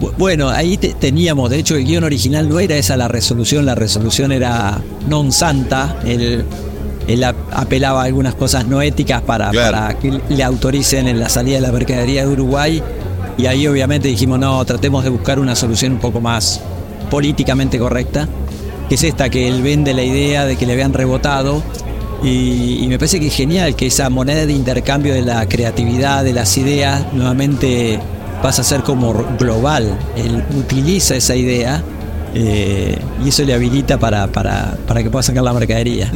Bu- 0.01 0.13
Bueno, 0.19 0.51
ahí 0.51 0.77
te- 0.77 0.93
teníamos, 0.93 1.49
de 1.49 1.59
hecho 1.59 1.77
el 1.77 1.85
guion 1.87 2.05
original 2.05 2.47
no 2.49 2.61
era 2.61 2.77
esa 2.77 2.97
la 2.99 3.09
resolución, 3.09 3.65
la 3.65 3.75
resolución 3.75 4.33
era 4.33 4.83
non 5.09 5.33
santa, 5.33 5.97
él, 6.05 6.45
él 7.09 7.25
ap- 7.25 7.37
apelaba 7.53 8.03
a 8.03 8.05
algunas 8.05 8.35
cosas 8.35 8.67
no 8.67 8.83
éticas 8.83 9.23
para, 9.23 9.51
Claro. 9.51 9.73
para 9.79 9.99
que 9.99 10.21
le 10.29 10.45
autoricen 10.45 11.09
en 11.09 11.19
la 11.19 11.31
salida 11.31 11.55
de 11.57 11.63
la 11.63 11.73
mercadería 11.73 12.27
de 12.27 12.29
Uruguay 12.33 12.83
y 13.39 13.47
ahí 13.47 13.67
obviamente 13.67 14.09
dijimos 14.09 14.39
no, 14.39 14.65
tratemos 14.65 15.05
de 15.05 15.11
buscar 15.11 15.39
una 15.39 15.55
solución 15.55 15.93
un 15.93 15.99
poco 15.99 16.21
más 16.21 16.61
políticamente 17.11 17.79
correcta, 17.79 18.29
que 18.89 18.95
es 18.95 19.05
esta, 19.05 19.29
que 19.29 19.49
él 19.49 19.63
vende 19.63 19.95
la 19.95 20.03
idea 20.03 20.45
de 20.45 20.57
que 20.57 20.67
le 20.67 20.73
habían 20.73 20.93
rebotado 20.93 21.63
y, 22.23 22.87
me 22.89 22.99
parece 22.99 23.19
que 23.19 23.27
es 23.27 23.35
genial 23.35 23.75
que 23.75 23.87
esa 23.87 24.09
moneda 24.09 24.47
de 24.47 24.53
intercambio 24.53 25.13
de 25.13 25.23
la 25.23 25.47
creatividad, 25.49 26.23
de 26.23 26.33
las 26.33 26.57
ideas, 26.57 27.13
nuevamente 27.13 27.99
pasa 28.41 28.63
a 28.63 28.65
ser 28.65 28.83
como 28.83 29.13
global. 29.39 29.99
Él 30.17 30.45
utiliza 30.57 31.17
esa 31.17 31.35
idea 31.35 31.83
eh, 32.35 32.97
y 33.25 33.29
eso 33.29 33.45
le 33.45 33.55
habilita 33.55 33.99
para, 33.99 34.29
para, 34.29 34.77
para 34.87 35.03
que 35.03 35.11
pueda 35.11 35.23
sacar 35.25 35.43
la 35.43 35.53
mercadería. 35.53 36.13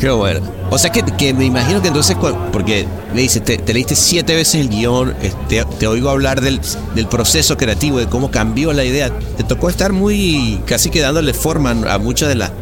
Qué 0.00 0.10
bueno. 0.10 0.40
O 0.70 0.78
sea 0.78 0.90
que, 0.90 1.02
que 1.02 1.34
me 1.34 1.44
imagino 1.44 1.82
que 1.82 1.88
entonces, 1.88 2.16
porque 2.52 2.86
me 3.14 3.20
dices, 3.20 3.44
te, 3.44 3.60
leíste 3.72 3.94
siete 3.94 4.34
veces 4.34 4.60
el 4.62 4.68
guion, 4.68 5.14
te, 5.48 5.64
te 5.64 5.86
oigo 5.86 6.10
hablar 6.10 6.40
del, 6.40 6.60
del, 6.94 7.06
proceso 7.06 7.56
creativo, 7.56 7.98
de 7.98 8.06
cómo 8.06 8.30
cambió 8.30 8.72
la 8.72 8.84
idea. 8.84 9.10
Te 9.36 9.44
tocó 9.44 9.68
estar 9.68 9.92
muy, 9.92 10.60
casi 10.66 10.90
que 10.90 11.00
dándole 11.00 11.34
forma 11.34 11.70
a 11.70 11.98
muchas 11.98 12.28
de 12.28 12.36
las 12.36 12.52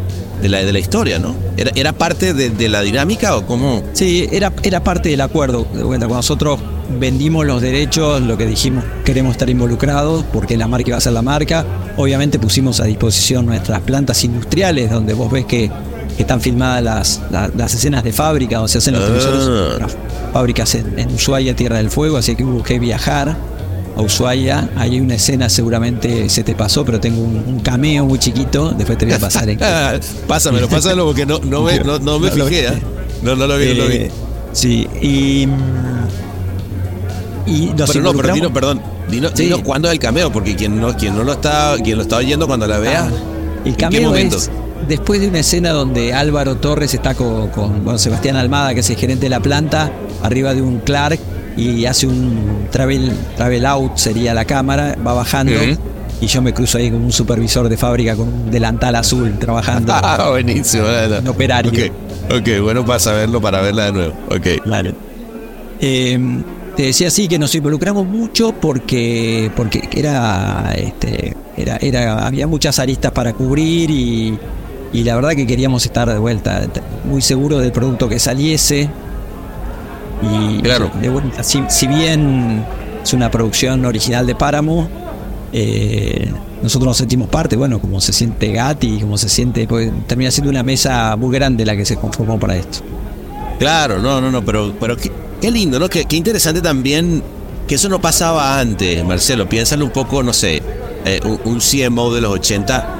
de 0.40 0.48
la, 0.48 0.58
de 0.58 0.72
la 0.72 0.78
historia, 0.78 1.18
¿no? 1.18 1.34
¿Era, 1.56 1.70
era 1.74 1.92
parte 1.92 2.32
de, 2.32 2.68
la 2.68 2.80
dinámica 2.82 3.36
o 3.36 3.46
cómo? 3.46 3.82
Sí, 3.92 4.28
era, 4.32 4.52
era 4.62 4.82
parte 4.82 5.08
del 5.10 5.20
acuerdo. 5.20 5.64
Cuando 5.64 6.08
nosotros 6.08 6.58
vendimos 6.98 7.46
los 7.46 7.60
derechos, 7.60 8.22
lo 8.22 8.36
que 8.36 8.46
dijimos, 8.46 8.84
queremos 9.04 9.32
estar 9.32 9.48
involucrados 9.50 10.24
porque 10.32 10.56
la 10.56 10.66
marca 10.66 10.88
iba 10.88 10.98
a 10.98 11.00
ser 11.00 11.12
la 11.12 11.22
marca. 11.22 11.64
Obviamente 11.96 12.38
pusimos 12.38 12.80
a 12.80 12.84
disposición 12.84 13.46
nuestras 13.46 13.80
plantas 13.82 14.24
industriales, 14.24 14.90
donde 14.90 15.14
vos 15.14 15.30
ves 15.30 15.44
que, 15.44 15.70
están 16.18 16.40
filmadas 16.40 16.82
las, 17.30 17.52
las, 17.56 17.74
escenas 17.74 18.04
de 18.04 18.12
fábrica, 18.12 18.60
o 18.60 18.68
se 18.68 18.78
hacen 18.78 18.94
los 18.94 19.26
ah. 19.26 19.86
fábricas 20.32 20.74
en, 20.74 20.98
en 20.98 21.14
Ushuaia, 21.14 21.56
Tierra 21.56 21.78
del 21.78 21.90
Fuego, 21.90 22.16
así 22.16 22.36
que 22.36 22.44
hubo 22.44 22.62
que 22.62 22.78
viajar 22.78 23.36
a 23.96 24.02
Ushuaia. 24.02 24.68
hay 24.76 25.00
una 25.00 25.14
escena, 25.14 25.48
seguramente 25.48 26.28
se 26.28 26.42
te 26.44 26.54
pasó, 26.54 26.84
pero 26.84 27.00
tengo 27.00 27.22
un, 27.22 27.60
cameo 27.60 28.04
muy 28.06 28.18
chiquito. 28.18 28.70
Después 28.70 28.98
te 28.98 29.06
voy 29.06 29.14
a 29.14 29.18
pasar 29.18 29.48
en. 29.48 29.58
pásamelo, 30.28 30.68
pásamelo 30.68 31.06
porque 31.06 31.26
no, 31.26 31.38
no 31.40 31.62
me, 31.62 31.78
no, 31.80 31.98
no 31.98 32.18
me 32.18 32.30
fijé. 32.30 32.68
¿eh? 32.68 32.82
No, 33.22 33.36
no 33.36 33.46
lo 33.46 33.58
vi, 33.58 33.68
no 33.68 33.84
lo 33.84 33.88
vi. 33.88 33.96
Eh, 33.96 34.10
sí, 34.52 34.86
y. 35.00 35.46
y 37.46 37.72
pero 37.76 38.00
no, 38.02 38.12
pero 38.14 38.34
Dino, 38.34 38.52
perdón. 38.52 38.82
Dino, 39.08 39.62
cuándo 39.64 39.88
es 39.88 39.94
el 39.94 39.98
cameo, 39.98 40.30
porque 40.30 40.54
quien 40.54 40.80
no, 40.80 40.96
quien 40.96 41.16
no 41.16 41.24
lo 41.24 41.32
está, 41.32 41.74
quien 41.82 41.96
lo 41.96 42.02
está 42.02 42.18
oyendo 42.18 42.46
cuando 42.46 42.66
la 42.66 42.78
vea. 42.78 43.08
Ah, 43.10 43.64
el 43.64 43.76
cameo 43.76 44.14
es 44.14 44.50
después 44.88 45.20
de 45.20 45.28
una 45.28 45.40
escena 45.40 45.70
donde 45.70 46.12
Álvaro 46.12 46.56
Torres 46.56 46.94
está 46.94 47.14
con, 47.14 47.48
con, 47.48 47.98
Sebastián 47.98 48.36
Almada, 48.36 48.74
que 48.74 48.80
es 48.80 48.90
el 48.90 48.96
gerente 48.96 49.26
de 49.26 49.30
la 49.30 49.40
planta, 49.40 49.90
arriba 50.22 50.54
de 50.54 50.62
un 50.62 50.80
Clark 50.80 51.18
y 51.56 51.84
hace 51.86 52.06
un 52.06 52.68
travel, 52.70 53.12
travel 53.36 53.66
out, 53.66 53.96
sería 53.96 54.34
la 54.34 54.44
cámara, 54.44 54.96
va 55.06 55.14
bajando. 55.14 55.52
Y 56.20 56.26
yo 56.26 56.42
me 56.42 56.52
cruzo 56.52 56.76
ahí 56.78 56.90
con 56.90 57.02
un 57.02 57.12
supervisor 57.12 57.68
de 57.68 57.78
fábrica 57.78 58.14
con 58.14 58.28
un 58.28 58.50
delantal 58.50 58.94
azul 58.96 59.38
trabajando. 59.38 59.92
Ah, 60.02 60.28
buenísimo. 60.30 60.84
Un 61.20 61.28
operario. 61.28 61.72
Ok, 62.30 62.62
bueno, 62.62 62.84
para 62.84 62.98
saberlo, 62.98 63.40
para 63.40 63.60
verla 63.62 63.86
de 63.86 63.92
nuevo. 63.92 64.14
Ok. 64.28 64.62
Claro. 64.62 64.92
Em, 65.80 66.42
te 66.76 66.84
decía 66.84 67.08
así 67.08 67.26
que 67.26 67.38
nos 67.38 67.54
involucramos 67.54 68.06
mucho 68.06 68.52
porque 68.52 69.50
porque 69.56 69.88
era 69.92 70.72
este 70.76 71.34
era 71.56 71.78
era 71.80 72.26
había 72.26 72.46
muchas 72.46 72.78
aristas 72.78 73.12
para 73.12 73.32
cubrir 73.32 73.90
y, 73.90 74.38
y 74.92 75.04
la 75.04 75.14
verdad 75.14 75.30
que 75.30 75.46
queríamos 75.46 75.84
estar 75.84 76.08
de 76.08 76.18
vuelta 76.18 76.66
muy 77.04 77.22
seguros 77.22 77.62
del 77.62 77.72
producto 77.72 78.08
que 78.08 78.18
saliese 78.18 78.90
y 80.22 80.60
claro. 80.60 80.90
si, 81.68 81.86
bien 81.86 82.64
es 83.02 83.12
una 83.12 83.30
producción 83.30 83.84
original 83.84 84.26
de 84.26 84.34
Páramo, 84.34 84.88
eh, 85.52 86.30
nosotros 86.62 86.88
nos 86.88 86.96
sentimos 86.98 87.28
parte, 87.28 87.56
bueno, 87.56 87.80
como 87.80 88.00
se 88.00 88.12
siente 88.12 88.52
Gatti, 88.52 89.00
como 89.00 89.16
se 89.16 89.28
siente, 89.28 89.66
pues 89.66 89.90
termina 90.06 90.30
siendo 90.30 90.50
una 90.50 90.62
mesa 90.62 91.16
muy 91.16 91.34
grande 91.34 91.64
la 91.64 91.74
que 91.74 91.86
se 91.86 91.96
conformó 91.96 92.38
para 92.38 92.56
esto. 92.56 92.80
Claro, 93.58 93.98
no, 93.98 94.20
no, 94.20 94.30
no, 94.30 94.44
pero, 94.44 94.74
pero 94.78 94.96
qué, 94.96 95.50
lindo, 95.50 95.78
¿no? 95.78 95.88
Qué, 95.88 96.06
interesante 96.10 96.60
también 96.60 97.22
que 97.66 97.76
eso 97.76 97.88
no 97.88 98.00
pasaba 98.00 98.58
antes, 98.58 99.04
Marcelo. 99.04 99.48
Piénsalo 99.48 99.86
un 99.86 99.90
poco, 99.90 100.22
no 100.22 100.32
sé, 100.32 100.62
eh, 101.04 101.20
un, 101.44 101.60
CMO 101.60 102.12
de 102.12 102.20
los 102.20 102.32
80 102.32 102.99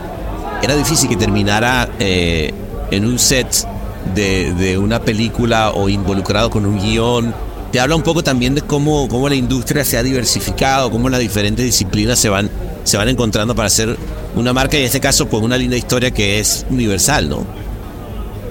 era 0.63 0.77
difícil 0.77 1.09
que 1.09 1.17
terminara 1.17 1.89
eh, 1.99 2.53
en 2.91 3.05
un 3.07 3.19
set 3.19 3.67
de, 4.15 4.79
una 4.79 5.01
película 5.01 5.71
o 5.71 5.89
involucrado 5.89 6.51
con 6.51 6.67
un 6.67 6.79
guion. 6.79 7.35
Te 7.73 7.81
habla 7.81 7.95
un 7.95 8.03
poco 8.03 8.23
también 8.23 8.55
de 8.55 8.63
cómo, 8.63 9.09
cómo 9.09 9.29
la 9.29 9.37
industria 9.37 9.85
se 9.85 9.97
ha 9.97 10.03
diversificado, 10.03 10.91
cómo 10.91 11.09
las 11.09 11.21
diferentes 11.21 11.65
disciplinas 11.65 12.19
se 12.19 12.29
van, 12.29 12.51
se 12.85 12.97
van 12.97 13.09
encontrando 13.09 13.55
para 13.55 13.69
hacer 13.69 13.97
una 14.35 14.53
marca 14.53 14.77
y 14.77 14.81
en 14.81 14.87
este 14.87 15.01
caso 15.01 15.29
pues 15.29 15.43
una 15.43 15.57
linda 15.57 15.77
historia 15.77 16.11
que 16.11 16.41
es 16.41 16.67
universal, 16.69 17.29
¿no? 17.29 17.47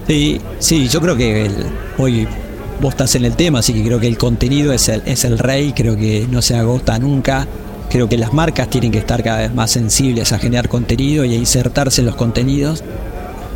Sí, 0.07 0.39
sí, 0.59 0.87
yo 0.87 1.01
creo 1.01 1.15
que 1.15 1.51
hoy 1.97 2.27
vos 2.81 2.93
estás 2.93 3.13
en 3.15 3.25
el 3.25 3.35
tema, 3.35 3.59
así 3.59 3.73
que 3.73 3.83
creo 3.83 3.99
que 3.99 4.07
el 4.07 4.17
contenido 4.17 4.73
es 4.73 4.87
el, 4.89 5.03
es 5.05 5.25
el 5.25 5.37
rey, 5.37 5.73
creo 5.73 5.97
que 5.97 6.25
no 6.29 6.41
se 6.41 6.55
agota 6.55 6.97
nunca. 6.97 7.47
Creo 7.89 8.07
que 8.07 8.17
las 8.17 8.33
marcas 8.33 8.69
tienen 8.69 8.91
que 8.91 8.99
estar 8.99 9.23
cada 9.23 9.39
vez 9.39 9.53
más 9.53 9.71
sensibles 9.71 10.31
a 10.31 10.37
generar 10.37 10.69
contenido 10.69 11.25
y 11.25 11.33
a 11.33 11.37
insertarse 11.37 12.01
en 12.01 12.05
los 12.05 12.15
contenidos. 12.15 12.83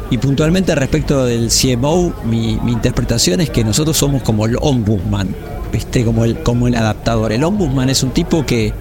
Y 0.10 0.18
puntualmente 0.18 0.74
respecto 0.76 1.26
del 1.26 1.50
CMO, 1.50 2.14
mi, 2.26 2.54
interpretación 2.68 3.42
es 3.42 3.50
que 3.52 3.64
nosotros 3.64 3.96
somos 3.96 4.24
como 4.24 4.46
el 4.46 4.58
ombudsman, 4.60 5.36
¿viste? 5.72 6.04
Como 6.04 6.26
el, 6.26 6.40
como 6.40 6.68
el 6.68 6.76
adaptador. 6.76 7.32
El 7.32 7.44
ombudsman 7.44 7.90
es 7.90 8.02
un 8.02 8.12
tipo 8.12 8.46
que, 8.46 8.74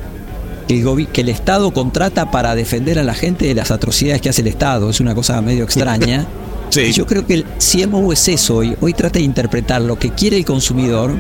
el, 0.69 1.09
que 1.09 1.21
el 1.21 1.29
Estado 1.29 1.71
contrata 1.71 2.31
para 2.31 2.55
defender 2.55 2.99
a 2.99 3.03
la 3.03 3.15
gente 3.15 3.47
de 3.47 3.55
las 3.55 3.71
atrocidades 3.71 4.23
que 4.23 4.31
hace 4.31 4.41
el 4.41 4.49
Estado. 4.49 4.89
Es 4.89 5.01
una 5.01 5.15
cosa 5.15 5.41
medio 5.43 5.65
extraña. 5.65 6.27
sí. 6.71 6.93
Yo 6.93 7.07
creo 7.07 7.27
que 7.27 7.35
el 7.35 7.45
CMO 7.59 8.11
es 8.13 8.27
eso. 8.29 8.57
Hoy, 8.57 8.75
hoy 8.81 8.95
trata 8.95 9.19
de 9.19 9.25
interpretar 9.25 9.83
lo 9.83 9.99
que 9.99 10.11
quiere 10.11 10.39
el 10.39 10.47
consumidor 10.47 11.13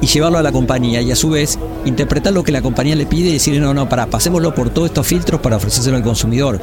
y 0.00 0.06
llevarlo 0.06 0.38
a 0.38 0.42
la 0.42 0.52
compañía 0.52 1.00
y 1.02 1.10
a 1.10 1.16
su 1.16 1.30
vez 1.30 1.58
interpretar 1.84 2.32
lo 2.32 2.42
que 2.42 2.52
la 2.52 2.62
compañía 2.62 2.94
le 2.94 3.06
pide 3.06 3.30
y 3.30 3.32
decirle 3.32 3.60
no, 3.60 3.74
no, 3.74 3.88
para, 3.88 4.06
pasémoslo 4.06 4.54
por 4.54 4.70
todos 4.70 4.88
estos 4.88 5.06
filtros 5.06 5.40
para 5.40 5.56
ofrecérselo 5.56 5.96
al 5.96 6.02
consumidor. 6.02 6.60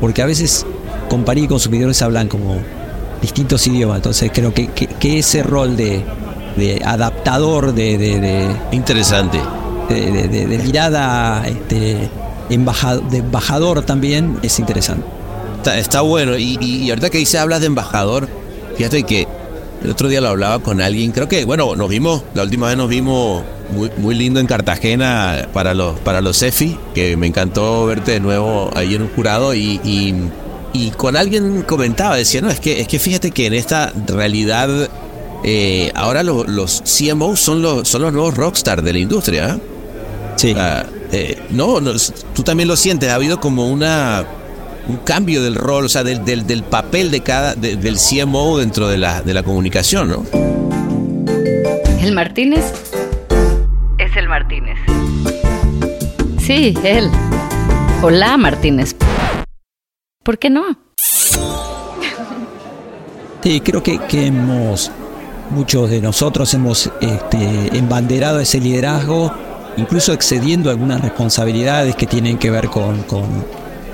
Porque 0.00 0.22
a 0.22 0.26
veces 0.26 0.66
compañía 1.08 1.44
y 1.44 1.48
consumidores 1.48 2.02
hablan 2.02 2.28
como 2.28 2.58
distintos 3.20 3.66
idiomas. 3.66 3.96
Entonces 3.96 4.30
creo 4.32 4.52
que, 4.52 4.68
que, 4.68 5.18
ese 5.18 5.42
rol 5.42 5.76
de, 5.76 6.04
de 6.56 6.82
adaptador, 6.84 7.74
de, 7.74 7.98
de, 7.98 8.48
interesante, 8.72 9.40
de, 9.88 10.60
mirada 10.62 11.46
este, 11.46 12.08
embajador, 12.50 13.08
de 13.08 13.18
embajador 13.18 13.82
también 13.82 14.38
es 14.42 14.58
interesante. 14.58 15.04
Está, 15.76 16.02
bueno. 16.02 16.36
Y, 16.36 16.58
y, 16.60 16.88
ahorita 16.90 17.10
que 17.10 17.18
dice 17.18 17.38
hablas 17.38 17.60
de 17.60 17.66
embajador, 17.66 18.28
fíjate 18.76 19.02
que 19.02 19.26
el 19.82 19.90
otro 19.90 20.08
día 20.08 20.20
lo 20.20 20.28
hablaba 20.28 20.60
con 20.60 20.80
alguien. 20.80 21.12
Creo 21.12 21.28
que, 21.28 21.44
bueno, 21.44 21.76
nos 21.76 21.88
vimos, 21.88 22.22
la 22.34 22.42
última 22.42 22.68
vez 22.68 22.76
nos 22.76 22.88
vimos 22.88 23.42
muy, 23.70 23.90
muy 23.98 24.14
lindo 24.14 24.40
en 24.40 24.46
Cartagena 24.46 25.48
para 25.52 25.74
los, 25.74 25.98
para 26.00 26.20
los 26.20 26.42
EFI, 26.42 26.78
que 26.94 27.16
me 27.16 27.26
encantó 27.26 27.86
verte 27.86 28.12
de 28.12 28.20
nuevo 28.20 28.70
ahí 28.74 28.94
en 28.94 29.02
un 29.02 29.08
jurado 29.08 29.54
y 29.54 29.80
y 30.72 30.90
con 30.90 31.16
alguien 31.16 31.62
comentaba, 31.62 32.16
decía, 32.16 32.40
no, 32.40 32.50
es 32.50 32.60
que, 32.60 32.80
es 32.80 32.88
que 32.88 32.98
fíjate 32.98 33.30
que 33.30 33.46
en 33.46 33.54
esta 33.54 33.92
realidad 34.06 34.88
eh, 35.44 35.90
ahora 35.94 36.22
los 36.22 36.82
CMOs 36.82 37.40
son 37.40 37.62
los, 37.62 37.88
son 37.88 38.02
los 38.02 38.12
nuevos 38.12 38.36
rockstar 38.36 38.82
de 38.82 38.92
la 38.92 38.98
industria. 38.98 39.56
¿eh? 39.56 39.60
Sí. 40.36 40.54
Eh, 41.10 41.42
no, 41.50 41.80
tú 42.34 42.42
también 42.42 42.68
lo 42.68 42.76
sientes, 42.76 43.10
ha 43.10 43.14
habido 43.14 43.40
como 43.40 43.68
una 43.68 44.26
un 44.88 44.96
cambio 44.98 45.42
del 45.42 45.54
rol, 45.54 45.84
o 45.84 45.88
sea, 45.88 46.02
del, 46.02 46.24
del, 46.24 46.62
papel 46.62 47.10
de 47.10 47.20
cada, 47.20 47.54
del 47.54 47.96
CMO 47.96 48.58
dentro 48.58 48.88
de 48.88 48.98
la, 48.98 49.22
de 49.22 49.34
la 49.34 49.42
comunicación, 49.42 50.08
¿no? 50.08 50.24
El 52.00 52.12
Martínez 52.14 52.64
es 53.98 54.16
el 54.16 54.28
Martínez. 54.28 54.78
Sí, 56.40 56.74
él. 56.82 57.10
Hola, 58.00 58.36
Martínez. 58.38 58.96
¿Por 60.22 60.38
qué 60.38 60.48
no? 60.50 60.62
Sí, 63.42 63.60
creo 63.60 63.82
que, 63.82 63.98
hemos, 64.26 64.90
muchos 65.50 65.90
de 65.90 66.00
nosotros 66.00 66.52
hemos 66.54 66.90
este, 67.00 67.76
embanderado 67.76 68.40
ese 68.40 68.60
liderazgo, 68.60 69.32
incluso 69.76 70.12
excediendo 70.12 70.70
algunas 70.70 71.00
responsabilidades 71.00 71.94
que 71.96 72.06
tienen 72.06 72.38
que 72.38 72.50
ver 72.50 72.68
con, 72.68 73.04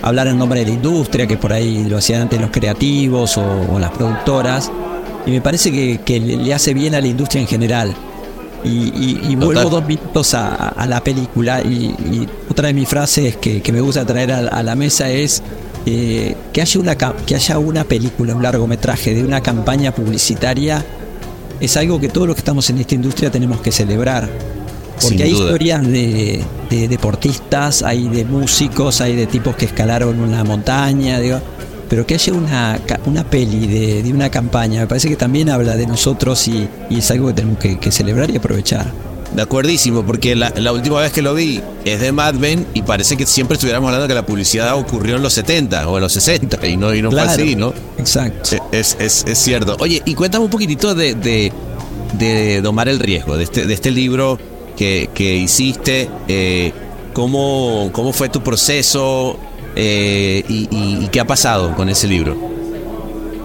hablar 0.05 0.29
en 0.29 0.39
nombre 0.39 0.61
de 0.61 0.67
la 0.67 0.73
industria, 0.73 1.27
que 1.27 1.37
por 1.37 1.53
ahí 1.53 1.85
lo 1.85 1.99
hacían 1.99 2.23
antes 2.23 2.41
los 2.41 2.51
creativos 2.51 3.39
o, 3.39 3.79
las 3.79 3.91
productoras. 3.91 4.71
Y 5.27 5.31
me 5.31 5.41
parece 5.41 5.73
que, 5.73 6.21
le 6.21 6.53
hace 6.53 6.75
bien 6.75 6.95
a 6.95 7.01
la 7.01 7.07
industria 7.07 7.41
en 7.41 7.49
general. 7.49 7.95
Y, 8.65 9.35
vuelvo 9.37 9.69
dos 9.69 9.87
minutos 9.87 10.35
a, 10.35 10.87
la 10.87 11.03
película. 11.03 11.63
Y, 11.63 12.29
otra 12.51 12.69
de 12.69 12.75
mis 12.75 12.89
frases 12.89 13.37
que, 13.37 13.63
me 13.73 13.81
gusta 13.81 14.05
traer 14.05 14.33
a 14.33 14.63
la 14.63 14.75
mesa 14.75 15.11
es 15.11 15.43
eh, 15.87 16.35
que, 16.53 16.63
haya 16.63 16.81
una, 16.81 16.97
que 16.97 17.35
haya 17.35 17.59
una 17.59 17.85
película, 17.85 18.35
un 18.35 18.43
largometraje 18.43 19.15
de 19.15 19.23
una 19.23 19.43
campaña 19.43 19.93
publicitaria, 19.95 20.85
es 21.61 21.77
algo 21.77 22.01
que 22.01 22.09
todos 22.09 22.27
los 22.27 22.37
que 22.37 22.41
estamos 22.41 22.69
en 22.71 22.79
esta 22.79 22.95
industria 22.95 23.31
tenemos 23.31 23.61
que 23.61 23.71
celebrar. 23.71 24.29
Porque 25.01 25.25
hay 25.25 25.33
historias 25.33 25.87
de, 25.87 26.43
deportistas, 26.89 27.83
hay 27.83 28.09
de 28.09 28.25
músicos, 28.25 29.01
hay 29.01 29.17
de 29.17 29.27
tipos 29.27 29.57
que 29.57 29.67
escalaron 29.67 30.21
una 30.21 30.45
montaña, 30.45 31.19
pero 31.89 32.07
que 32.07 32.15
haya 32.15 32.33
una, 32.33 32.81
una 33.07 33.25
peli 33.25 33.67
de, 34.03 34.13
una 34.13 34.31
campaña, 34.31 34.81
me 34.81 34.87
parece 34.87 35.09
que 35.09 35.17
también 35.17 35.51
habla 35.51 35.77
de 35.77 35.87
nosotros 35.87 36.47
y, 36.49 36.69
es 36.91 37.11
algo 37.11 37.29
que 37.29 37.35
tenemos 37.35 37.59
que, 37.59 37.93
celebrar 37.93 38.31
y 38.31 38.37
aprovechar. 38.37 38.87
De 39.35 39.43
acuerdísimo, 39.43 40.05
porque 40.05 40.37
la, 40.37 40.53
la, 40.57 40.73
última 40.73 41.01
vez 41.01 41.13
que 41.13 41.21
lo 41.21 41.35
vi 41.35 41.61
es 41.85 42.01
de 42.01 42.13
Mad 42.13 42.35
Men 42.35 42.67
y 42.73 42.83
parece 42.83 43.17
que 43.17 43.27
siempre 43.27 43.55
estuviéramos 43.55 43.89
hablando 43.89 44.07
que 44.07 44.15
la 44.15 44.25
publicidad 44.25 44.77
ocurrió 44.77 45.17
en 45.17 45.23
los 45.23 45.33
70 45.33 45.89
o 45.89 45.97
en 45.97 46.03
los 46.03 46.13
60 46.13 46.65
y 46.69 46.77
no, 46.77 46.95
y 46.95 47.03
no 47.03 47.11
fue 47.11 47.21
así, 47.21 47.57
¿no? 47.57 47.75
Exacto. 47.99 48.51
Es, 48.71 48.97
es, 49.01 49.25
es, 49.27 49.39
cierto. 49.39 49.77
Oye, 49.81 50.01
y 50.05 50.15
cuéntame 50.15 50.45
un 50.45 50.51
poquitito 50.53 50.95
de, 50.95 51.15
de, 51.15 51.53
de 52.17 52.61
Domar 52.63 52.89
el 52.89 53.01
Riesgo, 53.01 53.37
de 53.37 53.45
este, 53.45 53.67
de 53.67 53.75
este 53.75 53.91
libro 53.91 54.39
que, 54.77 55.11
que 55.15 55.37
hiciste. 55.37 56.09
Eh, 56.29 56.73
¿cómo, 57.15 57.89
¿Cómo 57.93 58.13
fue 58.13 58.29
tu 58.29 58.43
proceso 58.43 59.39
eh, 59.75 60.45
y, 60.49 61.07
qué 61.09 61.21
ha 61.21 61.27
pasado 61.27 61.75
con 61.75 61.89
ese 61.89 62.07
libro? 62.07 62.37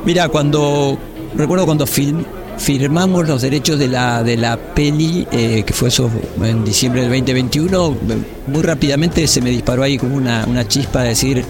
Mira, 0.04 0.28
cuando 0.28 0.98
recuerdo 1.36 1.66
cuando 1.66 1.86
firmamos 1.86 3.28
los 3.28 3.42
derechos 3.42 3.80
de 3.80 3.88
la, 3.88 4.24
de 4.24 4.36
la 4.36 4.58
peli, 4.58 5.26
eh, 5.32 5.64
que 5.66 5.74
fue 5.74 5.90
eso 5.90 6.10
en 6.44 6.66
diciembre 6.66 7.02
del 7.02 7.12
2021, 7.12 7.98
muy 8.48 8.62
rápidamente 8.64 9.26
se 9.28 9.40
me 9.42 9.52
disparó 9.52 9.84
ahí 9.84 9.98
como 9.98 10.16
una, 10.16 10.46
una 10.48 10.68
chispa 10.68 11.04
de 11.04 11.10
decir, 11.10 11.46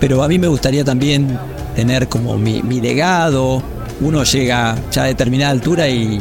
pero 0.00 0.22
a 0.22 0.28
mí 0.28 0.38
me 0.38 0.48
gustaría 0.48 0.84
también 0.84 1.38
tener 1.76 2.08
como 2.08 2.36
mi, 2.36 2.62
mi 2.62 2.80
legado, 2.80 3.62
uno 4.00 4.24
llega 4.24 4.76
ya 4.90 5.04
a 5.04 5.06
determinada 5.06 5.52
altura 5.52 5.88
y, 5.88 6.18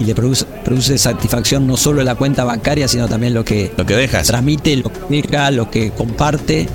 y 0.00 0.04
le 0.04 0.14
produce, 0.14 0.46
produce, 0.64 0.96
satisfacción 0.96 1.66
no 1.66 1.76
solo 1.76 2.02
la 2.02 2.14
cuenta 2.14 2.42
bancaria, 2.44 2.88
sino 2.88 3.06
también 3.06 3.34
lo 3.34 3.44
que, 3.44 3.70
lo 3.76 3.84
que 3.84 3.94
dejas. 3.94 4.26
transmite, 4.26 4.76
lo 4.76 4.90
que 4.90 5.22
deja, 5.22 5.50
lo 5.50 5.70
que 5.70 5.90
comparte. 5.90 6.66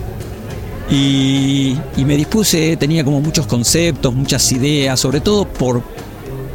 Y, 0.91 1.75
y, 1.97 2.05
me 2.05 2.15
dispuse, 2.15 2.77
tenía 2.77 3.03
como 3.03 3.19
muchos 3.19 3.47
conceptos, 3.47 4.13
muchas 4.13 4.51
ideas, 4.51 4.99
sobre 4.99 5.19
todo 5.19 5.47
por, 5.47 5.81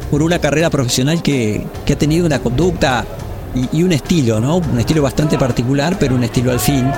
por 0.09 0.23
una 0.23 0.39
carrera 0.39 0.69
profesional 0.69 1.21
que, 1.21 1.65
que 1.85 1.93
ha 1.93 1.97
tenido 1.97 2.25
una 2.25 2.39
conducta 2.39 3.05
y, 3.53 3.79
y, 3.79 3.83
un 3.83 3.91
estilo, 3.91 4.39
¿no? 4.39 4.57
Un 4.57 4.79
estilo 4.79 5.01
bastante 5.01 5.37
particular, 5.37 5.97
pero 5.99 6.15
un 6.15 6.23
estilo 6.23 6.51
al 6.51 6.61
fin. 6.61 6.89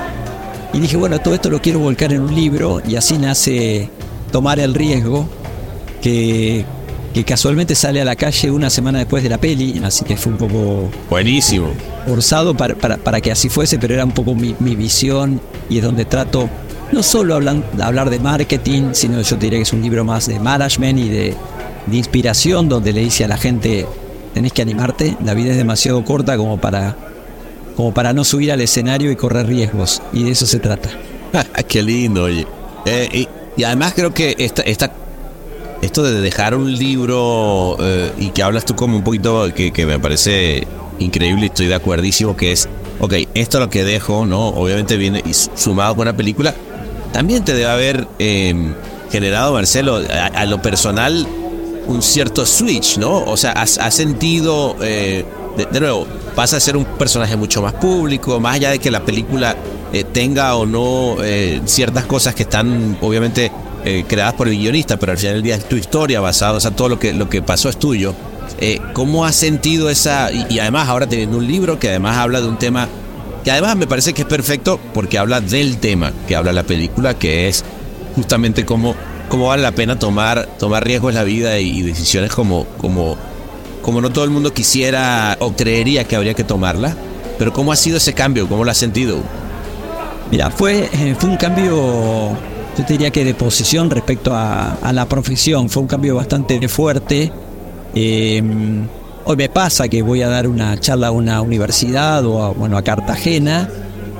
Y 0.72 0.78
dije, 0.78 0.96
bueno, 0.96 1.18
todo 1.18 1.34
esto 1.34 1.50
lo 1.50 1.60
quiero 1.60 1.80
volcar 1.80 2.12
en 2.12 2.20
un 2.20 2.32
libro 2.32 2.80
y 2.86 2.94
así 2.94 3.18
nace 3.18 3.90
Tomar 4.30 4.60
el 4.60 4.72
Riesgo, 4.72 5.28
que, 6.00 6.64
que 7.14 7.22
casualmente 7.22 7.76
sale 7.76 8.00
a 8.00 8.04
la 8.04 8.16
calle 8.16 8.50
una 8.50 8.68
semana 8.68 8.98
después 8.98 9.22
de 9.22 9.28
la 9.28 9.38
peli, 9.38 9.80
así 9.84 10.04
que 10.04 10.16
fue 10.16 10.32
un 10.32 10.38
poco... 10.38 10.90
Buenísimo. 11.08 11.68
Forzado 12.06 12.54
para, 12.56 12.74
para, 12.74 12.96
para 12.96 13.20
que 13.20 13.30
así 13.30 13.48
fuese, 13.48 13.78
pero 13.78 13.94
era 13.94 14.04
un 14.04 14.10
poco 14.10 14.34
mi, 14.34 14.56
mi 14.58 14.74
visión 14.74 15.40
y 15.70 15.78
es 15.78 15.84
donde 15.84 16.04
trato 16.04 16.50
no 16.90 17.02
solo 17.02 17.36
hablan, 17.36 17.64
hablar 17.80 18.10
de 18.10 18.18
marketing, 18.18 18.90
sino 18.92 19.22
yo 19.22 19.36
diría 19.36 19.58
que 19.58 19.62
es 19.62 19.72
un 19.72 19.80
libro 19.80 20.04
más 20.04 20.26
de 20.26 20.38
management 20.40 20.98
y 20.98 21.08
de, 21.08 21.34
de, 21.86 21.96
inspiración, 21.96 22.68
donde 22.68 22.92
le 22.92 23.00
dice 23.00 23.24
a 23.24 23.28
la 23.28 23.36
gente, 23.36 23.86
tenés 24.34 24.52
que 24.52 24.62
animarte, 24.62 25.16
la 25.24 25.34
vida 25.34 25.52
es 25.52 25.56
demasiado 25.56 26.04
corta 26.04 26.36
como 26.36 26.60
para, 26.60 26.96
como 27.76 27.94
para 27.94 28.12
no 28.12 28.24
subir 28.24 28.52
al 28.52 28.60
escenario 28.60 29.10
y 29.10 29.16
correr 29.16 29.46
riesgos, 29.46 30.02
y 30.12 30.24
de 30.24 30.32
eso 30.32 30.46
se 30.46 30.58
trata. 30.58 30.90
Qué 31.68 31.82
lindo, 31.82 32.24
oye. 32.24 32.46
Eh, 32.86 33.08
y, 33.12 33.28
y, 33.56 33.64
además 33.64 33.94
creo 33.94 34.12
que 34.12 34.34
esta, 34.38 34.62
esta, 34.62 34.92
esto 35.84 36.02
de 36.02 36.20
dejar 36.20 36.54
un 36.54 36.72
libro 36.72 37.76
eh, 37.80 38.12
y 38.18 38.30
que 38.30 38.42
hablas 38.42 38.64
tú 38.64 38.74
como 38.74 38.96
un 38.96 39.04
poquito, 39.04 39.52
que, 39.54 39.72
que 39.72 39.86
me 39.86 39.98
parece 39.98 40.66
increíble 40.98 41.44
y 41.44 41.46
estoy 41.46 41.66
de 41.66 41.74
acuerdísimo, 41.74 42.36
que 42.36 42.52
es, 42.52 42.68
ok, 43.00 43.14
esto 43.34 43.58
es 43.58 43.64
lo 43.64 43.70
que 43.70 43.84
dejo, 43.84 44.26
¿no? 44.26 44.48
Obviamente 44.48 44.96
viene 44.96 45.22
y 45.24 45.34
sumado 45.34 45.94
con 45.94 46.02
una 46.08 46.16
película, 46.16 46.54
también 47.12 47.44
te 47.44 47.52
debe 47.52 47.70
haber 47.70 48.08
eh, 48.18 48.72
generado, 49.10 49.52
Marcelo, 49.52 50.02
a, 50.34 50.44
lo 50.46 50.60
personal, 50.60 51.26
un 51.86 52.02
cierto 52.02 52.46
switch, 52.46 52.98
¿no? 52.98 53.18
O 53.24 53.36
sea, 53.36 53.52
has, 53.52 53.78
has 53.78 53.94
sentido, 53.94 54.76
eh, 54.82 55.24
de, 55.70 55.80
nuevo, 55.80 56.06
vas 56.34 56.52
a 56.54 56.60
ser 56.60 56.76
un 56.76 56.84
personaje 56.84 57.36
mucho 57.36 57.62
más 57.62 57.74
público, 57.74 58.40
más 58.40 58.56
allá 58.56 58.70
de 58.70 58.78
que 58.78 58.90
la 58.90 59.04
película 59.04 59.54
eh, 59.92 60.02
tenga 60.02 60.56
o 60.56 60.66
no 60.66 61.22
eh, 61.22 61.60
ciertas 61.66 62.06
cosas 62.06 62.34
que 62.34 62.42
están, 62.42 62.98
obviamente, 63.00 63.52
eh, 63.84 64.04
creadas 64.06 64.34
por 64.34 64.48
el 64.48 64.56
guionista, 64.56 64.98
pero 64.98 65.12
al 65.12 65.18
final 65.18 65.34
del 65.34 65.42
día 65.42 65.56
es 65.56 65.68
tu 65.68 65.76
historia 65.76 66.20
basada, 66.20 66.54
o 66.54 66.60
sea, 66.60 66.70
todo 66.70 66.88
lo 66.88 66.98
que, 66.98 67.12
lo 67.12 67.28
que 67.28 67.42
pasó 67.42 67.68
es 67.68 67.78
tuyo. 67.78 68.14
¿Cómo 68.94 69.26
has 69.26 69.34
sentido 69.36 69.90
esa, 69.90 70.30
y, 70.32 70.58
además 70.58 70.88
ahora 70.88 71.06
teniendo 71.06 71.36
un 71.36 71.46
libro 71.46 71.78
que 71.78 71.90
además 71.90 72.16
habla 72.16 72.40
de 72.40 72.48
un 72.48 72.58
tema 72.58 72.88
que 73.42 73.50
además 73.50 73.76
me 73.76 73.86
parece 73.86 74.14
que 74.14 74.22
es 74.22 74.28
perfecto 74.28 74.80
porque 74.94 75.18
habla 75.18 75.42
del 75.42 75.76
tema 75.76 76.12
que 76.26 76.34
habla 76.34 76.52
la 76.52 76.62
película, 76.62 77.18
que 77.18 77.46
es 77.48 77.62
justamente 78.16 78.64
cómo, 78.64 78.94
cómo 79.28 79.48
vale 79.48 79.62
la 79.62 79.72
pena 79.72 79.98
tomar, 79.98 80.48
tomar 80.58 80.82
riesgos 80.82 81.10
en 81.10 81.16
la 81.16 81.24
vida 81.24 81.58
y, 81.60 81.80
y, 81.80 81.82
decisiones 81.82 82.32
como, 82.32 82.64
como, 82.78 83.18
como 83.82 84.00
no 84.00 84.10
todo 84.10 84.24
el 84.24 84.30
mundo 84.30 84.54
quisiera 84.54 85.36
o 85.40 85.52
creería 85.52 86.04
que 86.04 86.16
habría 86.16 86.32
que 86.32 86.44
tomarla. 86.44 86.96
Pero 87.38 87.52
¿cómo 87.52 87.72
ha 87.72 87.76
sido 87.76 87.98
ese 87.98 88.14
cambio? 88.14 88.48
¿Cómo 88.48 88.64
lo 88.64 88.70
has 88.70 88.78
sentido? 88.78 89.18
Mira, 90.30 90.50
fue, 90.50 90.88
eh, 90.92 91.14
fue 91.18 91.30
un 91.30 91.36
cambio, 91.36 92.36
yo 92.76 92.84
te 92.84 92.92
diría 92.94 93.10
que 93.10 93.24
de 93.24 93.34
posición 93.34 93.90
respecto 93.90 94.34
a, 94.34 94.74
a 94.74 94.92
la 94.92 95.06
profesión, 95.06 95.68
fue 95.68 95.82
un 95.82 95.88
cambio 95.88 96.16
bastante 96.16 96.68
fuerte. 96.68 97.30
Eh, 97.94 98.42
Hoy 99.26 99.36
me 99.36 99.48
pasa 99.48 99.88
que 99.88 100.02
voy 100.02 100.20
a 100.20 100.28
dar 100.28 100.46
una 100.46 100.78
charla 100.78 101.06
a 101.06 101.10
una 101.10 101.40
universidad 101.40 102.26
o 102.26 102.42
a, 102.42 102.50
bueno, 102.50 102.76
a 102.76 102.82
Cartagena 102.82 103.70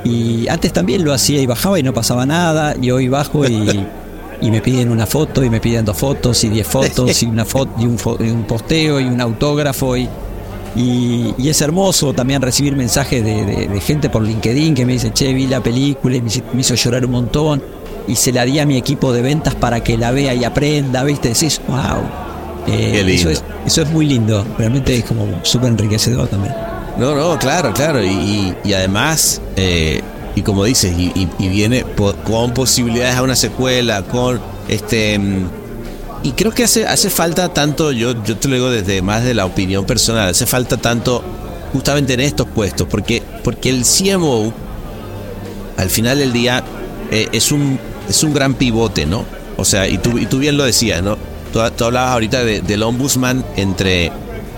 y 0.03 0.47
antes 0.47 0.73
también 0.73 1.05
lo 1.05 1.13
hacía 1.13 1.39
y 1.39 1.45
bajaba 1.45 1.79
y 1.79 1.83
no 1.83 1.93
pasaba 1.93 2.25
nada 2.25 2.75
y 2.81 2.89
hoy 2.89 3.07
bajo 3.07 3.45
y, 3.45 3.85
y 4.41 4.49
me 4.49 4.61
piden 4.61 4.89
una 4.89 5.05
foto 5.05 5.43
y 5.43 5.49
me 5.51 5.59
piden 5.59 5.85
dos 5.85 5.97
fotos 5.97 6.43
y 6.43 6.49
diez 6.49 6.65
fotos 6.65 7.21
y 7.21 7.27
una 7.27 7.45
foto 7.45 7.71
y 7.77 7.85
un, 7.85 7.99
y 8.19 8.31
un 8.31 8.43
posteo 8.45 8.99
y 8.99 9.05
un 9.05 9.21
autógrafo 9.21 9.95
y, 9.95 10.09
y, 10.75 11.35
y, 11.37 11.49
es 11.49 11.61
hermoso 11.61 12.13
también 12.13 12.41
recibir 12.41 12.75
mensajes 12.75 13.23
de, 13.23 13.45
de, 13.45 13.67
de, 13.67 13.81
gente 13.81 14.09
por 14.09 14.23
LinkedIn 14.23 14.73
que 14.73 14.87
me 14.87 14.93
dice, 14.93 15.13
che, 15.13 15.31
vi 15.33 15.45
la 15.45 15.61
película 15.61 16.15
y 16.15 16.21
me, 16.23 16.31
me 16.51 16.61
hizo 16.61 16.73
llorar 16.73 17.05
un 17.05 17.11
montón 17.11 17.61
y 18.07 18.15
se 18.15 18.31
la 18.31 18.45
di 18.45 18.59
a 18.59 18.65
mi 18.65 18.77
equipo 18.77 19.13
de 19.13 19.21
ventas 19.21 19.55
para 19.55 19.83
que 19.83 19.97
la 19.97 20.11
vea 20.11 20.33
y 20.33 20.43
aprenda, 20.43 21.03
¿viste? 21.03 21.29
Decís, 21.29 21.61
wow 21.67 22.25
eh, 22.67 23.05
eso, 23.07 23.29
es, 23.29 23.43
eso 23.65 23.81
es 23.83 23.91
muy 23.91 24.05
lindo, 24.05 24.45
realmente 24.57 24.95
es 24.95 25.05
como 25.05 25.27
súper 25.43 25.69
enriquecedor 25.69 26.27
también. 26.27 26.55
No, 26.97 27.13
no, 27.13 27.37
claro, 27.37 27.73
claro. 27.73 28.03
Y, 28.03 28.07
y, 28.07 28.55
y 28.63 28.73
además, 28.73 29.41
eh, 29.55 30.01
y 30.35 30.41
como 30.41 30.63
dices, 30.63 30.97
y, 30.97 31.29
y 31.37 31.47
viene 31.47 31.83
por, 31.83 32.15
con 32.17 32.53
posibilidades 32.53 33.15
a 33.15 33.23
una 33.23 33.35
secuela, 33.35 34.03
con 34.03 34.41
este. 34.67 35.19
Y 36.23 36.31
creo 36.31 36.51
que 36.51 36.63
hace, 36.63 36.87
hace 36.87 37.11
falta 37.11 37.53
tanto, 37.53 37.91
yo, 37.91 38.23
yo 38.23 38.37
te 38.37 38.47
lo 38.47 38.55
digo 38.55 38.71
desde 38.71 39.01
más 39.03 39.23
de 39.23 39.35
la 39.35 39.45
opinión 39.45 39.85
personal, 39.85 40.29
hace 40.29 40.47
falta 40.47 40.77
tanto 40.77 41.23
justamente 41.71 42.13
en 42.13 42.21
estos 42.21 42.47
puestos, 42.47 42.87
porque, 42.89 43.21
porque 43.43 43.69
el 43.69 43.83
CMO, 43.83 44.51
al 45.77 45.89
final 45.91 46.17
del 46.17 46.33
día, 46.33 46.63
eh, 47.11 47.27
es, 47.31 47.51
un, 47.51 47.77
es 48.09 48.23
un 48.23 48.33
gran 48.33 48.53
pivote, 48.53 49.05
¿no? 49.05 49.25
O 49.57 49.65
sea, 49.65 49.87
y 49.87 49.97
tú, 49.97 50.17
y 50.17 50.25
tú 50.25 50.39
bien 50.39 50.57
lo 50.57 50.65
decías, 50.65 51.01
¿no? 51.01 51.17
Tú, 51.53 51.61
hablabas 51.61 52.11
ahorita 52.11 52.43
de, 52.43 52.61
del 52.61 52.83
ombudsman 52.83 53.45
entre, 53.55 54.11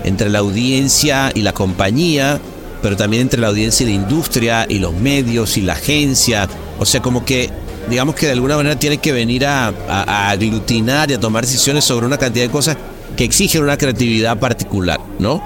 entre 0.04 0.28
la 0.30 0.40
audiencia 0.40 1.30
y 1.34 1.42
la 1.42 1.52
compañía, 1.52 2.40
pero 2.82 2.96
también 2.96 3.22
entre 3.22 3.40
la 3.40 3.48
audiencia 3.48 3.84
y 3.84 3.90
la 3.90 3.94
industria 3.94 4.66
y 4.68 4.78
los 4.80 4.92
medios 4.94 5.56
y 5.56 5.62
la 5.62 5.74
agencia. 5.74 6.48
O 6.78 6.84
sea, 6.84 7.00
como 7.00 7.24
que, 7.24 7.50
digamos 7.88 8.16
que 8.16 8.26
de 8.26 8.32
alguna 8.32 8.56
manera 8.56 8.76
tiene 8.78 8.98
que 8.98 9.12
venir 9.12 9.46
a, 9.46 9.68
a, 9.68 9.72
a 9.88 10.30
aglutinar 10.30 11.10
y 11.10 11.14
a 11.14 11.20
tomar 11.20 11.44
decisiones 11.44 11.84
sobre 11.84 12.06
una 12.06 12.18
cantidad 12.18 12.44
de 12.44 12.50
cosas 12.50 12.76
que 13.16 13.24
exigen 13.24 13.62
una 13.62 13.76
creatividad 13.76 14.38
particular, 14.38 15.00
¿no? 15.18 15.42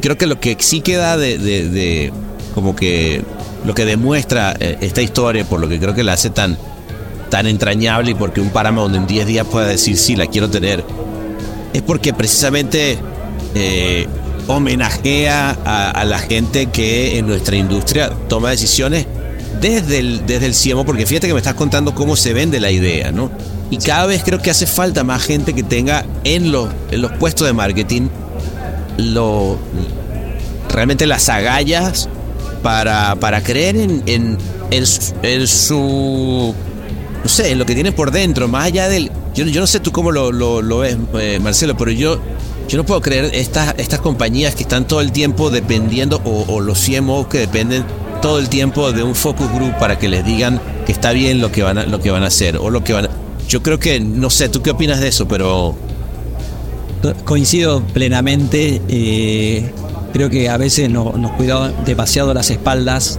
Creo 0.00 0.18
que 0.18 0.26
lo 0.26 0.38
que 0.38 0.56
sí 0.60 0.80
queda 0.80 1.16
de, 1.16 1.38
de, 1.38 1.68
de 1.68 2.12
como 2.54 2.76
que 2.76 3.22
lo 3.64 3.74
que 3.74 3.84
demuestra 3.84 4.56
eh, 4.58 4.78
esta 4.80 5.02
historia, 5.02 5.44
por 5.44 5.60
lo 5.60 5.68
que 5.68 5.78
creo 5.78 5.94
que 5.94 6.04
la 6.04 6.12
hace 6.12 6.30
tan, 6.30 6.56
tan 7.28 7.46
entrañable 7.46 8.12
y 8.12 8.14
porque 8.14 8.40
un 8.40 8.50
Paramount 8.50 8.94
en 8.94 9.06
10 9.06 9.26
días 9.26 9.46
pueda 9.46 9.66
decir 9.66 9.96
sí, 9.96 10.16
la 10.16 10.26
quiero 10.26 10.48
tener, 10.50 10.84
es 11.72 11.82
porque 11.82 12.12
precisamente 12.12 12.98
eh, 13.54 14.06
homenajea 14.46 15.50
a, 15.64 16.04
la 16.04 16.18
gente 16.18 16.66
que 16.66 17.18
en 17.18 17.26
nuestra 17.26 17.56
industria 17.56 18.10
toma 18.28 18.50
decisiones 18.50 19.06
desde 19.60 19.98
el, 19.98 20.26
desde 20.26 20.46
el 20.46 20.54
CIEMO, 20.54 20.84
porque 20.84 21.06
fíjate 21.06 21.26
que 21.26 21.32
me 21.32 21.40
estás 21.40 21.54
contando 21.54 21.94
cómo 21.94 22.16
se 22.16 22.32
vende 22.32 22.60
la 22.60 22.70
idea, 22.70 23.10
¿no? 23.10 23.30
Y 23.70 23.78
cada 23.78 24.06
vez 24.06 24.22
creo 24.24 24.40
que 24.40 24.50
hace 24.50 24.66
falta 24.66 25.02
más 25.02 25.24
gente 25.24 25.52
que 25.52 25.62
tenga 25.62 26.04
en 26.24 26.52
los, 26.52 26.68
en 26.90 27.02
los 27.02 27.12
puestos 27.12 27.46
de 27.46 27.52
marketing 27.52 28.08
lo, 28.98 29.58
realmente 30.70 31.06
las 31.06 31.28
agallas 31.28 32.08
para, 32.62 33.16
para 33.16 33.42
creer 33.42 33.76
en, 33.76 34.02
en, 34.06 34.38
en 34.70 35.46
su 35.46 36.54
no 37.26 37.28
sé, 37.28 37.56
lo 37.56 37.66
que 37.66 37.74
tienes 37.74 37.92
por 37.92 38.12
dentro, 38.12 38.46
más 38.46 38.66
allá 38.66 38.88
del... 38.88 39.10
Yo, 39.34 39.44
no 39.46 39.66
sé 39.66 39.80
tú 39.80 39.90
cómo 39.90 40.12
lo, 40.12 40.78
ves, 40.78 40.96
eh, 41.18 41.40
Marcelo, 41.42 41.76
pero 41.76 41.90
yo, 41.90 42.20
yo 42.68 42.76
no 42.78 42.86
puedo 42.86 43.00
creer 43.00 43.32
estas, 43.34 43.74
estas 43.78 43.98
compañías 43.98 44.54
que 44.54 44.62
están 44.62 44.86
todo 44.86 45.00
el 45.00 45.10
tiempo 45.10 45.50
dependiendo, 45.50 46.22
o, 46.24 46.60
los 46.60 46.78
CMOs 46.86 47.26
que 47.26 47.38
dependen 47.38 47.84
todo 48.22 48.38
el 48.38 48.48
tiempo 48.48 48.92
de 48.92 49.02
un 49.02 49.16
focus 49.16 49.50
group 49.52 49.76
para 49.80 49.98
que 49.98 50.08
les 50.08 50.24
digan 50.24 50.60
que 50.86 50.92
está 50.92 51.10
bien 51.10 51.40
lo 51.40 51.50
que 51.50 51.64
van 51.64 51.78
a, 51.78 51.86
lo 51.86 51.98
que 52.00 52.12
van 52.12 52.22
a 52.22 52.28
hacer, 52.28 52.58
o 52.58 52.70
lo 52.70 52.84
que 52.84 52.92
van 52.92 53.06
a... 53.06 53.10
Yo 53.48 53.60
creo 53.60 53.80
que, 53.80 53.98
no 53.98 54.30
sé, 54.30 54.48
¿tú 54.48 54.62
qué 54.62 54.70
opinas 54.70 55.00
de 55.00 55.08
eso? 55.08 55.26
Pero... 55.26 55.74
Coincido 57.24 57.82
plenamente. 57.92 58.80
Eh, 58.88 59.68
creo 60.12 60.30
que 60.30 60.48
a 60.48 60.58
veces 60.58 60.88
no- 60.90 61.14
nos 61.18 61.32
cuidamos 61.32 61.72
demasiado 61.84 62.32
las 62.34 62.50
espaldas 62.50 63.18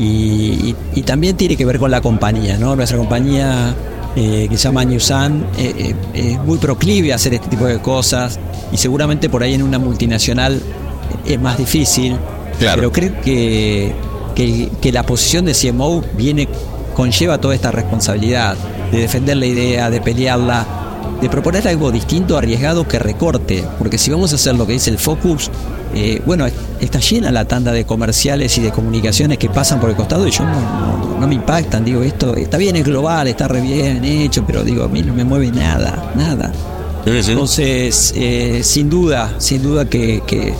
y, 0.00 0.70
y- 0.70 0.76
y 0.94 1.02
también 1.02 1.36
tiene 1.36 1.56
que 1.56 1.64
ver 1.64 1.78
con 1.78 1.90
la 1.90 2.00
compañía, 2.00 2.56
¿no? 2.58 2.74
Nuestra 2.74 2.96
compañía 2.98 3.74
eh, 4.16 4.46
que 4.50 4.56
se 4.56 4.64
llama 4.64 4.84
Newsan 4.84 5.44
eh, 5.58 5.94
eh, 6.14 6.32
es 6.32 6.38
muy 6.44 6.58
proclive 6.58 7.12
a 7.12 7.16
hacer 7.16 7.34
este 7.34 7.48
tipo 7.48 7.66
de 7.66 7.78
cosas 7.78 8.38
y 8.72 8.76
seguramente 8.76 9.28
por 9.28 9.42
ahí 9.42 9.54
en 9.54 9.62
una 9.62 9.78
multinacional 9.78 10.60
es 11.26 11.40
más 11.40 11.58
difícil. 11.58 12.16
Claro. 12.58 12.76
Pero 12.76 12.92
creo 12.92 13.20
que, 13.22 13.92
que, 14.34 14.68
que 14.80 14.92
la 14.92 15.04
posición 15.04 15.44
de 15.44 15.54
CMO 15.54 16.02
viene, 16.16 16.48
conlleva 16.94 17.38
toda 17.38 17.54
esta 17.54 17.70
responsabilidad 17.70 18.56
de 18.92 18.98
defender 19.00 19.36
la 19.36 19.46
idea, 19.46 19.90
de 19.90 20.00
pelearla, 20.00 20.66
de 21.20 21.28
proponer 21.28 21.66
algo 21.68 21.90
distinto, 21.90 22.36
arriesgado 22.38 22.86
que 22.88 22.98
recorte. 22.98 23.64
Porque 23.78 23.98
si 23.98 24.10
vamos 24.10 24.32
a 24.32 24.36
hacer 24.36 24.54
lo 24.54 24.66
que 24.66 24.72
dice 24.74 24.90
el 24.90 24.98
Focus, 24.98 25.50
eh, 25.94 26.22
bueno, 26.24 26.46
está 26.80 26.98
llena 27.00 27.30
la 27.30 27.44
tanda 27.44 27.72
de 27.72 27.84
comerciales 27.84 28.56
y 28.58 28.62
de 28.62 28.70
comunicaciones 28.70 29.38
que 29.38 29.48
pasan 29.50 29.80
por 29.80 29.90
el 29.90 29.96
costado 29.96 30.26
y 30.26 30.30
yo 30.30 30.44
no, 30.44 30.52
no- 30.60 31.18
no 31.20 31.26
me 31.28 31.34
impactan. 31.34 31.84
Digo, 31.84 32.02
esto 32.02 32.34
está 32.36 32.56
bien, 32.56 32.76
es 32.76 32.84
global, 32.84 33.28
está 33.28 33.48
re 33.48 33.60
bien 33.60 34.04
hecho, 34.04 34.44
pero 34.46 34.62
digo, 34.64 34.84
a 34.84 34.88
mí 34.88 35.02
no 35.02 35.12
me 35.14 35.24
mueve 35.24 35.50
nada, 35.52 36.12
nada. 36.16 36.52
Entonces, 37.32 38.12
eh, 38.16 38.60
sin 38.62 38.88
duda, 38.90 39.34
sin 39.38 39.62
duda 39.62 39.84
que, 39.88 40.22
que, 40.26 40.54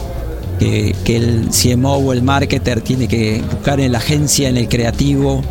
que- 0.59 0.95
que 1.05 1.17
el 1.17 1.49
CMO 1.51 1.97
o 1.97 2.13
el 2.13 2.23
marketer 2.23 2.81
tiene 2.83 3.09
que 3.09 3.43
buscar 3.51 3.81
en 3.81 3.93
la 3.93 3.99
agencia, 3.99 4.49
en 4.49 4.57
el 4.59 4.69
creativo, 4.69 5.43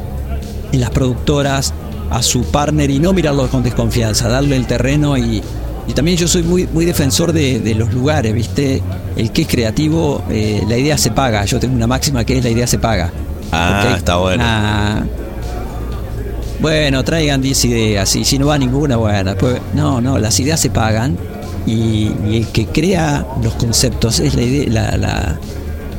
en 0.72 0.82
las 0.82 0.90
productoras, 0.92 1.74
a 2.10 2.22
su 2.22 2.44
partner 2.44 2.90
y 2.90 3.00
no 3.00 3.14
mirarlo 3.14 3.48
con 3.50 3.64
desconfianza, 3.64 4.28
darle 4.30 4.56
el 4.56 4.66
terreno 4.66 5.18
y, 5.18 5.42
y 5.88 5.94
también 5.94 6.18
yo 6.18 6.28
soy 6.28 6.44
muy, 6.44 6.68
muy 6.74 6.86
defensor 6.86 7.34
de, 7.34 7.60
de 7.60 7.76
los 7.76 7.94
lugares, 7.94 8.34
¿viste? 8.34 8.82
El 9.16 9.32
que 9.32 9.44
es 9.44 9.48
creativo, 9.48 10.24
eh, 10.30 10.64
la 10.68 10.78
idea 10.78 10.98
se 10.98 11.12
paga. 11.12 11.46
Yo 11.46 11.60
tengo 11.60 11.76
una 11.76 11.88
máxima 11.88 12.24
que 12.24 12.38
es 12.38 12.44
la 12.44 12.50
idea 12.50 12.68
se 12.68 12.80
paga. 12.80 13.12
Ah, 13.52 13.96
está 13.98 14.16
bueno. 14.18 14.44
una- 14.44 15.06
bueno, 16.62 17.04
traigan 17.06 17.42
10 17.42 17.66
ideas 17.66 18.16
y 18.18 18.26
si 18.26 18.38
no 18.38 18.48
va 18.48 18.58
ninguna, 18.58 18.98
bueno, 18.98 19.32
después, 19.32 19.60
no, 19.74 20.02
no, 20.02 20.18
las 20.20 20.38
ideas 20.42 20.60
se 20.60 20.70
pagan 20.70 21.18
y, 21.66 22.12
y 22.28 22.38
el 22.38 22.48
que 22.48 22.66
crea 22.66 23.26
los 23.42 23.54
conceptos 23.54 24.20
es 24.20 24.36
la, 24.36 24.42
idea, 24.42 24.66
la, 24.70 24.98
la- 24.98 25.40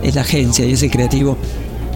es 0.02 0.14
la 0.14 0.20
agencia 0.20 0.64
y 0.66 0.72
es 0.72 0.82
el 0.82 0.90
creativo. 0.90 1.38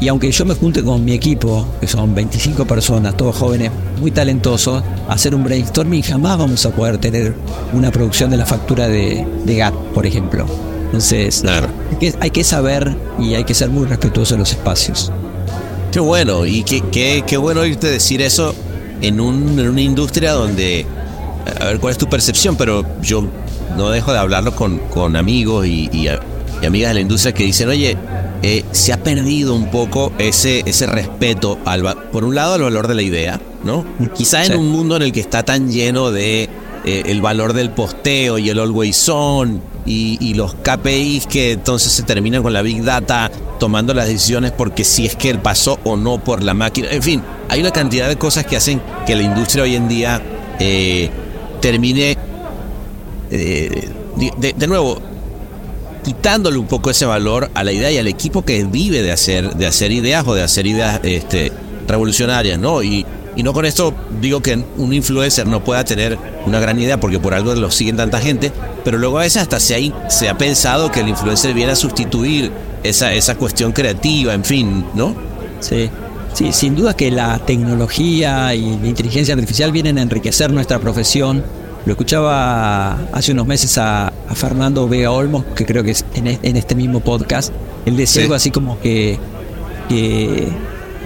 Y 0.01 0.09
aunque 0.09 0.31
yo 0.31 0.45
me 0.45 0.55
junte 0.55 0.83
con 0.83 1.05
mi 1.05 1.13
equipo, 1.13 1.67
que 1.81 1.87
son 1.87 2.15
25 2.15 2.67
personas, 2.67 3.17
todos 3.17 3.37
jóvenes, 3.37 3.71
muy 4.01 4.11
talentosos, 4.11 4.83
a 5.09 5.13
hacer 5.13 5.35
un 5.35 5.45
brainstorming, 5.45 6.03
jamás 6.03 6.37
vamos 6.39 6.67
a 6.67 6.71
poder 6.71 6.99
tener 6.99 7.35
una 7.73 7.91
producción 7.91 8.31
de 8.31 8.37
la 8.37 8.45
factura 8.45 8.89
de, 8.89 9.27
de 9.45 9.57
GAT, 9.57 9.73
por 9.95 10.05
ejemplo. 10.05 10.47
Entonces, 10.87 11.41
Claro. 11.41 11.69
hay 11.93 11.97
que, 11.99 12.15
hay 12.21 12.31
que 12.31 12.45
saber 12.45 12.95
y 13.19 13.35
hay 13.35 13.45
que 13.45 13.55
ser 13.55 13.71
muy 13.71 13.87
respetuoso 13.87 14.35
de 14.35 14.41
los 14.41 14.51
espacios. 14.51 15.11
Qué 15.91 16.01
bueno, 16.01 16.45
y 16.45 16.65
qué, 16.65 16.83
qué, 16.93 17.23
qué 17.27 17.37
bueno 17.37 17.61
oírte 17.63 17.87
decir 17.89 18.21
eso 18.21 18.55
en, 19.01 19.21
un, 19.21 19.59
en 19.59 19.69
una 19.69 19.81
industria 19.81 20.33
donde, 20.33 20.85
a 21.61 21.67
ver 21.67 21.79
cuál 21.79 21.93
es 21.93 21.99
tu 21.99 22.09
percepción, 22.09 22.57
pero 22.57 22.85
yo 23.01 23.25
no 23.77 23.91
dejo 23.91 24.13
de 24.13 24.19
hablarlo 24.19 24.55
con, 24.57 24.79
con 24.93 25.15
amigos 25.17 25.67
y, 25.67 25.89
y 25.93 26.09
amigas 26.67 26.91
de 26.91 26.95
la 26.95 27.01
industria 27.01 27.33
que 27.33 27.45
dicen, 27.45 27.69
oye, 27.69 27.97
eh, 28.43 28.65
se 28.73 28.93
ha 28.93 29.03
perdido 29.03 29.55
un 29.55 29.71
poco 29.71 30.13
ese, 30.19 30.63
ese 30.67 30.87
respeto, 30.87 31.59
al, 31.65 31.83
por 32.13 32.25
un 32.25 32.35
lado, 32.35 32.55
al 32.55 32.63
valor 32.63 32.89
de 32.89 32.95
la 32.95 33.03
idea, 33.03 33.41
¿no? 33.65 33.85
Quizá 34.15 34.45
en 34.45 34.53
Sí. 34.53 34.59
un 34.59 34.71
mundo 34.71 34.97
en 34.97 35.03
el 35.03 35.13
que 35.13 35.21
está 35.21 35.43
tan 35.43 35.71
lleno 35.71 36.11
de 36.11 36.49
eh, 36.85 37.03
el 37.07 37.23
valor 37.23 37.53
del 37.55 37.71
posteo 37.71 38.37
y 38.39 38.51
el 38.51 38.59
always 38.59 39.09
on 39.09 39.63
y, 39.87 40.19
y 40.21 40.35
los 40.35 40.55
KPIs 40.55 41.27
que 41.27 41.53
entonces 41.53 41.93
se 41.93 42.03
terminan 42.03 42.43
con 42.43 42.53
la 42.53 42.61
Big 42.61 42.83
Data 42.83 43.31
tomando 43.59 43.95
las 43.95 44.07
decisiones 44.09 44.53
porque 44.53 44.85
si 44.85 45.07
es 45.07 45.17
que 45.17 45.31
él 45.31 45.39
pasó 45.39 45.79
o 45.85 45.97
no 45.97 46.19
por 46.23 46.43
la 46.43 46.53
máquina. 46.53 46.89
En 46.91 47.03
fin, 47.03 47.23
hay 47.49 47.61
una 47.61 47.71
cantidad 47.71 48.09
de 48.09 48.17
cosas 48.17 48.45
que 48.45 48.57
hacen 48.57 48.83
que 49.07 49.15
la 49.15 49.23
industria 49.23 49.65
hoy 49.65 49.77
en 49.77 49.89
día 49.89 50.21
eh, 50.59 51.09
termine, 51.61 52.19
eh, 53.31 53.89
de 54.57 54.67
nuevo, 54.67 54.99
quitándole 56.05 56.59
un 56.59 56.67
poco 56.67 56.91
ese 56.91 57.07
valor 57.07 57.51
a 57.55 57.65
la 57.65 57.73
idea 57.73 57.91
y 57.91 57.99
al 57.99 58.07
equipo 58.07 58.45
que 58.45 58.63
vive 58.65 59.03
de 59.03 59.11
hacer, 59.11 59.55
de 59.57 59.67
hacer 59.67 59.91
ideas 59.91 60.25
o 60.27 60.35
de 60.35 60.43
hacer 60.43 60.67
ideas 60.67 61.01
este, 61.03 61.51
revolucionarias, 61.89 62.59
¿no? 62.59 62.83
Y, 62.83 63.07
no 63.43 63.53
con 63.53 63.65
esto 63.65 63.93
digo 64.21 64.41
que 64.41 64.63
un 64.77 64.93
influencer 64.93 65.49
no 65.49 65.65
pueda 65.65 65.85
tener 65.85 66.17
una 66.47 66.61
gran 66.61 66.79
idea 66.79 67.01
porque 67.01 67.19
por 67.19 67.35
algo 67.35 67.53
lo 67.57 67.69
siguen 67.71 67.97
tanta 67.97 68.21
gente, 68.21 68.53
pero 68.85 68.97
luego 68.97 69.19
a 69.19 69.23
veces 69.23 69.43
hasta 69.43 69.59
se 69.59 69.93
se 70.09 70.29
ha 70.29 70.39
pensado 70.39 70.93
que 70.93 71.01
el 71.01 71.09
influencer 71.09 71.53
viene 71.53 71.73
a 71.73 71.77
sustituir 71.77 72.53
esa, 72.85 73.13
esa 73.13 73.35
cuestión 73.35 73.73
creativa, 73.73 74.35
en 74.35 74.45
fin, 74.45 74.85
¿no? 74.95 75.17
Sí. 75.59 75.91
Sí, 76.35 76.53
sin 76.53 76.75
duda 76.75 76.95
que 76.95 77.13
la 77.13 77.39
tecnología 77.39 78.55
y 78.57 78.77
la 78.79 78.89
inteligencia 78.89 79.35
artificial 79.35 79.71
vienen 79.71 79.99
a 79.99 80.03
enriquecer 80.03 80.53
nuestra 80.53 80.81
profesión. 80.81 81.45
Lo 81.87 81.93
escuchaba 81.93 82.95
hace 83.13 83.31
unos 83.31 83.47
meses 83.47 83.79
a, 83.79 84.13
a 84.35 84.37
Fernando 84.37 84.89
Vega 84.89 85.11
Olmos, 85.11 85.45
que 85.57 85.65
creo 85.65 85.83
que 85.83 85.93
es 85.93 86.05
en, 86.15 86.27
e- 86.27 86.39
en 86.43 86.57
este 86.57 86.75
mismo 86.75 87.01
podcast. 87.01 87.53
Él 87.87 87.97
decía 87.97 88.21
Sí. 88.21 88.25
algo 88.25 88.35
así 88.35 88.51
como 88.51 88.79
que, 88.81 89.19
que 89.89 90.49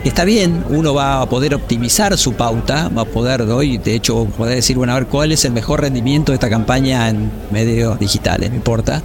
está 0.05 0.25
bien, 0.25 0.65
uno 0.71 0.95
va 0.95 1.23
a 1.23 1.29
poder 1.29 1.55
optimizar 1.55 2.17
su 2.19 2.33
pauta, 2.35 2.89
va 2.97 3.03
a 3.03 3.05
poder 3.05 3.43
hoy, 3.43 3.79
de 3.79 3.95
hecho, 3.95 4.25
poder 4.37 4.57
decir, 4.57 4.77
bueno, 4.77 4.93
a 4.93 4.97
ver 4.97 5.07
cuál 5.07 5.33
es 5.33 5.45
el 5.45 5.53
mejor 5.53 5.81
rendimiento 5.83 6.33
de 6.33 6.37
esta 6.37 6.49
campaña 6.51 7.09
en 7.09 7.31
medios 7.51 7.99
digitales, 7.99 8.51
no 8.51 8.57
importa. 8.57 9.03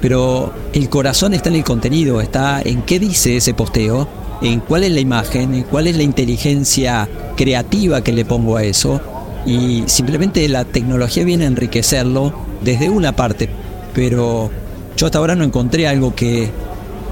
Pero 0.00 0.52
el 0.72 0.88
corazón 0.88 1.32
está 1.34 1.48
en 1.48 1.56
el 1.56 1.64
contenido, 1.64 2.20
está 2.20 2.60
en 2.62 2.82
qué 2.82 2.98
dice 2.98 3.36
ese 3.36 3.54
posteo, 3.54 4.08
en 4.42 4.58
cuál 4.60 4.82
es 4.84 4.90
la 4.92 4.98
imagen, 5.00 5.54
en 5.54 5.62
cuál 5.62 5.86
es 5.86 5.96
la 5.96 6.02
inteligencia 6.02 7.08
creativa 7.36 8.02
que 8.02 8.12
le 8.12 8.24
pongo 8.24 8.56
a 8.56 8.64
eso. 8.64 9.00
Y 9.46 9.84
simplemente 9.86 10.48
la 10.48 10.64
tecnología 10.64 11.24
viene 11.24 11.44
a 11.44 11.48
enriquecerlo 11.48 12.32
desde 12.64 12.88
una 12.88 13.14
parte. 13.14 13.48
Pero 13.94 14.50
yo 14.96 15.06
hasta 15.06 15.18
ahora 15.18 15.34
no 15.34 15.44
encontré 15.44 15.86
algo 15.86 16.14
que, 16.14 16.50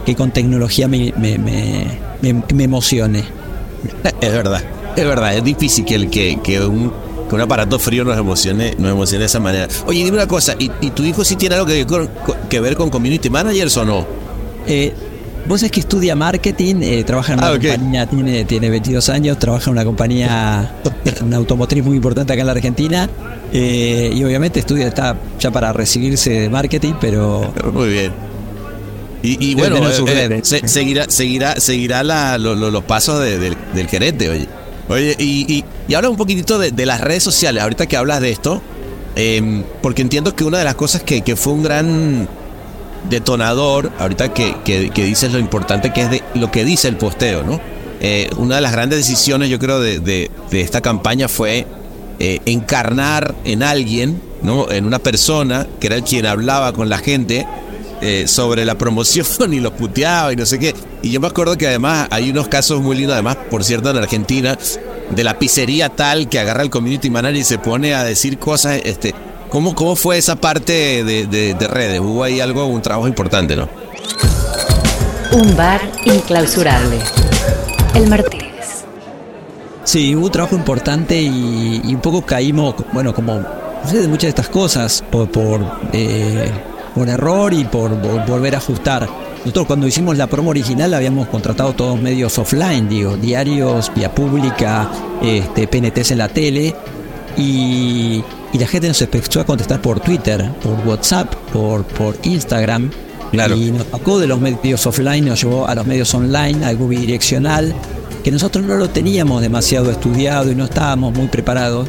que 0.05 0.14
con 0.14 0.30
tecnología 0.30 0.88
me, 0.88 1.12
me, 1.16 1.38
me, 1.38 2.64
emocione. 2.64 3.24
Es 4.20 4.32
verdad, 4.32 4.62
es 4.96 5.05
verdad, 5.05 5.36
es 5.36 5.44
difícil 5.44 5.84
que, 5.84 5.94
el, 5.94 6.11
que, 6.11 6.38
que, 6.42 6.61
un, 6.61 6.92
que 7.28 7.34
un 7.34 7.40
aparato 7.40 7.78
frío 7.78 8.05
nos 8.05 8.18
emocione, 8.18 8.74
nos 8.78 8.92
emocione 8.92 9.20
de 9.20 9.26
esa 9.26 9.40
manera. 9.40 9.68
Oye, 9.86 10.05
dime 10.05 10.16
una 10.16 10.28
cosa, 10.28 10.55
¿y, 10.59 10.70
y 10.80 10.90
tu 10.90 11.03
hijo 11.05 11.24
sí 11.24 11.36
tiene 11.36 11.57
algo 11.57 11.66
que, 11.66 11.86
que 12.48 12.61
ver 12.61 12.76
con 12.76 12.90
community 12.90 13.30
managers 13.30 13.76
o 13.76 13.84
no? 13.84 14.07
Eh, 14.66 14.94
Vos 15.47 15.62
es 15.62 15.70
que 15.72 15.80
estudia 15.80 16.14
marketing, 16.14 16.76
eh, 16.82 17.03
trabaja 17.05 17.32
en 17.32 17.38
una 17.41 17.49
Ah, 17.49 17.53
compañía, 17.53 18.07
tiene, 18.07 18.45
tiene 18.45 18.70
22 18.70 19.09
años, 19.09 19.38
trabaja 19.38 19.64
en 19.66 19.72
una 19.72 19.84
compañía, 19.84 20.74
una 21.24 21.36
automotriz 21.38 21.82
muy 21.84 21.97
importante 21.97 22.32
acá 22.32 22.41
en 22.41 22.47
la 22.47 22.53
Argentina. 22.53 23.09
eh, 23.53 24.12
y 24.14 24.22
obviamente 24.22 24.61
estudia, 24.61 24.86
está 24.86 25.16
ya 25.41 25.51
para 25.51 25.72
recibirse 25.72 26.30
de 26.30 26.49
marketing, 26.51 26.93
pero 27.01 27.53
Muy 27.72 27.88
bien. 27.88 28.12
Y, 29.22 29.51
y 29.51 29.55
bueno, 29.55 29.76
eh, 29.88 30.41
se- 30.45 30.66
seguirá, 30.68 31.07
seguirá, 31.09 31.57
seguirá 31.61 32.03
la- 32.05 32.38
lo- 32.38 32.55
lo- 32.55 32.70
los 32.70 32.84
pasos 32.84 33.20
de- 33.20 33.38
del, 33.38 33.57
del 33.74 33.88
gerente, 33.88 34.30
oye. 34.30 34.47
Oye, 34.88 35.14
y, 35.18 35.53
y, 35.53 35.64
y 35.88 35.95
habla 35.95 36.11
un 36.11 36.16
poquitito 36.16 36.59
de, 36.59 36.70
de 36.70 36.86
las 36.86 37.01
redes 37.01 37.22
sociales, 37.22 37.62
ahorita 37.62 37.86
que 37.86 37.97
hablas 37.97 38.20
de 38.20 38.30
esto, 38.30 38.62
em, 39.16 39.62
porque 39.82 40.03
entiendo 40.03 40.34
que 40.36 40.45
una 40.45 40.59
de 40.59 40.64
las 40.64 40.74
cosas 40.76 41.03
que, 41.03 41.22
que 41.22 41.34
fue 41.36 41.53
un 41.53 41.62
gran 41.62 42.28
detonador, 43.09 43.90
ahorita 43.98 44.32
que, 44.34 44.57
que, 44.64 44.90
que 44.90 45.05
dices 45.05 45.32
lo 45.32 45.38
importante 45.38 45.92
que 45.92 46.03
es 46.03 46.11
de 46.11 46.22
lo 46.34 46.51
que 46.51 46.64
dice 46.64 46.88
el 46.88 46.96
posteo, 46.96 47.42
¿no? 47.42 47.61
Eh, 48.01 48.30
una 48.36 48.57
de 48.57 48.61
las 48.62 48.72
grandes 48.72 48.98
decisiones, 48.98 49.48
yo 49.51 49.59
creo, 49.59 49.80
de, 49.80 49.98
de- 50.01 50.30
de 50.51 50.61
esta 50.61 50.80
campaña 50.80 51.28
fue 51.28 51.66
eh, 52.18 52.40
encarnar 52.46 53.34
en 53.44 53.62
alguien, 53.62 54.20
¿no? 54.42 54.70
En 54.70 54.86
una 54.86 54.98
persona 54.98 55.66
que 55.80 55.86
era 55.88 55.96
el 55.96 56.03
quien 56.05 56.26
hablaba 56.26 56.72
con 56.72 56.88
la 56.88 56.98
gente 56.98 57.46
eh, 58.03 58.24
sobre 58.26 58.64
la 58.64 58.76
promoción 58.78 59.26
y 59.53 59.61
los 59.61 59.72
puteaba 59.72 60.32
y 60.32 60.36
no 60.36 60.46
sé 60.46 60.59
qué. 60.59 60.74
Y 61.03 61.11
yo 61.11 61.20
me 61.20 61.26
acuerdo 61.28 61.57
que 61.59 61.66
además 61.66 62.09
hay 62.11 62.30
unos 62.30 62.48
casos 62.48 62.80
muy 62.80 62.96
lindos, 62.96 63.14
además, 63.14 63.36
por 63.51 63.64
cierto, 63.64 63.90
en 63.90 63.98
Argentina, 63.98 64.59
de 65.11 65.24
la 65.24 65.38
pizzería 65.38 65.88
tal 65.90 66.28
que 66.28 66.38
agarra 66.38 66.62
el 66.62 66.70
community 66.70 67.11
manager 67.11 67.36
y 67.40 67.44
se 67.44 67.59
pone 67.59 67.94
a 67.94 68.05
decir 68.05 68.38
cosas, 68.38 68.80
este, 68.84 69.14
¿cómo, 69.51 69.74
cómo 69.74 69.96
fue 69.96 70.18
esa 70.18 70.36
parte 70.36 71.05
de, 71.05 71.26
de- 71.26 71.55
de 71.55 71.68
redes? 71.68 72.01
Hubo 72.01 72.22
ahí 72.24 72.40
algo, 72.40 72.64
un 72.66 72.80
trabajo 72.82 73.07
importante, 73.09 73.57
¿no? 73.57 73.68
Un 75.32 75.57
bar 75.57 75.80
inclausurable. 76.05 76.98
El 77.94 78.09
Martínez. 78.09 78.84
sí, 79.84 80.14
hubo 80.14 80.26
un 80.26 80.32
trabajo 80.32 80.55
importante 80.57 81.20
y, 81.20 81.80
y 81.84 81.94
un 81.94 82.01
poco 82.01 82.22
caímos, 82.22 82.74
bueno, 82.92 83.14
como 83.14 83.40
sucede 83.84 84.07
muchas 84.09 84.22
de 84.22 84.28
estas 84.30 84.48
cosas, 84.48 85.05
por, 85.11 85.28
por, 85.30 85.61
eh, 85.92 86.51
por 86.94 87.09
error 87.09 87.53
y 87.53 87.64
por 87.64 87.90
vol- 88.01 88.26
volver 88.26 88.55
a 88.55 88.59
ajustar. 88.59 89.09
Nosotros 89.40 89.66
cuando 89.66 89.86
hicimos 89.86 90.16
la 90.18 90.26
promo 90.26 90.51
original 90.51 90.92
habíamos 90.92 91.28
contratado 91.28 91.72
todos 91.72 91.98
medios 92.01 92.36
offline, 92.38 92.88
digo, 92.88 93.16
diarios, 93.16 93.90
vía 93.94 94.14
pública, 94.14 94.90
este, 95.22 95.66
PNTs 95.66 96.11
en 96.11 96.18
la 96.18 96.28
tele, 96.28 96.74
y, 97.38 98.22
y 98.53 98.59
la 98.59 98.66
gente 98.66 98.88
nos 98.88 99.01
empezó 99.03 99.40
a 99.40 99.44
contestar 99.44 99.80
por 99.80 100.01
Twitter, 100.01 100.51
por 100.62 100.86
WhatsApp, 100.86 101.34
por, 101.53 101.84
por 101.84 102.16
Instagram, 102.22 102.90
Claro. 103.30 103.57
Y 103.57 103.70
nos 103.70 103.86
tocó 103.86 104.18
de 104.18 104.26
los 104.26 104.40
medios 104.40 104.86
offline, 104.86 105.24
nos 105.24 105.42
llevó 105.42 105.66
a 105.66 105.74
los 105.74 105.86
medios 105.86 106.12
online, 106.14 106.64
algo 106.64 106.88
bidireccional, 106.88 107.74
que 108.24 108.30
nosotros 108.30 108.64
no 108.64 108.74
lo 108.74 108.90
teníamos 108.90 109.40
demasiado 109.40 109.90
estudiado 109.90 110.51
y 110.51 110.55
no 110.55 110.64
estábamos 110.64 111.14
muy 111.14 111.28
preparados, 111.28 111.88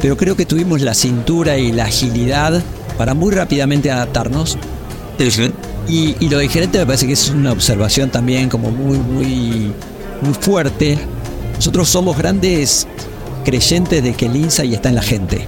pero 0.00 0.16
creo 0.16 0.36
que 0.36 0.46
tuvimos 0.46 0.80
la 0.82 0.94
cintura 0.94 1.58
y 1.58 1.72
la 1.72 1.84
agilidad 1.84 2.62
para 2.96 3.14
muy 3.14 3.34
rápidamente 3.34 3.90
adaptarnos. 3.90 4.56
Y, 5.88 6.14
y 6.20 6.28
lo 6.28 6.38
de 6.38 6.48
gerente 6.48 6.78
me 6.78 6.86
parece 6.86 7.06
que 7.06 7.14
es 7.14 7.30
una 7.30 7.52
observación 7.52 8.10
también 8.10 8.48
como 8.48 8.70
muy, 8.70 8.98
muy, 8.98 9.72
muy 10.20 10.34
fuerte. 10.38 10.98
Nosotros 11.56 11.88
somos 11.88 12.16
grandes 12.18 12.86
creyentes 13.44 14.02
de 14.02 14.12
que 14.14 14.26
el 14.26 14.36
INSAI 14.36 14.74
está 14.74 14.88
en 14.90 14.94
la 14.94 15.02
gente. 15.02 15.46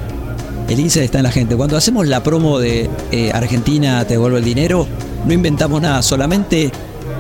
El 0.69 0.81
INSAI 0.81 1.05
está 1.05 1.19
en 1.19 1.25
la 1.25 1.33
gente. 1.33 1.57
Cuando 1.57 1.77
hacemos 1.77 2.07
la 2.07 2.23
promo 2.23 2.59
de 2.59 2.91
eh, 3.11 3.31
Argentina 3.33 4.05
te 4.05 4.15
devuelvo 4.15 4.37
el 4.37 4.45
dinero, 4.45 4.87
no 5.27 5.33
inventamos 5.33 5.81
nada, 5.81 6.03
solamente 6.03 6.71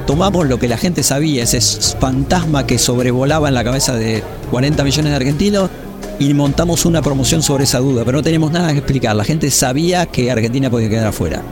tomamos 0.07 0.47
lo 0.47 0.59
que 0.59 0.69
la 0.69 0.77
gente 0.77 1.03
sabía, 1.03 1.43
ese 1.43 1.61
fantasma 1.99 2.67
que 2.67 2.79
sobrevolaba 2.79 3.49
en 3.49 3.55
la 3.55 3.65
cabeza 3.65 3.95
de 3.95 4.23
40 4.51 4.85
millones 4.85 5.11
de 5.11 5.17
argentinos 5.17 5.71
y 6.19 6.35
montamos 6.35 6.85
una 6.85 7.01
promoción 7.01 7.43
sobre 7.43 7.65
esa 7.65 7.79
duda, 7.79 8.05
pero 8.05 8.19
no 8.19 8.23
tenemos 8.23 8.53
nada 8.53 8.73
que 8.73 8.79
explicar. 8.79 9.17
La 9.17 9.25
gente 9.25 9.51
sabía 9.51 10.05
que 10.07 10.31
Argentina 10.31 10.69
podía 10.69 10.91
quedar 10.91 11.07
afuera. 11.07 11.43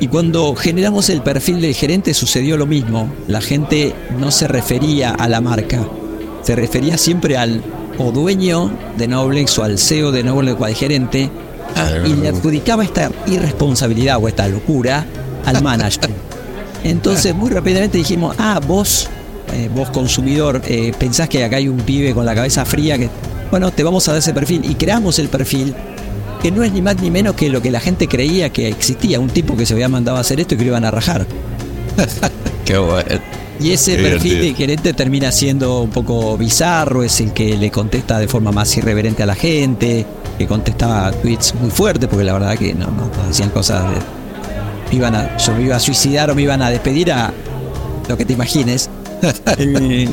Y 0.00 0.08
cuando 0.08 0.54
generamos 0.54 1.10
el 1.10 1.22
perfil 1.22 1.60
del 1.60 1.74
gerente 1.74 2.14
sucedió 2.14 2.56
lo 2.56 2.66
mismo. 2.66 3.12
La 3.28 3.40
gente 3.40 3.94
no 4.18 4.30
se 4.30 4.48
refería 4.48 5.10
a 5.10 5.28
la 5.28 5.40
marca, 5.40 5.86
se 6.42 6.56
refería 6.56 6.96
siempre 6.98 7.36
al 7.36 7.62
o 7.98 8.12
dueño 8.12 8.70
de 8.96 9.08
Noblex 9.08 9.58
o 9.58 9.64
al 9.64 9.78
CEO 9.78 10.12
de 10.12 10.22
Noblex 10.22 10.60
o 10.60 10.64
al 10.64 10.74
gerente 10.74 11.30
y 12.04 12.14
le 12.14 12.28
adjudicaba 12.28 12.84
esta 12.84 13.10
irresponsabilidad 13.26 14.18
o 14.20 14.28
esta 14.28 14.48
locura 14.48 15.06
al 15.44 15.62
manager. 15.62 16.10
Entonces 16.84 17.34
muy 17.34 17.50
rápidamente 17.50 17.98
dijimos, 17.98 18.36
ah, 18.38 18.60
vos, 18.66 19.08
eh, 19.52 19.70
vos 19.74 19.90
consumidor, 19.90 20.60
eh, 20.66 20.92
pensás 20.98 21.28
que 21.28 21.44
acá 21.44 21.56
hay 21.56 21.68
un 21.68 21.78
pibe 21.78 22.12
con 22.14 22.26
la 22.26 22.34
cabeza 22.34 22.64
fría 22.64 22.98
que, 22.98 23.08
bueno, 23.50 23.70
te 23.70 23.82
vamos 23.82 24.08
a 24.08 24.12
dar 24.12 24.18
ese 24.18 24.34
perfil 24.34 24.62
y 24.68 24.74
creamos 24.74 25.18
el 25.18 25.28
perfil 25.28 25.74
que 26.42 26.50
no 26.50 26.64
es 26.64 26.72
ni 26.72 26.82
más 26.82 27.00
ni 27.00 27.10
menos 27.10 27.36
que 27.36 27.48
lo 27.48 27.62
que 27.62 27.70
la 27.70 27.78
gente 27.78 28.08
creía 28.08 28.50
que 28.50 28.68
existía, 28.68 29.20
un 29.20 29.30
tipo 29.30 29.56
que 29.56 29.64
se 29.64 29.74
había 29.74 29.88
mandado 29.88 30.18
a 30.18 30.20
hacer 30.20 30.40
esto 30.40 30.54
y 30.54 30.58
que 30.58 30.64
lo 30.64 30.70
iban 30.70 30.84
a 30.84 30.90
rajar. 30.90 31.24
Qué 32.64 32.78
bueno. 32.78 33.41
Y 33.60 33.72
ese 33.72 33.96
Qué 33.96 34.02
perfil 34.02 34.22
divertido. 34.22 34.52
de 34.52 34.54
gerente 34.54 34.92
termina 34.92 35.30
siendo 35.30 35.82
un 35.82 35.90
poco 35.90 36.36
bizarro, 36.36 37.02
es 37.02 37.20
el 37.20 37.32
que 37.32 37.56
le 37.56 37.70
contesta 37.70 38.18
de 38.18 38.28
forma 38.28 38.50
más 38.50 38.76
irreverente 38.76 39.22
a 39.22 39.26
la 39.26 39.34
gente, 39.34 40.06
que 40.38 40.46
contestaba 40.46 41.12
tweets 41.12 41.54
muy 41.54 41.70
fuertes, 41.70 42.08
porque 42.08 42.24
la 42.24 42.32
verdad 42.32 42.56
que 42.56 42.74
no, 42.74 42.86
no, 42.86 43.10
decían 43.28 43.50
cosas 43.50 43.84
de. 43.84 43.96
me 44.90 44.96
Iban 44.96 45.14
a, 45.14 45.36
yo 45.36 45.54
me 45.54 45.62
iba 45.62 45.76
a 45.76 45.80
suicidar 45.80 46.30
o 46.30 46.34
me 46.34 46.42
iban 46.42 46.62
a 46.62 46.70
despedir 46.70 47.12
a 47.12 47.32
lo 48.08 48.16
que 48.16 48.24
te 48.24 48.32
imagines. 48.32 48.90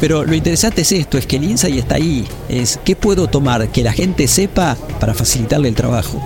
Pero 0.00 0.24
lo 0.24 0.34
interesante 0.34 0.82
es 0.82 0.92
esto, 0.92 1.18
es 1.18 1.26
que 1.26 1.36
el 1.36 1.44
insight 1.44 1.76
está 1.76 1.96
ahí. 1.96 2.26
Es 2.48 2.78
qué 2.84 2.94
puedo 2.94 3.26
tomar 3.26 3.68
que 3.68 3.82
la 3.82 3.92
gente 3.92 4.28
sepa 4.28 4.76
para 5.00 5.12
facilitarle 5.14 5.68
el 5.68 5.74
trabajo. 5.74 6.22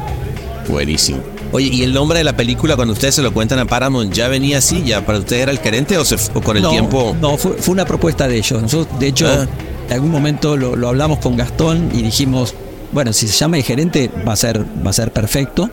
Buenísimo. 0.68 1.31
Oye, 1.52 1.68
¿y 1.70 1.82
el 1.82 1.92
nombre 1.92 2.18
de 2.18 2.24
la 2.24 2.34
película 2.34 2.76
cuando 2.76 2.94
ustedes 2.94 3.14
se 3.14 3.22
lo 3.22 3.32
cuentan 3.32 3.58
a 3.58 3.66
Paramount 3.66 4.12
ya 4.12 4.28
venía 4.28 4.58
así? 4.58 4.82
¿Ya 4.84 5.04
para 5.04 5.18
ustedes 5.18 5.42
era 5.42 5.52
el 5.52 5.58
gerente 5.58 5.98
o, 5.98 6.04
se, 6.04 6.16
o 6.34 6.40
con 6.40 6.56
el 6.56 6.62
no, 6.62 6.70
tiempo? 6.70 7.14
No, 7.20 7.36
fue, 7.36 7.52
fue 7.52 7.72
una 7.72 7.84
propuesta 7.84 8.26
de 8.26 8.36
ellos. 8.38 8.62
Nosotros, 8.62 8.98
de 8.98 9.08
hecho, 9.08 9.26
Ah. 9.28 9.46
en 9.88 9.92
algún 9.92 10.10
momento 10.10 10.56
lo, 10.56 10.74
lo 10.76 10.88
hablamos 10.88 11.18
con 11.18 11.36
Gastón 11.36 11.90
y 11.92 12.00
dijimos, 12.02 12.54
bueno, 12.92 13.12
si 13.12 13.28
se 13.28 13.34
llama 13.34 13.58
el 13.58 13.64
gerente 13.64 14.10
va 14.26 14.32
a 14.32 14.36
ser, 14.36 14.64
va 14.84 14.90
a 14.90 14.92
ser 14.94 15.12
perfecto. 15.12 15.68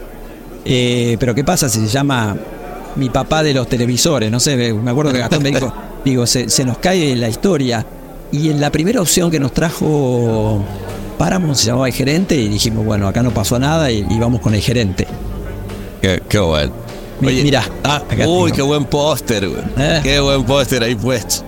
Eh, 0.65 1.15
pero 1.19 1.33
¿qué 1.33 1.45
pasa 1.45 1.69
si 1.69 1.79
se 1.79 1.87
llama 1.87 2.35
mi 2.97 3.09
papá 3.09 3.41
de 3.41 3.53
los 3.53 3.67
televisores? 3.69 4.29
No 4.29 4.41
sé, 4.41 4.73
me 4.73 4.91
acuerdo 4.91 5.13
que 5.13 5.19
Gastón 5.19 5.43
me 5.43 5.51
dijo, 5.51 5.73
digo, 6.03 6.27
se, 6.27 6.49
se 6.49 6.65
nos 6.65 6.77
cae 6.79 7.15
la 7.15 7.29
historia. 7.29 7.85
Y 8.33 8.49
en 8.49 8.59
la 8.59 8.69
primera 8.69 9.01
opción 9.01 9.31
que 9.31 9.39
nos 9.39 9.53
trajo 9.53 10.61
Paramount 11.17 11.55
se 11.55 11.67
llamaba 11.67 11.87
el 11.87 11.93
gerente 11.93 12.35
y 12.35 12.49
dijimos, 12.49 12.85
bueno, 12.85 13.07
acá 13.07 13.23
no 13.23 13.31
pasó 13.31 13.57
nada 13.57 13.89
y, 13.91 14.05
y 14.09 14.19
vamos 14.19 14.41
con 14.41 14.53
el 14.53 14.61
gerente. 14.61 15.07
Qué, 16.01 16.21
qué 16.27 16.39
bueno. 16.39 16.71
Mi- 17.21 17.43
mirá, 17.43 17.63
Ah, 17.83 18.01
uy, 18.25 18.51
qué 18.53 18.61
buen 18.61 18.85
póster, 18.85 19.47
güey. 19.49 19.61
Eh. 19.77 19.99
Qué 20.03 20.19
buen 20.21 20.43
póster 20.45 20.83
ahí 20.83 20.95
puesto. 20.95 21.43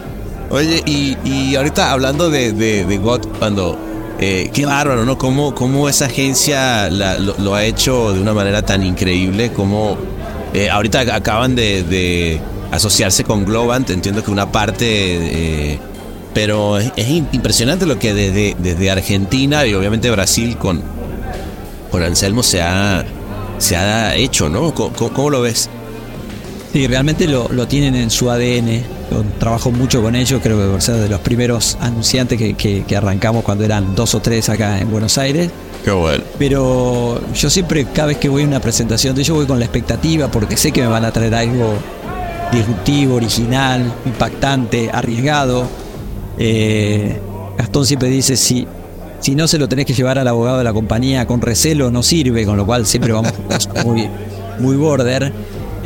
Oye, 0.50 0.82
y, 0.86 1.16
y 1.24 1.56
ahorita 1.56 1.90
hablando 1.92 2.28
de, 2.30 2.52
de, 2.52 2.84
de 2.84 2.98
GOT, 2.98 3.38
cuando. 3.38 3.78
eh, 4.20 4.50
qué 4.52 4.66
bárbaro, 4.66 5.04
¿no? 5.04 5.16
Cómo, 5.18 5.54
cómo 5.54 5.88
esa 5.88 6.06
agencia 6.06 6.90
la- 6.90 7.18
lo, 7.18 7.34
lo 7.38 7.54
ha 7.54 7.64
hecho 7.64 8.12
de 8.12 8.20
una 8.20 8.34
manera 8.34 8.62
tan 8.62 8.84
increíble. 8.84 9.50
Como 9.52 9.96
eh, 10.52 10.68
ahorita 10.70 11.00
acaban 11.14 11.54
de, 11.56 11.82
de 11.84 12.40
asociarse 12.70 13.24
con 13.24 13.44
Globant. 13.46 13.88
Entiendo 13.90 14.22
que 14.22 14.30
una 14.30 14.52
parte. 14.52 14.84
eh, 15.72 15.78
pero 16.34 16.78
es, 16.78 16.92
es 16.96 17.08
im- 17.08 17.28
impresionante 17.32 17.86
lo 17.86 17.98
que 17.98 18.12
desde, 18.12 18.56
desde 18.58 18.90
Argentina 18.90 19.64
y 19.66 19.72
obviamente 19.74 20.10
Brasil 20.10 20.56
con, 20.58 20.82
con 21.90 22.02
Anselmo 22.02 22.42
se 22.42 22.60
ha, 22.60 23.04
se 23.64 23.76
ha 23.76 24.14
hecho, 24.14 24.48
¿no? 24.48 24.72
¿Cómo, 24.74 25.30
lo 25.30 25.40
ves? 25.42 25.68
Sí, 26.72 26.86
realmente 26.86 27.26
lo, 27.26 27.48
lo 27.50 27.66
tienen 27.66 27.94
en 27.94 28.10
su 28.10 28.30
ADN. 28.30 28.82
Yo 29.10 29.22
trabajo 29.38 29.70
mucho 29.70 30.02
con 30.02 30.14
ellos, 30.16 30.40
creo 30.42 30.58
que 30.60 30.66
por 30.70 30.82
ser 30.82 30.96
de 30.96 31.08
los 31.08 31.20
primeros 31.20 31.76
anunciantes 31.80 32.38
que, 32.38 32.54
que- 32.54 32.84
que 32.84 32.96
arrancamos 32.96 33.44
cuando 33.44 33.64
eran 33.64 33.94
dos 33.94 34.14
o 34.14 34.20
tres 34.20 34.48
acá 34.48 34.78
en 34.80 34.90
Buenos 34.90 35.18
Aires. 35.18 35.50
Qué 35.84 35.90
bueno. 35.90 36.24
Pero 36.38 37.20
yo 37.34 37.50
siempre, 37.50 37.84
cada 37.86 38.08
vez 38.08 38.16
que 38.18 38.28
voy 38.28 38.42
a 38.42 38.46
una 38.46 38.60
presentación 38.60 39.14
de 39.14 39.22
ellos, 39.22 39.36
voy 39.36 39.46
con 39.46 39.58
la 39.58 39.66
expectativa 39.66 40.28
porque 40.28 40.56
sé 40.56 40.72
que 40.72 40.80
me 40.80 40.88
van 40.88 41.04
a 41.04 41.12
traer 41.12 41.34
algo 41.34 41.74
disruptivo, 42.50 43.14
original, 43.16 43.92
impactante, 44.06 44.90
arriesgado. 44.92 45.68
Eh, 46.38 47.20
Gastón 47.58 47.86
siempre 47.86 48.08
dice, 48.08 48.36
si, 48.36 48.66
si 49.24 49.34
no 49.34 49.48
se 49.48 49.58
lo 49.58 49.68
tenés 49.68 49.86
que 49.86 49.94
llevar 49.94 50.18
al 50.18 50.28
abogado 50.28 50.58
de 50.58 50.64
la 50.64 50.72
compañía 50.74 51.26
con 51.26 51.40
recelo, 51.40 51.90
no 51.90 52.02
sirve, 52.02 52.44
con 52.44 52.56
lo 52.58 52.66
cual 52.66 52.84
siempre 52.84 53.12
vamos 53.12 53.32
muy, 53.84 54.08
muy 54.58 54.76
border. 54.76 55.32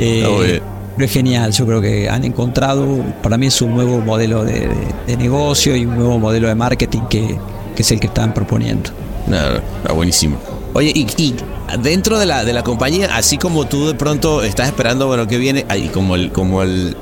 Eh, 0.00 0.24
bien. 0.46 0.62
pero 0.96 1.06
es 1.06 1.12
genial, 1.12 1.52
yo 1.52 1.64
creo 1.66 1.80
que 1.80 2.08
han 2.08 2.24
encontrado, 2.24 2.86
para 3.22 3.36
mí 3.36 3.46
es 3.46 3.62
un 3.62 3.74
nuevo 3.74 4.00
modelo 4.00 4.44
de, 4.44 4.60
de- 4.68 4.68
de 5.06 5.16
negocio 5.16 5.76
y 5.76 5.86
un 5.86 5.94
nuevo 5.96 6.18
modelo 6.18 6.48
de 6.48 6.54
marketing 6.56 7.02
que, 7.08 7.38
que 7.76 7.82
es 7.82 7.90
el 7.92 8.00
que 8.00 8.08
están 8.08 8.34
proponiendo. 8.34 8.90
No, 9.28 9.36
no, 9.36 9.56
está 9.82 9.92
buenísimo. 9.92 10.36
Oye, 10.74 10.90
y, 10.94 11.06
y 11.16 11.34
dentro 11.82 12.18
de 12.18 12.26
la, 12.26 12.44
de 12.44 12.52
la 12.52 12.62
compañía, 12.64 13.10
así 13.16 13.38
como 13.38 13.66
tú 13.66 13.86
de 13.88 13.94
pronto 13.94 14.42
estás 14.42 14.66
esperando, 14.68 15.06
bueno, 15.06 15.26
que 15.28 15.38
viene, 15.38 15.64
ahí 15.68 15.88
como 15.88 16.14
el, 16.16 16.30
como 16.32 16.62
el, 16.62 16.96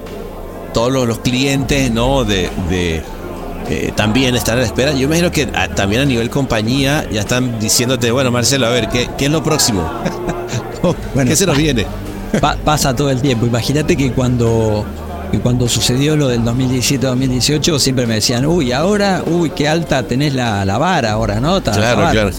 todos 0.74 0.93
los, 0.93 1.07
los 1.09 1.18
clientes, 1.20 1.91
¿no? 1.91 2.24
De, 2.24 2.51
de 2.70 3.03
eh, 3.69 3.93
también 3.97 4.35
están 4.37 4.57
a 4.59 4.61
la 4.61 4.67
espera. 4.67 4.93
Yo 4.93 5.03
imagino 5.03 5.31
que 5.33 5.49
ah, 5.55 5.69
también 5.69 6.03
a 6.03 6.05
nivel 6.05 6.31
compañía 6.31 7.07
ya 7.11 7.21
están 7.21 7.59
diciéndote, 7.59 8.11
bueno, 8.11 8.31
Marcelo, 8.31 8.67
a 8.67 8.71
ver, 8.71 8.89
¿qué, 8.89 9.09
qué 9.19 9.27
es 9.27 9.31
lo 9.31 9.43
próximo? 9.43 9.89
Bueno, 11.14 11.29
¿Qué 11.31 11.35
se 11.37 11.47
nos 11.47 11.57
viene? 11.57 11.85
Pa- 12.41 12.57
pasa 12.64 12.95
todo 12.95 13.11
el 13.11 13.21
tiempo. 13.21 13.45
Imagínate 13.45 13.97
que 13.97 14.12
cuando, 14.12 14.85
que 15.33 15.41
cuando 15.41 15.69
sucedió 15.69 16.17
lo 16.17 16.29
del 16.29 16.43
2017-2018 16.45 17.79
siempre 17.81 18.07
me 18.07 18.14
decían, 18.14 18.47
uy, 18.47 18.71
ahora, 18.73 19.23
uy, 19.27 19.51
qué 19.51 19.69
alta 19.69 20.03
tenés 20.05 20.35
la, 20.35 20.64
la 20.64 20.79
vara 20.79 21.12
ahora, 21.12 21.41
¿no? 21.41 21.61
Ta- 21.61 21.73
Claro, 21.73 22.03
claro. 22.12 22.31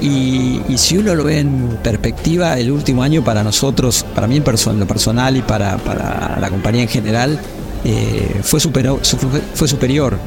Y, 0.00 0.60
y 0.68 0.78
si 0.78 0.96
uno 0.96 1.14
lo 1.14 1.24
ve 1.24 1.40
en 1.40 1.78
perspectiva, 1.82 2.58
el 2.58 2.70
último 2.70 3.02
año 3.02 3.22
para 3.22 3.42
nosotros, 3.42 4.04
para 4.14 4.26
mí 4.26 4.36
en 4.36 4.44
perso- 4.44 4.70
en 4.70 4.80
lo 4.80 4.86
personal 4.86 5.36
y 5.36 5.42
para, 5.42 5.76
para 5.78 6.38
la 6.40 6.50
compañía 6.50 6.82
en 6.82 6.88
general, 6.88 7.38
eh, 7.84 8.40
fue, 8.42 8.60
supero- 8.60 8.98
su- 9.02 9.18
fue, 9.18 9.40
fue 9.54 9.68
superior. 9.68 10.18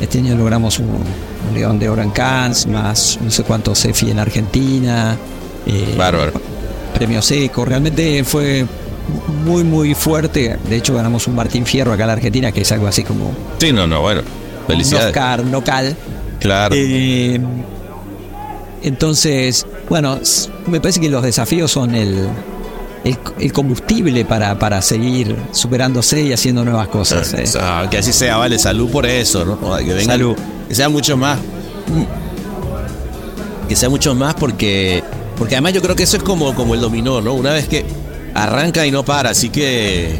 Este 0.00 0.18
año 0.18 0.36
logramos 0.36 0.78
un, 0.78 0.88
un 0.90 1.54
León 1.54 1.78
de 1.78 1.88
Oro 1.88 2.02
en 2.02 2.10
Cannes, 2.10 2.66
más 2.66 3.18
no 3.22 3.30
sé 3.30 3.42
cuántos 3.44 3.80
CEFI 3.80 4.10
en 4.10 4.18
Argentina. 4.18 5.16
eh, 5.66 5.94
Bárbaro. 5.96 6.32
premio 6.94 7.22
seco. 7.22 7.64
Realmente 7.64 8.22
fue 8.24 8.66
muy, 9.44 9.64
muy 9.64 9.94
fuerte. 9.94 10.58
De 10.68 10.76
hecho, 10.76 10.94
ganamos 10.94 11.26
un 11.26 11.34
Martín 11.34 11.64
Fierro 11.64 11.92
acá 11.92 12.02
en 12.04 12.08
la 12.08 12.12
Argentina, 12.14 12.52
que 12.52 12.60
es 12.62 12.72
algo 12.72 12.86
así 12.86 13.02
como 13.04 13.32
Sí, 13.58 13.72
no, 13.72 13.86
no, 13.86 14.00
bueno. 14.02 14.20
un 14.20 14.66
Felicidades. 14.66 15.06
Oscar 15.08 15.44
local. 15.44 15.96
Claro. 16.40 16.74
Eh, 16.78 17.40
entonces, 18.82 19.66
bueno, 19.88 20.18
me 20.66 20.80
parece 20.80 21.00
que 21.00 21.08
los 21.08 21.22
desafíos 21.22 21.70
son 21.70 21.94
el, 21.94 22.28
el, 23.08 23.18
el 23.40 23.52
combustible 23.52 24.24
para, 24.24 24.58
para 24.58 24.82
seguir 24.82 25.36
superándose 25.52 26.22
y 26.22 26.32
haciendo 26.32 26.64
nuevas 26.64 26.88
cosas. 26.88 27.32
eh. 27.34 27.44
Ah, 27.60 27.86
que 27.90 27.98
así 27.98 28.12
sea, 28.12 28.36
vale, 28.36 28.58
salud 28.58 28.90
por 28.90 29.06
eso, 29.06 29.44
¿no? 29.44 29.76
Que 29.78 29.84
venga, 29.94 30.12
Salud. 30.12 30.36
Que 30.68 30.74
sea 30.74 30.88
mucho 30.88 31.16
más. 31.16 31.38
Que 33.68 33.76
sea 33.76 33.88
mucho 33.88 34.14
más 34.14 34.34
porque. 34.34 35.02
Porque 35.36 35.54
además 35.54 35.72
yo 35.74 35.82
creo 35.82 35.94
que 35.96 36.04
eso 36.04 36.16
es 36.16 36.22
como, 36.22 36.54
como 36.54 36.74
el 36.74 36.80
dominó, 36.80 37.20
¿no? 37.20 37.34
Una 37.34 37.52
vez 37.52 37.68
que 37.68 37.84
arranca 38.34 38.86
y 38.86 38.90
no 38.90 39.04
para, 39.04 39.30
así 39.30 39.48
que. 39.50 40.18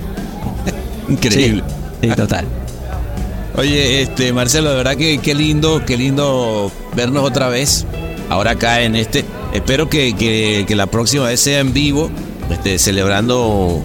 Increíble. 1.09 1.63
Sí, 2.03 2.09
sí, 2.09 2.15
total. 2.17 2.45
Oye, 3.57 4.03
este, 4.03 4.33
Marcelo, 4.33 4.71
de 4.71 4.77
verdad 4.77 4.97
que 4.97 5.19
qué 5.19 5.35
lindo, 5.35 5.83
qué 5.87 5.97
lindo 5.97 6.71
vernos 6.95 7.25
otra 7.25 7.49
vez. 7.49 7.87
Ahora 8.29 8.53
acá 8.53 8.83
en 8.83 8.97
este. 8.97 9.25
Espero 9.55 9.89
que, 9.89 10.15
que- 10.15 10.65
que 10.67 10.77
la 10.77 10.87
próxima 10.87 11.25
vez 11.27 11.41
sea 11.41 11.61
en 11.61 11.73
vivo, 11.73 12.11
este, 12.51 12.79
celebrando 12.79 13.83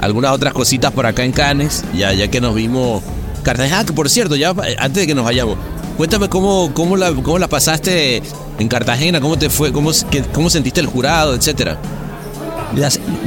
algunas 0.00 0.32
otras 0.32 0.52
cositas 0.52 0.92
por 0.92 1.06
acá 1.06 1.24
en 1.24 1.32
Cannes, 1.32 1.84
ya, 1.96 2.12
ya 2.12 2.28
que 2.28 2.40
nos 2.40 2.54
vimos. 2.54 3.02
Cartagena, 3.42 3.84
que 3.84 3.92
por 3.92 4.08
cierto, 4.08 4.36
ya 4.36 4.50
eh, 4.66 4.76
antes 4.78 5.02
de 5.02 5.06
que 5.06 5.14
nos 5.14 5.24
vayamos, 5.24 5.56
cuéntame 5.96 6.28
cómo, 6.28 6.70
cómo, 6.74 6.96
la, 6.96 7.12
cómo 7.12 7.38
la 7.38 7.48
pasaste 7.48 8.22
en 8.58 8.68
Cartagena, 8.68 9.20
cómo 9.20 9.36
te 9.36 9.50
fue, 9.50 9.72
cómo, 9.72 9.90
cómo 10.32 10.48
sentiste 10.50 10.80
el 10.80 10.86
jurado, 10.86 11.34
etcétera. 11.34 11.76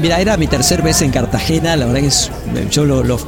Mira, 0.02 0.20
era 0.20 0.38
mi 0.38 0.48
tercer 0.48 0.82
vez 0.82 1.02
en 1.02 1.12
Cartagena, 1.12 1.76
la 1.76 1.86
verdad 1.86 2.02
que 2.02 2.08
es- 2.08 2.32
yo 2.72 2.84
lo, 2.86 3.04
lo- 3.04 3.20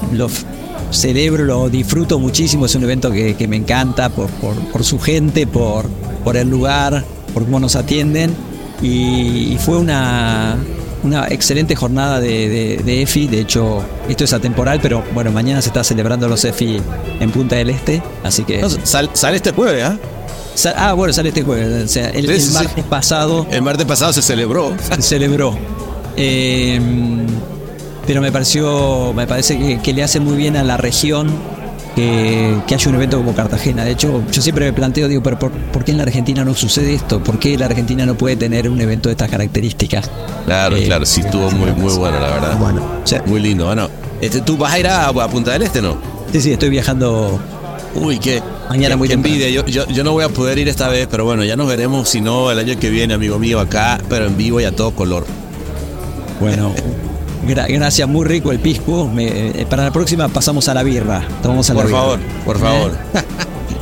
celebro, 0.89 1.43
lo 1.43 1.69
disfruto 1.69 2.17
muchísimo, 2.17 2.65
es 2.65 2.73
un 2.75 2.83
evento 2.83 3.11
que, 3.11 3.35
que 3.35 3.47
me 3.47 3.57
encanta 3.57 4.09
por, 4.09 4.29
por- 4.29 4.83
su 4.85 4.99
gente, 4.99 5.45
por, 5.45 5.87
por 6.23 6.37
el 6.37 6.49
lugar, 6.49 7.03
por 7.33 7.43
cómo 7.43 7.59
nos 7.59 7.75
atienden 7.75 8.33
y 8.81 9.57
fue 9.59 9.77
una, 9.77 10.55
una 11.03 11.27
excelente 11.27 11.75
jornada 11.75 12.19
de, 12.19 12.49
de- 12.49 12.77
de 12.83 13.01
EFI, 13.03 13.27
de 13.27 13.39
hecho 13.41 13.83
esto 14.09 14.23
es 14.23 14.33
atemporal, 14.33 14.79
pero 14.81 15.03
bueno, 15.13 15.31
mañana 15.31 15.61
se 15.61 15.69
está 15.69 15.83
celebrando 15.83 16.27
los 16.27 16.43
EFI 16.43 16.81
en 17.19 17.31
Punta 17.31 17.55
del 17.55 17.69
Este, 17.69 18.01
así 18.23 18.43
que... 18.43 18.59
No, 18.61 18.69
sal- 18.69 19.09
sale 19.13 19.37
este 19.37 19.51
jueves, 19.51 19.83
¿ah? 19.83 19.97
Ah, 20.75 20.93
bueno, 20.93 21.13
sale 21.13 21.29
este 21.29 21.43
jueves, 21.43 21.85
o 21.85 21.87
sea, 21.87 22.09
el, 22.09 22.27
martes 22.51 22.83
pasado 22.85 23.45
El 23.51 23.61
martes 23.61 23.85
pasado 23.85 24.11
se 24.11 24.21
celebró. 24.23 24.73
se 24.95 25.01
celebró. 25.03 25.55
Eh, 26.15 26.81
pero 28.07 28.21
me 28.21 28.31
pareció, 28.31 29.13
me 29.13 29.27
parece 29.27 29.57
que, 29.59 29.79
que 29.81 29.93
le 29.93 30.01
hace 30.03 30.19
muy 30.19 30.35
bien 30.35 30.55
a 30.57 30.63
la 30.63 30.77
región 30.77 31.27
que, 31.97 32.55
que 32.67 32.75
haya 32.75 32.89
un 32.89 32.95
evento 32.95 33.17
como 33.17 33.33
Cartagena. 33.33 33.83
De 33.83 33.89
hecho, 33.91 34.21
yo 34.31 34.41
siempre 34.43 34.65
me 34.65 34.73
planteo, 34.73 35.07
digo, 35.07 35.23
pero 35.23 35.39
por, 35.39 35.49
por 35.51 35.83
qué 35.83 35.91
en 35.93 35.97
la 35.97 36.03
Argentina 36.03 36.45
no 36.45 36.53
sucede 36.53 36.93
esto? 36.93 37.23
¿Por 37.23 37.39
qué 37.39 37.57
la 37.57 37.65
Argentina 37.65 38.05
no 38.05 38.13
puede 38.15 38.35
tener 38.35 38.69
un 38.69 38.79
evento 38.79 39.09
de 39.09 39.13
estas 39.13 39.31
características? 39.31 40.07
Claro, 40.45 40.75
Eh, 40.75 40.83
claro, 40.85 41.07
sí 41.07 41.21
estuvo 41.21 41.49
muy, 41.49 41.71
muy 41.71 41.91
bueno, 41.95 42.19
la 42.19 42.27
verdad. 42.29 42.57
Bueno, 42.59 42.81
muy 43.25 43.39
lindo. 43.39 43.65
Bueno, 43.65 43.89
este, 44.21 44.41
¿tú 44.41 44.57
vas 44.57 44.73
a 44.73 44.79
ir 44.79 44.85
a, 44.87 45.07
a 45.07 45.27
Punta 45.27 45.53
del 45.53 45.63
Este, 45.63 45.81
no? 45.81 45.97
sí, 46.31 46.39
sí, 46.39 46.51
estoy 46.51 46.69
viajando. 46.69 47.39
Uy, 47.95 48.19
qué, 48.19 48.43
Mañana 48.69 48.89
qué- 48.89 48.95
muy 48.97 49.07
qué 49.07 49.13
envidia. 49.15 49.49
Yo, 49.49 49.65
yo, 49.65 49.87
yo 49.87 50.03
no 50.03 50.11
voy 50.11 50.23
a 50.23 50.29
poder 50.29 50.59
ir 50.59 50.67
esta 50.67 50.89
vez, 50.89 51.07
pero 51.09 51.25
bueno, 51.25 51.43
ya 51.45 51.55
nos 51.55 51.67
veremos, 51.67 52.07
si 52.07 52.21
no, 52.21 52.51
el 52.51 52.59
año 52.59 52.77
que 52.79 52.91
viene, 52.91 53.15
amigo 53.15 53.39
mío, 53.39 53.59
acá, 53.59 53.99
pero 54.07 54.25
en 54.27 54.37
vivo 54.37 54.61
y 54.61 54.65
a 54.65 54.71
todo 54.71 54.91
color. 54.91 55.25
Bueno, 56.39 56.71
gra- 57.47 57.67
gracias, 57.67 58.07
muy 58.07 58.25
rico 58.25 58.51
el 58.51 58.59
pisco. 58.59 59.07
Me- 59.07 59.49
eh, 59.61 59.65
para 59.69 59.83
la 59.85 59.91
próxima 59.91 60.27
pasamos 60.27 60.67
a 60.67 60.73
la 60.73 60.83
birra. 60.83 61.21
Tomamos 61.41 61.69
a 61.69 61.73
la 61.73 61.79
Por 61.81 61.87
birra. 61.87 61.99
favor, 61.99 62.19
por 62.45 62.59
favor. 62.59 62.91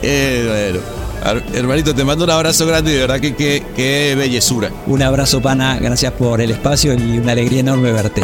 Eh, 0.01 0.69
bueno. 0.73 0.85
Ar- 1.23 1.43
Hermanito, 1.55 1.95
te 1.95 2.03
mando 2.03 2.23
un 2.23 2.29
abrazo 2.29 2.67
grande 2.67 2.91
y 2.91 2.93
de 2.95 2.99
verdad 3.01 3.19
que 3.19 3.35
qué 3.35 3.63
qué 3.75 4.13
bellezura. 4.15 4.69
Un 4.85 5.01
abrazo, 5.01 5.41
pana. 5.41 5.77
Gracias 5.79 6.13
por 6.13 6.39
el 6.39 6.51
espacio 6.51 6.93
y 6.93 7.17
una 7.17 7.31
alegría 7.31 7.61
enorme 7.61 7.91
verte. 7.91 8.21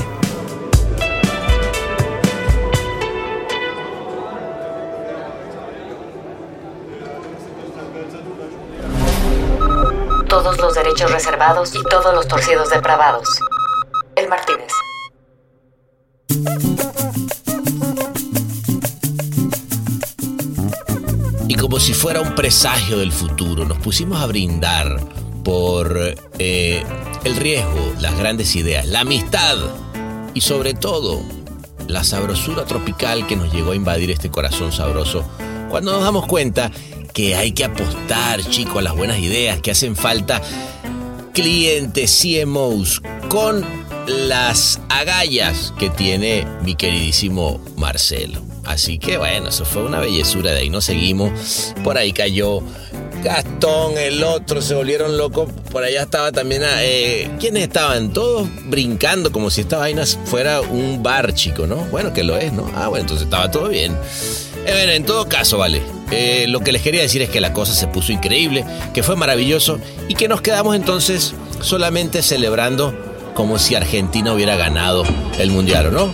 Todos 10.27 10.57
los 10.59 10.73
derechos 10.73 11.11
reservados 11.11 11.75
y 11.75 11.83
todos 11.83 12.13
los 12.13 12.27
torcidos 12.27 12.69
depravados. 12.69 13.27
El 14.15 14.29
Martínez. 14.29 14.71
Si 21.81 21.95
fuera 21.95 22.21
un 22.21 22.35
presagio 22.35 22.99
del 22.99 23.11
futuro, 23.11 23.65
nos 23.65 23.79
pusimos 23.79 24.21
a 24.21 24.27
brindar 24.27 25.03
por 25.43 26.15
eh, 26.37 26.83
el 27.23 27.35
riesgo, 27.35 27.93
las 27.99 28.15
grandes 28.19 28.55
ideas, 28.55 28.85
la 28.85 28.99
amistad 28.99 29.57
y 30.35 30.41
sobre 30.41 30.75
todo 30.75 31.23
la 31.87 32.03
sabrosura 32.03 32.65
tropical 32.65 33.25
que 33.25 33.35
nos 33.35 33.51
llegó 33.51 33.71
a 33.71 33.75
invadir 33.75 34.11
este 34.11 34.29
corazón 34.29 34.71
sabroso 34.71 35.27
cuando 35.71 35.93
nos 35.93 36.03
damos 36.03 36.27
cuenta 36.27 36.71
que 37.15 37.35
hay 37.35 37.51
que 37.53 37.65
apostar, 37.65 38.43
chicos, 38.43 38.77
a 38.77 38.81
las 38.83 38.95
buenas 38.95 39.17
ideas, 39.17 39.59
que 39.59 39.71
hacen 39.71 39.95
falta 39.95 40.39
clientes 41.33 42.21
CMOs 42.21 43.01
con 43.27 43.65
las 44.05 44.79
agallas 44.89 45.73
que 45.79 45.89
tiene 45.89 46.45
mi 46.61 46.75
queridísimo 46.75 47.59
Marcelo. 47.75 48.50
Así 48.65 48.99
que 48.99 49.17
bueno, 49.17 49.49
eso 49.49 49.65
fue 49.65 49.83
una 49.83 49.99
bellezura 49.99 50.51
de 50.51 50.59
ahí. 50.59 50.69
Nos 50.69 50.85
seguimos. 50.85 51.73
Por 51.83 51.97
ahí 51.97 52.13
cayó 52.13 52.61
Gastón, 53.23 53.97
el 53.97 54.23
otro, 54.23 54.61
se 54.61 54.73
volvieron 54.73 55.17
locos. 55.17 55.49
Por 55.71 55.83
allá 55.83 56.03
estaba 56.03 56.31
también. 56.31 56.63
Eh, 56.79 57.29
¿Quiénes 57.39 57.63
estaban? 57.63 58.13
Todos 58.13 58.47
brincando 58.65 59.31
como 59.31 59.49
si 59.49 59.61
esta 59.61 59.77
vaina 59.77 60.05
fuera 60.25 60.61
un 60.61 61.03
bar, 61.03 61.33
chico, 61.33 61.67
¿no? 61.67 61.75
Bueno, 61.91 62.13
que 62.13 62.23
lo 62.23 62.37
es, 62.37 62.51
¿no? 62.51 62.69
Ah, 62.75 62.87
bueno, 62.87 63.01
entonces 63.01 63.25
estaba 63.25 63.51
todo 63.51 63.69
bien. 63.69 63.93
Eh, 64.65 64.71
bueno, 64.71 64.91
en 64.91 65.05
todo 65.05 65.27
caso, 65.29 65.57
vale. 65.57 65.81
Eh, 66.11 66.45
lo 66.47 66.59
que 66.61 66.71
les 66.71 66.81
quería 66.81 67.01
decir 67.01 67.21
es 67.21 67.29
que 67.29 67.39
la 67.41 67.53
cosa 67.53 67.73
se 67.73 67.87
puso 67.87 68.11
increíble, 68.11 68.65
que 68.93 69.03
fue 69.03 69.15
maravilloso 69.15 69.79
y 70.09 70.15
que 70.15 70.27
nos 70.27 70.41
quedamos 70.41 70.75
entonces 70.75 71.33
solamente 71.61 72.21
celebrando 72.21 72.93
como 73.33 73.59
si 73.59 73.75
Argentina 73.75 74.33
hubiera 74.33 74.55
ganado 74.55 75.03
el 75.39 75.51
mundial, 75.51 75.87
¿o 75.87 75.91
no? 75.91 76.13